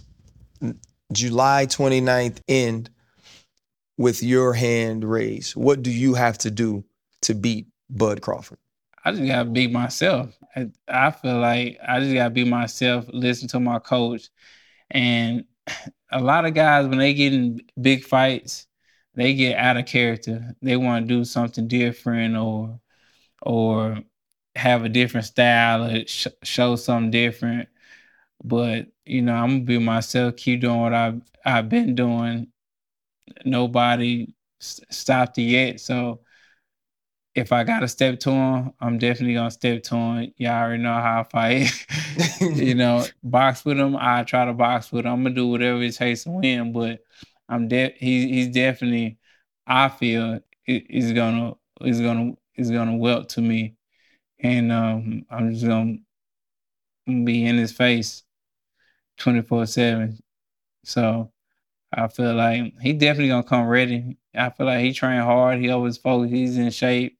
July 1.13 1.67
29th 1.67 2.39
end 2.47 2.89
with 3.97 4.21
your 4.21 4.53
hand 4.53 5.05
raised? 5.05 5.55
What 5.55 5.81
do 5.83 5.91
you 5.91 6.15
have 6.15 6.37
to 6.39 6.51
do 6.51 6.83
to 7.21 7.33
beat 7.33 7.67
Bud 7.89 8.21
Crawford? 8.21 8.59
I 9.03 9.11
just 9.11 9.25
gotta 9.25 9.49
be 9.49 9.67
myself. 9.67 10.35
I, 10.55 10.69
I 10.87 11.11
feel 11.11 11.37
like 11.39 11.77
I 11.85 11.99
just 11.99 12.13
gotta 12.13 12.29
be 12.31 12.43
myself, 12.43 13.05
listen 13.09 13.47
to 13.49 13.59
my 13.59 13.79
coach. 13.79 14.29
And 14.91 15.45
a 16.11 16.21
lot 16.21 16.45
of 16.45 16.53
guys, 16.53 16.87
when 16.87 16.99
they 16.99 17.13
get 17.13 17.33
in 17.33 17.61
big 17.81 18.03
fights, 18.05 18.67
they 19.15 19.33
get 19.35 19.57
out 19.57 19.77
of 19.77 19.85
character. 19.85 20.55
They 20.61 20.77
want 20.77 21.07
to 21.07 21.15
do 21.15 21.25
something 21.25 21.67
different 21.67 22.35
or 22.37 22.79
or 23.43 23.99
have 24.55 24.85
a 24.85 24.89
different 24.89 25.27
style 25.27 25.85
or 25.85 26.07
sh- 26.07 26.27
show 26.43 26.75
something 26.77 27.11
different. 27.11 27.69
But 28.43 28.87
you 29.05 29.21
know, 29.23 29.35
I'm 29.35 29.49
gonna 29.49 29.65
be 29.65 29.79
myself, 29.79 30.37
keep 30.37 30.61
doing 30.61 30.81
what 30.81 30.93
I've 30.93 31.21
I've 31.45 31.69
been 31.69 31.95
doing. 31.95 32.49
Nobody 33.45 34.33
s- 34.61 34.81
stopped 34.89 35.37
it 35.37 35.43
yet, 35.43 35.79
so 35.79 36.21
if 37.35 37.51
I 37.51 37.63
got 37.65 37.81
to 37.81 37.87
step 37.87 38.19
to 38.21 38.31
him, 38.31 38.73
I'm 38.79 38.97
definitely 38.97 39.33
gonna 39.35 39.51
step 39.51 39.83
to 39.83 39.95
him. 39.95 40.33
Y'all 40.37 40.53
already 40.53 40.81
know 40.81 40.93
how 40.93 41.21
I 41.21 41.23
fight. 41.23 41.85
you 42.41 42.75
know, 42.75 43.05
box 43.23 43.65
with 43.65 43.77
him. 43.77 43.97
I 43.99 44.23
try 44.23 44.45
to 44.45 44.53
box 44.53 44.91
with 44.91 45.05
him. 45.05 45.11
I'm 45.11 45.23
gonna 45.23 45.35
do 45.35 45.47
whatever 45.47 45.81
it 45.81 45.95
takes 45.95 46.23
to 46.23 46.31
win, 46.31 46.71
but 46.71 47.01
I'm 47.49 47.67
de- 47.67 47.95
he's 47.97 48.25
he's 48.25 48.47
definitely. 48.49 49.19
I 49.67 49.89
feel 49.89 50.39
is 50.67 51.11
gonna 51.13 51.55
is 51.81 51.99
gonna 51.99 52.33
is 52.55 52.71
gonna 52.71 52.95
welt 52.95 53.29
to 53.29 53.41
me, 53.41 53.75
and 54.39 54.71
um, 54.71 55.25
I'm 55.29 55.51
just 55.53 55.65
gonna 55.65 55.97
be 57.07 57.45
in 57.45 57.57
his 57.57 57.71
face, 57.71 58.23
twenty 59.17 59.41
four 59.41 59.65
seven. 59.65 60.19
So 60.83 61.31
I 61.93 62.07
feel 62.09 62.35
like 62.35 62.73
he 62.81 62.93
definitely 62.93 63.29
gonna 63.29 63.43
come 63.43 63.67
ready. 63.67 64.17
I 64.37 64.49
feel 64.49 64.65
like 64.67 64.81
he 64.81 64.93
trained 64.93 65.23
hard. 65.23 65.59
He 65.59 65.69
always 65.69 65.97
focused. 65.97 66.33
He's 66.33 66.57
in 66.57 66.71
shape. 66.71 67.19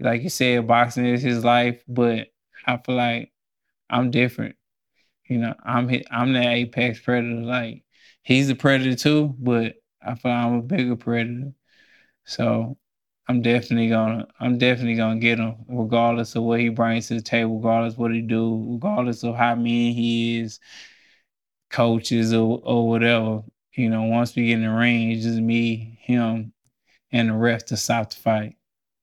Like 0.00 0.22
you 0.22 0.30
said, 0.30 0.66
boxing 0.66 1.06
is 1.06 1.22
his 1.22 1.44
life, 1.44 1.82
but 1.88 2.28
I 2.66 2.78
feel 2.78 2.96
like 2.96 3.32
I'm 3.90 4.10
different. 4.10 4.56
You 5.28 5.38
know, 5.38 5.54
I'm 5.64 5.90
I'm 6.10 6.32
the 6.32 6.46
apex 6.48 7.00
predator. 7.00 7.42
Like 7.42 7.84
he's 8.22 8.50
a 8.50 8.54
predator 8.54 8.96
too, 8.96 9.34
but 9.38 9.76
I 10.02 10.14
feel 10.14 10.32
like 10.32 10.44
I'm 10.44 10.54
a 10.54 10.62
bigger 10.62 10.96
predator. 10.96 11.52
So 12.24 12.78
I'm 13.28 13.42
definitely 13.42 13.88
gonna 13.88 14.26
I'm 14.40 14.58
definitely 14.58 14.96
gonna 14.96 15.20
get 15.20 15.38
him, 15.38 15.56
regardless 15.68 16.34
of 16.36 16.42
what 16.44 16.60
he 16.60 16.68
brings 16.68 17.08
to 17.08 17.14
the 17.14 17.22
table, 17.22 17.58
regardless 17.58 17.96
what 17.96 18.12
he 18.12 18.22
do, 18.22 18.72
regardless 18.74 19.22
of 19.24 19.36
how 19.36 19.54
mean 19.54 19.94
he 19.94 20.40
is, 20.40 20.60
coaches 21.70 22.32
or 22.32 22.60
or 22.64 22.88
whatever. 22.88 23.42
You 23.74 23.88
know, 23.88 24.02
once 24.02 24.34
we 24.34 24.46
get 24.46 24.54
in 24.54 24.62
the 24.62 24.70
ring, 24.70 25.12
it's 25.12 25.24
just 25.24 25.38
me, 25.38 25.98
him, 26.02 26.52
and 27.12 27.28
the 27.28 27.34
ref 27.34 27.66
to 27.66 27.76
stop 27.76 28.10
the 28.10 28.16
fight. 28.16 28.56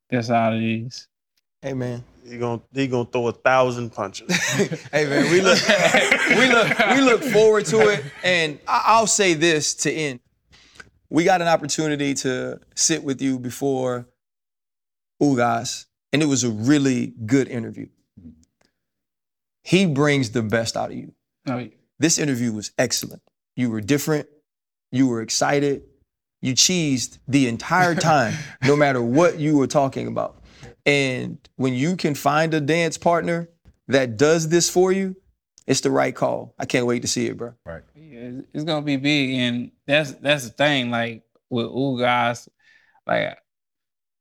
That's 0.10 0.30
all 0.30 0.54
it 0.54 0.64
is. 0.64 1.08
Hey 1.62 1.74
man. 1.74 2.04
He 2.28 2.38
gonna 2.38 2.62
he 2.74 2.88
gonna 2.88 3.06
throw 3.06 3.28
a 3.28 3.32
thousand 3.32 3.92
punches. 3.92 4.32
hey 4.92 5.06
man, 5.06 5.32
we 5.32 5.42
look 5.42 5.60
we 6.30 6.48
look 6.52 6.80
we 6.96 7.02
look 7.02 7.24
forward 7.24 7.66
to 7.68 7.88
it. 7.90 8.04
And 8.24 8.60
I- 8.68 8.84
I'll 8.88 9.08
say 9.08 9.34
this 9.34 9.74
to 9.76 9.92
end. 9.92 10.20
We 11.10 11.24
got 11.24 11.42
an 11.42 11.48
opportunity 11.48 12.14
to 12.16 12.60
sit 12.76 13.02
with 13.04 13.22
you 13.22 13.40
before 13.40 14.08
Ugas, 15.22 15.86
and 16.12 16.22
it 16.22 16.26
was 16.26 16.44
a 16.44 16.50
really 16.50 17.08
good 17.26 17.48
interview. 17.48 17.88
He 19.64 19.86
brings 19.86 20.32
the 20.32 20.44
best 20.44 20.76
out 20.78 20.92
of 20.92 20.98
you. 20.98 21.14
Oh, 21.48 21.58
yeah. 21.58 21.70
This 22.00 22.20
interview 22.20 22.52
was 22.54 22.72
excellent. 22.78 23.22
You 23.56 23.70
were 23.70 23.82
different. 23.82 24.28
You 24.92 25.08
were 25.08 25.22
excited. 25.22 25.84
You 26.42 26.54
cheesed 26.54 27.18
the 27.28 27.48
entire 27.48 27.96
time, 28.12 28.34
no 28.66 28.76
matter 28.76 29.02
what 29.02 29.40
you 29.40 29.58
were 29.58 29.68
talking 29.68 30.08
about. 30.08 30.44
And 30.86 31.38
when 31.58 31.74
you 31.74 31.96
can 31.98 32.16
find 32.16 32.54
a 32.54 32.62
dance 32.62 32.98
partner 32.98 33.50
that 33.88 34.18
does 34.18 34.50
this 34.50 34.70
for 34.70 34.92
you, 34.92 35.16
it's 35.66 35.82
the 35.82 35.92
right 35.92 36.16
call. 36.16 36.54
I 36.58 36.66
can't 36.66 36.86
wait 36.86 37.02
to 37.02 37.08
see 37.08 37.28
it, 37.28 37.38
bro. 37.38 37.54
Right. 37.66 37.84
Yeah, 37.96 38.20
it's- 38.20 38.44
it's 38.54 38.64
gonna 38.64 38.86
be 38.86 38.96
big, 38.96 39.32
and 39.36 39.72
that's 39.86 40.14
that's 40.14 40.46
the 40.46 40.50
thing. 40.52 40.90
Like 40.92 41.24
with 41.50 41.66
Ugas, 41.68 42.48
like 43.06 43.38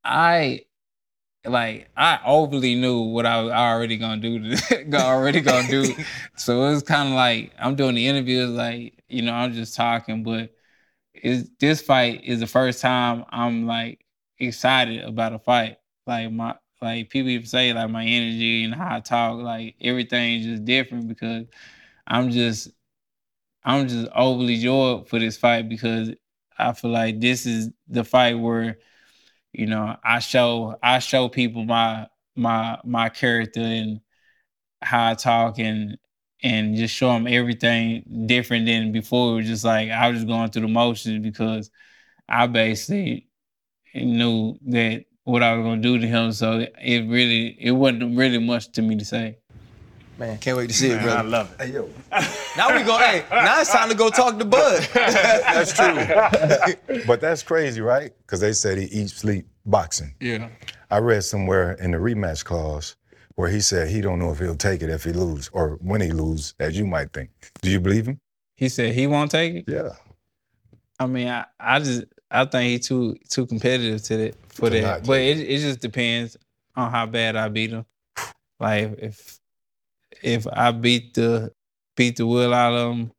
I, 0.04 0.62
like 1.44 1.88
I 1.96 2.18
overly 2.26 2.74
knew 2.74 3.00
what 3.02 3.26
I 3.26 3.42
was 3.42 3.52
already 3.52 3.96
gonna 3.96 4.20
do. 4.20 4.56
To, 4.56 4.92
already 5.00 5.40
gonna 5.40 5.68
do. 5.68 5.94
so 6.36 6.64
it 6.66 6.70
was 6.70 6.82
kind 6.82 7.08
of 7.10 7.14
like 7.14 7.52
I'm 7.58 7.76
doing 7.76 7.94
the 7.94 8.08
interviews, 8.08 8.50
like 8.50 9.04
you 9.08 9.22
know, 9.22 9.32
I'm 9.32 9.52
just 9.52 9.76
talking, 9.76 10.24
but 10.24 10.50
is 11.22 11.50
this 11.60 11.82
fight 11.82 12.24
is 12.24 12.40
the 12.40 12.46
first 12.46 12.80
time 12.80 13.24
I'm 13.30 13.66
like 13.66 14.04
excited 14.38 15.04
about 15.04 15.32
a 15.34 15.38
fight. 15.38 15.78
Like 16.06 16.32
my 16.32 16.56
like 16.82 17.10
people 17.10 17.30
even 17.30 17.46
say 17.46 17.72
like 17.72 17.90
my 17.90 18.04
energy 18.04 18.64
and 18.64 18.74
how 18.74 18.96
I 18.96 19.00
talk, 19.00 19.38
like 19.40 19.76
everything's 19.80 20.46
just 20.46 20.64
different 20.64 21.08
because 21.08 21.46
I'm 22.06 22.30
just 22.30 22.70
I'm 23.64 23.88
just 23.88 24.08
overly 24.14 24.58
joyed 24.58 25.08
for 25.08 25.18
this 25.18 25.36
fight 25.36 25.68
because 25.68 26.10
I 26.58 26.72
feel 26.72 26.90
like 26.90 27.20
this 27.20 27.46
is 27.46 27.70
the 27.88 28.04
fight 28.04 28.34
where, 28.34 28.78
you 29.52 29.66
know, 29.66 29.96
I 30.04 30.20
show 30.20 30.78
I 30.82 31.00
show 31.00 31.28
people 31.28 31.64
my 31.64 32.08
my 32.36 32.80
my 32.84 33.08
character 33.10 33.60
and 33.60 34.00
how 34.82 35.10
I 35.10 35.14
talk 35.14 35.58
and 35.58 35.98
and 36.42 36.76
just 36.76 36.94
show 36.94 37.12
them 37.12 37.26
everything 37.26 38.24
different 38.26 38.66
than 38.66 38.92
before. 38.92 39.32
It 39.32 39.36
was 39.36 39.46
just 39.46 39.64
like 39.64 39.90
I 39.90 40.08
was 40.08 40.18
just 40.18 40.28
going 40.28 40.50
through 40.50 40.62
the 40.62 40.68
motions 40.68 41.22
because 41.22 41.70
I 42.28 42.46
basically 42.46 43.28
knew 43.94 44.58
that 44.66 45.04
what 45.24 45.42
I 45.42 45.54
was 45.56 45.64
gonna 45.64 45.82
do 45.82 45.98
to 45.98 46.06
him. 46.06 46.32
So 46.32 46.66
it 46.80 47.08
really 47.08 47.56
it 47.60 47.72
wasn't 47.72 48.16
really 48.16 48.38
much 48.38 48.72
to 48.72 48.82
me 48.82 48.96
to 48.96 49.04
say. 49.04 49.38
Man, 50.18 50.38
can't 50.38 50.56
wait 50.56 50.68
to 50.68 50.74
see 50.74 50.90
it, 50.90 50.96
Man, 50.96 51.04
brother. 51.04 51.18
I 51.18 51.22
love 51.22 51.56
it. 51.58 51.66
Hey 51.66 51.72
yo, 51.72 51.90
Now 52.56 52.74
we 52.74 52.82
go. 52.84 52.96
Hey, 52.96 53.24
now 53.30 53.60
it's 53.60 53.70
time 53.70 53.90
to 53.90 53.94
go 53.94 54.08
talk 54.08 54.38
to 54.38 54.46
Bud. 54.46 54.88
that's 54.94 55.74
true. 55.74 57.02
but 57.06 57.20
that's 57.20 57.42
crazy, 57.42 57.82
right? 57.82 58.12
Because 58.22 58.40
they 58.40 58.54
said 58.54 58.78
he 58.78 58.84
eats, 58.84 59.12
sleep 59.12 59.46
boxing. 59.66 60.14
Yeah. 60.20 60.48
I 60.90 60.98
read 60.98 61.22
somewhere 61.24 61.72
in 61.72 61.90
the 61.90 61.98
rematch 61.98 62.44
clause 62.44 62.96
where 63.36 63.48
he 63.48 63.60
said 63.60 63.88
he 63.88 64.00
don't 64.00 64.18
know 64.18 64.32
if 64.32 64.38
he'll 64.38 64.56
take 64.56 64.82
it 64.82 64.90
if 64.90 65.04
he 65.04 65.12
lose 65.12 65.48
or 65.52 65.78
when 65.80 66.00
he 66.00 66.10
lose, 66.10 66.54
as 66.58 66.76
you 66.76 66.86
might 66.86 67.12
think. 67.12 67.30
Do 67.62 67.70
you 67.70 67.80
believe 67.80 68.06
him? 68.06 68.20
He 68.56 68.68
said 68.68 68.94
he 68.94 69.06
won't 69.06 69.30
take 69.30 69.54
it. 69.54 69.64
Yeah. 69.68 69.90
I 70.98 71.06
mean, 71.06 71.28
I, 71.28 71.44
I 71.60 71.78
just 71.78 72.04
I 72.30 72.46
think 72.46 72.70
he 72.70 72.78
too 72.78 73.16
too 73.28 73.46
competitive 73.46 74.02
to 74.04 74.16
that 74.16 74.34
for 74.52 74.70
To 74.70 74.80
that. 74.80 75.06
But 75.06 75.20
it 75.20 75.38
it 75.38 75.58
just 75.60 75.80
depends 75.80 76.36
on 76.74 76.90
how 76.90 77.06
bad 77.06 77.36
I 77.36 77.48
beat 77.48 77.70
him. 77.70 77.84
Like 78.58 78.94
if 78.98 79.38
if 80.22 80.46
I 80.50 80.72
beat 80.72 81.14
the 81.14 81.52
beat 81.94 82.16
the 82.16 82.26
will 82.26 82.54
out 82.54 82.72
of 82.72 82.96
him, 82.96 83.12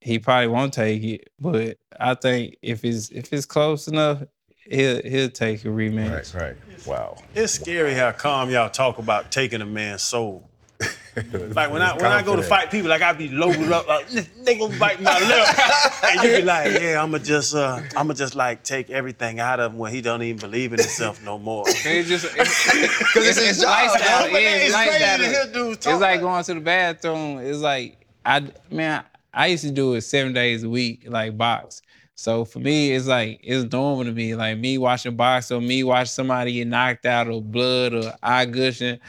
he 0.00 0.18
probably 0.18 0.48
won't 0.48 0.74
take 0.74 1.02
it. 1.04 1.30
But 1.38 1.78
I 1.98 2.14
think 2.14 2.56
if 2.60 2.84
it's 2.84 3.10
if 3.10 3.32
it's 3.32 3.46
close 3.46 3.86
enough, 3.86 4.24
he'll 4.70 5.02
he'll 5.02 5.30
take 5.30 5.64
a 5.64 5.68
rematch. 5.68 6.34
Right, 6.34 6.42
right. 6.42 6.86
Wow. 6.86 7.18
It's 7.34 7.52
scary 7.52 7.94
how 7.94 8.12
calm 8.12 8.50
y'all 8.50 8.68
talk 8.70 8.98
about 8.98 9.30
taking 9.30 9.60
a 9.60 9.66
man's 9.66 10.02
soul. 10.02 10.48
Like 11.14 11.70
when 11.70 11.82
I 11.82 11.94
when 11.94 12.06
I 12.06 12.22
go 12.22 12.36
to 12.36 12.42
fight 12.42 12.70
people, 12.70 12.88
like 12.88 13.02
I 13.02 13.12
be 13.12 13.28
loaded 13.28 13.70
up, 13.70 13.86
like 13.86 14.08
they 14.08 14.56
gonna 14.58 14.78
bite 14.78 14.98
my 15.02 15.18
lip, 15.20 16.04
and 16.04 16.22
you 16.22 16.36
be 16.38 16.42
like, 16.42 16.80
yeah, 16.80 17.02
I'ma 17.02 17.18
just 17.18 17.54
uh, 17.54 17.82
I'ma 17.94 18.14
just 18.14 18.34
like 18.34 18.62
take 18.62 18.88
everything 18.88 19.38
out 19.38 19.60
of 19.60 19.72
him 19.72 19.78
when 19.78 19.92
he 19.92 20.00
don't 20.00 20.22
even 20.22 20.40
believe 20.40 20.72
in 20.72 20.78
himself 20.78 21.22
no 21.22 21.38
more. 21.38 21.64
It's 21.68 22.08
just 22.08 22.24
it's, 22.34 22.72
Because 22.98 23.28
it's 23.28 23.46
his 23.46 23.62
lifestyle. 23.62 24.30
But 24.32 24.40
Yeah, 24.40 24.54
it's 24.56 24.74
it's 24.74 24.74
crazy 24.74 25.22
to 25.22 25.28
hear 25.28 25.52
dudes 25.52 25.76
It's 25.76 25.84
talk 25.84 26.00
like 26.00 26.12
like- 26.12 26.20
going 26.22 26.44
to 26.44 26.54
the 26.54 26.60
bathroom. 26.60 27.38
It's 27.40 27.58
like 27.58 28.06
I 28.24 28.50
man, 28.70 29.04
I 29.34 29.48
used 29.48 29.64
to 29.64 29.70
do 29.70 29.92
it 29.92 30.00
seven 30.00 30.32
days 30.32 30.62
a 30.62 30.68
week, 30.70 31.04
like 31.06 31.36
box. 31.36 31.82
So 32.22 32.44
for 32.44 32.60
me, 32.60 32.92
it's 32.92 33.08
like 33.08 33.40
it's 33.42 33.72
normal 33.72 34.04
to 34.04 34.12
me. 34.12 34.36
Like 34.36 34.56
me 34.56 34.78
watching 34.78 35.16
box 35.16 35.50
or 35.50 35.60
me 35.60 35.82
watch 35.82 36.08
somebody 36.08 36.52
get 36.52 36.68
knocked 36.68 37.04
out 37.04 37.26
or 37.26 37.42
blood 37.42 37.94
or 37.94 38.12
eye 38.22 38.44
gushing. 38.44 39.00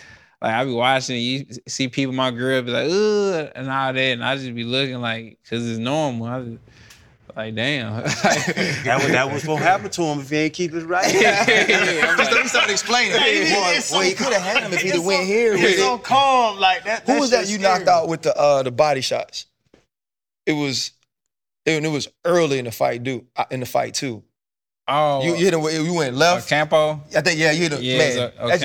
Like 0.42 0.54
I 0.56 0.66
be 0.66 0.72
watching, 0.72 1.22
you 1.22 1.46
see 1.68 1.88
people, 1.90 2.16
my 2.16 2.32
girl 2.32 2.64
be 2.64 2.72
like, 2.72 2.90
ugh, 2.90 3.52
and 3.56 3.70
all 3.70 3.94
that, 3.94 4.00
and 4.00 4.26
I 4.26 4.36
just 4.36 4.56
be 4.56 4.64
looking 4.64 5.00
like, 5.00 5.38
cause 5.48 5.64
it's 5.70 5.78
normal. 5.78 6.26
I 6.26 6.42
just, 6.44 6.58
like, 7.36 7.54
damn. 7.54 8.02
That 8.04 9.00
was 9.00 9.12
that 9.12 9.32
was 9.32 9.42
supposed 9.42 9.62
to 9.62 9.68
happen 9.68 9.92
to 9.92 10.02
him 10.02 10.20
if 10.20 10.30
he 10.32 10.36
ain't 10.38 10.54
keep 10.56 10.74
it 10.74 10.84
right. 10.84 11.06
I'm 11.06 11.14
Just 12.18 12.18
let 12.18 12.32
like, 12.32 12.42
me 12.42 12.48
start 12.48 12.70
explaining. 12.72 13.12
It- 13.16 13.54
Boy, 13.54 13.74
it's 13.78 13.86
so- 13.86 13.98
boy, 13.98 14.06
he 14.06 14.16
could 14.16 14.34
have 14.34 14.42
had 14.42 14.64
him 14.64 14.74
if 14.74 14.82
he'd 14.82 14.96
have 14.96 15.06
went 15.06 15.20
so- 15.22 15.26
here 15.28 15.52
with 15.54 15.62
It's 15.62 15.78
so 15.78 16.00
calm 16.00 16.60
like 16.60 16.84
that. 16.86 17.04
Who 17.08 17.20
was 17.20 17.30
that 17.30 17.42
you 17.48 17.60
scary. 17.60 17.62
knocked 17.78 17.88
out 17.88 18.08
with 18.08 18.24
the 18.24 18.36
uh 18.36 18.64
the 18.64 18.72
body 18.72 19.02
shots? 19.02 19.46
It 20.48 20.54
was 20.54 20.90
it, 21.66 21.84
it 21.84 21.88
was 21.90 22.08
early 22.26 22.60
in 22.60 22.66
the 22.66 22.72
fight, 22.72 23.04
dude. 23.04 23.26
In 23.52 23.60
the 23.62 23.66
fight 23.66 23.94
too. 23.94 24.24
oh, 24.88 25.24
You, 25.24 25.36
you 25.36 25.46
hit 25.46 25.54
him. 25.54 25.86
You 25.86 25.94
went 25.94 26.16
left. 26.16 26.50
Campo. 26.50 27.02
I 27.16 27.22
think 27.22 27.40
yeah. 27.40 27.52
You 27.52 27.62
hit 27.64 27.74
him. 27.74 27.80
Yeah, 27.82 27.98
man. 27.98 28.18
it 28.18 28.34
was. 28.42 28.62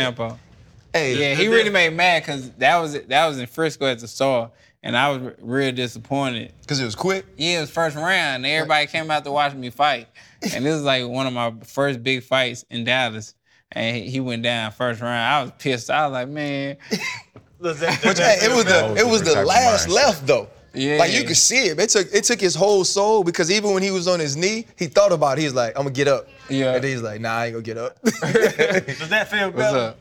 Hey, 0.92 1.14
Yeah, 1.16 1.34
he 1.34 1.48
really 1.48 1.70
made 1.70 1.92
mad 1.92 2.22
because 2.22 2.50
that 2.52 2.76
was 2.78 3.00
that 3.00 3.26
was 3.28 3.38
in 3.38 3.46
Frisco 3.46 3.86
at 3.86 3.98
the 3.98 4.08
Star, 4.08 4.50
and 4.82 4.96
I 4.96 5.10
was 5.10 5.34
real 5.40 5.70
disappointed. 5.72 6.52
because 6.62 6.80
it 6.80 6.84
was 6.86 6.94
quick. 6.94 7.26
Yeah, 7.36 7.58
it 7.58 7.60
was 7.60 7.70
first 7.70 7.94
round. 7.94 8.36
And 8.44 8.46
everybody 8.46 8.86
came 8.86 9.10
out 9.10 9.22
to 9.24 9.30
watch 9.30 9.52
me 9.54 9.68
fight, 9.70 10.08
and 10.54 10.64
this 10.64 10.74
is 10.74 10.82
like 10.82 11.06
one 11.06 11.26
of 11.26 11.32
my 11.34 11.52
first 11.64 12.02
big 12.02 12.22
fights 12.22 12.64
in 12.70 12.84
Dallas. 12.84 13.34
And 13.70 13.96
he- 13.96 14.08
he 14.10 14.18
went 14.20 14.42
down 14.42 14.72
first 14.72 15.02
round. 15.02 15.12
I 15.12 15.42
was 15.42 15.52
pissed. 15.58 15.90
I 15.90 16.06
was 16.06 16.12
like, 16.14 16.28
man, 16.28 16.78
But 17.60 17.76
hey, 17.76 18.38
it 18.42 18.54
was 18.54 18.64
the 18.64 18.94
it 18.96 19.06
was 19.06 19.20
the 19.20 19.26
Different 19.26 19.34
type 19.34 19.42
of 19.42 19.46
last 19.46 19.88
left 19.88 20.26
though. 20.26 20.48
Yeah. 20.78 20.96
Like 20.98 21.12
you 21.12 21.24
could 21.24 21.36
see 21.36 21.66
it. 21.68 21.78
It 21.78 21.90
took 21.90 22.06
it 22.14 22.24
took 22.24 22.40
his 22.40 22.54
whole 22.54 22.84
soul 22.84 23.24
because 23.24 23.50
even 23.50 23.74
when 23.74 23.82
he 23.82 23.90
was 23.90 24.06
on 24.08 24.20
his 24.20 24.36
knee, 24.36 24.66
he 24.76 24.86
thought 24.86 25.12
about 25.12 25.38
it. 25.38 25.40
He 25.42 25.46
was 25.46 25.54
like, 25.54 25.70
I'm 25.76 25.82
gonna 25.84 25.90
get 25.90 26.08
up. 26.08 26.28
Yeah. 26.48 26.74
And 26.74 26.84
he's 26.84 27.02
like, 27.02 27.20
nah, 27.20 27.30
I 27.36 27.46
ain't 27.46 27.54
gonna 27.54 27.62
get 27.62 27.76
up. 27.78 28.00
Does 28.02 29.08
that 29.08 29.28
feel 29.30 29.46
what's 29.46 29.56
better? 29.56 29.78
up? 29.78 29.98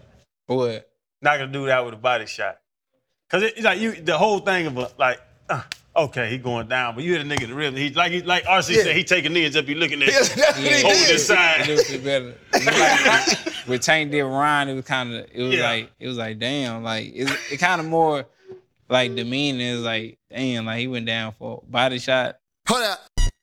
What? 0.47 0.89
Not 1.21 1.37
gonna 1.39 1.51
do 1.51 1.65
that 1.65 1.83
with 1.83 1.93
a 1.93 1.97
body 1.97 2.25
shot. 2.25 2.59
Cause 3.29 3.43
it, 3.43 3.53
it's 3.57 3.63
like 3.65 3.79
you, 3.79 3.93
the 3.93 4.17
whole 4.17 4.39
thing 4.39 4.67
of 4.67 4.77
a, 4.77 4.89
like, 4.97 5.19
uh, 5.49 5.61
okay, 5.95 6.29
he 6.29 6.37
going 6.37 6.67
down, 6.69 6.95
but 6.95 7.03
you 7.03 7.11
hit 7.17 7.21
a 7.21 7.25
nigga 7.25 7.43
in 7.43 7.49
the 7.49 7.55
rib. 7.55 7.75
He 7.75 7.89
like 7.89 8.11
he 8.11 8.21
like 8.21 8.45
RC 8.45 8.75
Yeah. 8.75 8.83
said, 8.83 8.95
he 8.95 9.03
take 9.03 9.25
a 9.25 9.29
knee 9.29 9.43
and 9.43 9.53
just 9.53 9.65
be 9.67 9.75
looking 9.75 10.01
at. 10.01 10.07
That's 10.13 10.35
you. 10.37 10.43
what 10.43 10.61
Yeah. 10.63 10.81
Hold 10.81 10.93
did. 10.93 11.09
this 11.09 11.27
side. 11.27 11.67
It 11.69 11.75
looked 11.91 12.03
better. 12.05 12.35
It 12.53 13.45
like, 13.45 13.67
with 13.67 13.81
Tank 13.81 14.11
did 14.11 14.23
Ryan, 14.23 14.69
it 14.69 14.75
was 14.75 14.85
kind 14.85 15.13
of 15.13 15.25
it 15.33 15.41
was 15.41 15.55
Yeah. 15.55 15.69
like 15.69 15.91
it 15.99 16.07
was 16.07 16.17
like 16.17 16.39
damn, 16.39 16.83
like 16.83 17.11
it, 17.13 17.29
it 17.51 17.57
kind 17.57 17.81
of 17.81 17.87
more 17.87 18.25
like 18.89 19.15
demeaning. 19.15 19.61
is 19.61 19.83
like 19.83 20.19
damn, 20.29 20.65
like 20.65 20.79
he 20.79 20.87
went 20.87 21.05
down 21.05 21.33
for 21.37 21.63
body 21.67 21.99
shot. 21.99 22.37
Hold 22.67 22.83
up, 22.83 22.99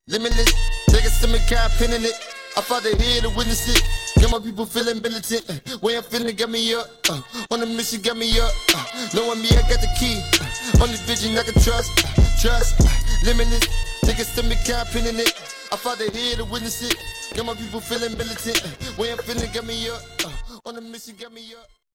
limitless. 0.08 0.52
Take 0.88 1.04
a 1.04 1.10
stomach 1.10 1.42
cap, 1.48 1.70
pinning 1.78 2.04
it. 2.04 2.14
I 2.56 2.60
the 2.60 2.96
here 3.02 3.20
to 3.22 3.30
witness 3.30 3.68
it. 3.68 3.82
Got 4.20 4.30
my 4.30 4.38
people 4.38 4.64
feeling 4.64 5.02
militant. 5.02 5.42
Way 5.82 5.96
I'm 5.96 6.04
feeling 6.04 6.36
got 6.36 6.48
me 6.48 6.72
up. 6.74 6.86
Uh, 7.10 7.20
on 7.50 7.60
the 7.60 7.66
mission 7.66 8.00
got 8.00 8.16
me 8.16 8.30
up. 8.38 8.52
Uh, 8.72 9.08
knowing 9.12 9.42
me, 9.42 9.48
I 9.50 9.62
got 9.68 9.82
the 9.82 9.90
key. 9.98 10.22
Uh, 10.40 10.82
only 10.84 10.96
vision 11.02 11.36
I 11.36 11.42
can 11.42 11.60
trust. 11.60 11.90
Uh, 11.98 12.22
trust. 12.40 12.80
Uh, 12.80 12.88
limitless. 13.24 13.66
Take 14.02 14.20
a 14.20 14.24
stomach 14.24 14.58
cap, 14.64 14.86
pinning 14.92 15.18
it. 15.18 15.34
I 15.72 15.76
the 15.76 16.10
here 16.16 16.36
to 16.36 16.44
witness 16.44 16.82
it. 16.82 16.96
Got 17.34 17.46
my 17.46 17.54
people 17.54 17.80
feeling 17.80 18.16
militant. 18.16 18.62
Way 18.96 19.12
I'm 19.12 19.18
feeling 19.18 19.50
got 19.52 19.66
me 19.66 19.90
up. 19.90 20.00
Uh, 20.24 20.58
on 20.66 20.76
the 20.76 20.80
mission 20.80 21.16
got 21.18 21.32
me 21.32 21.42
up. 21.58 21.73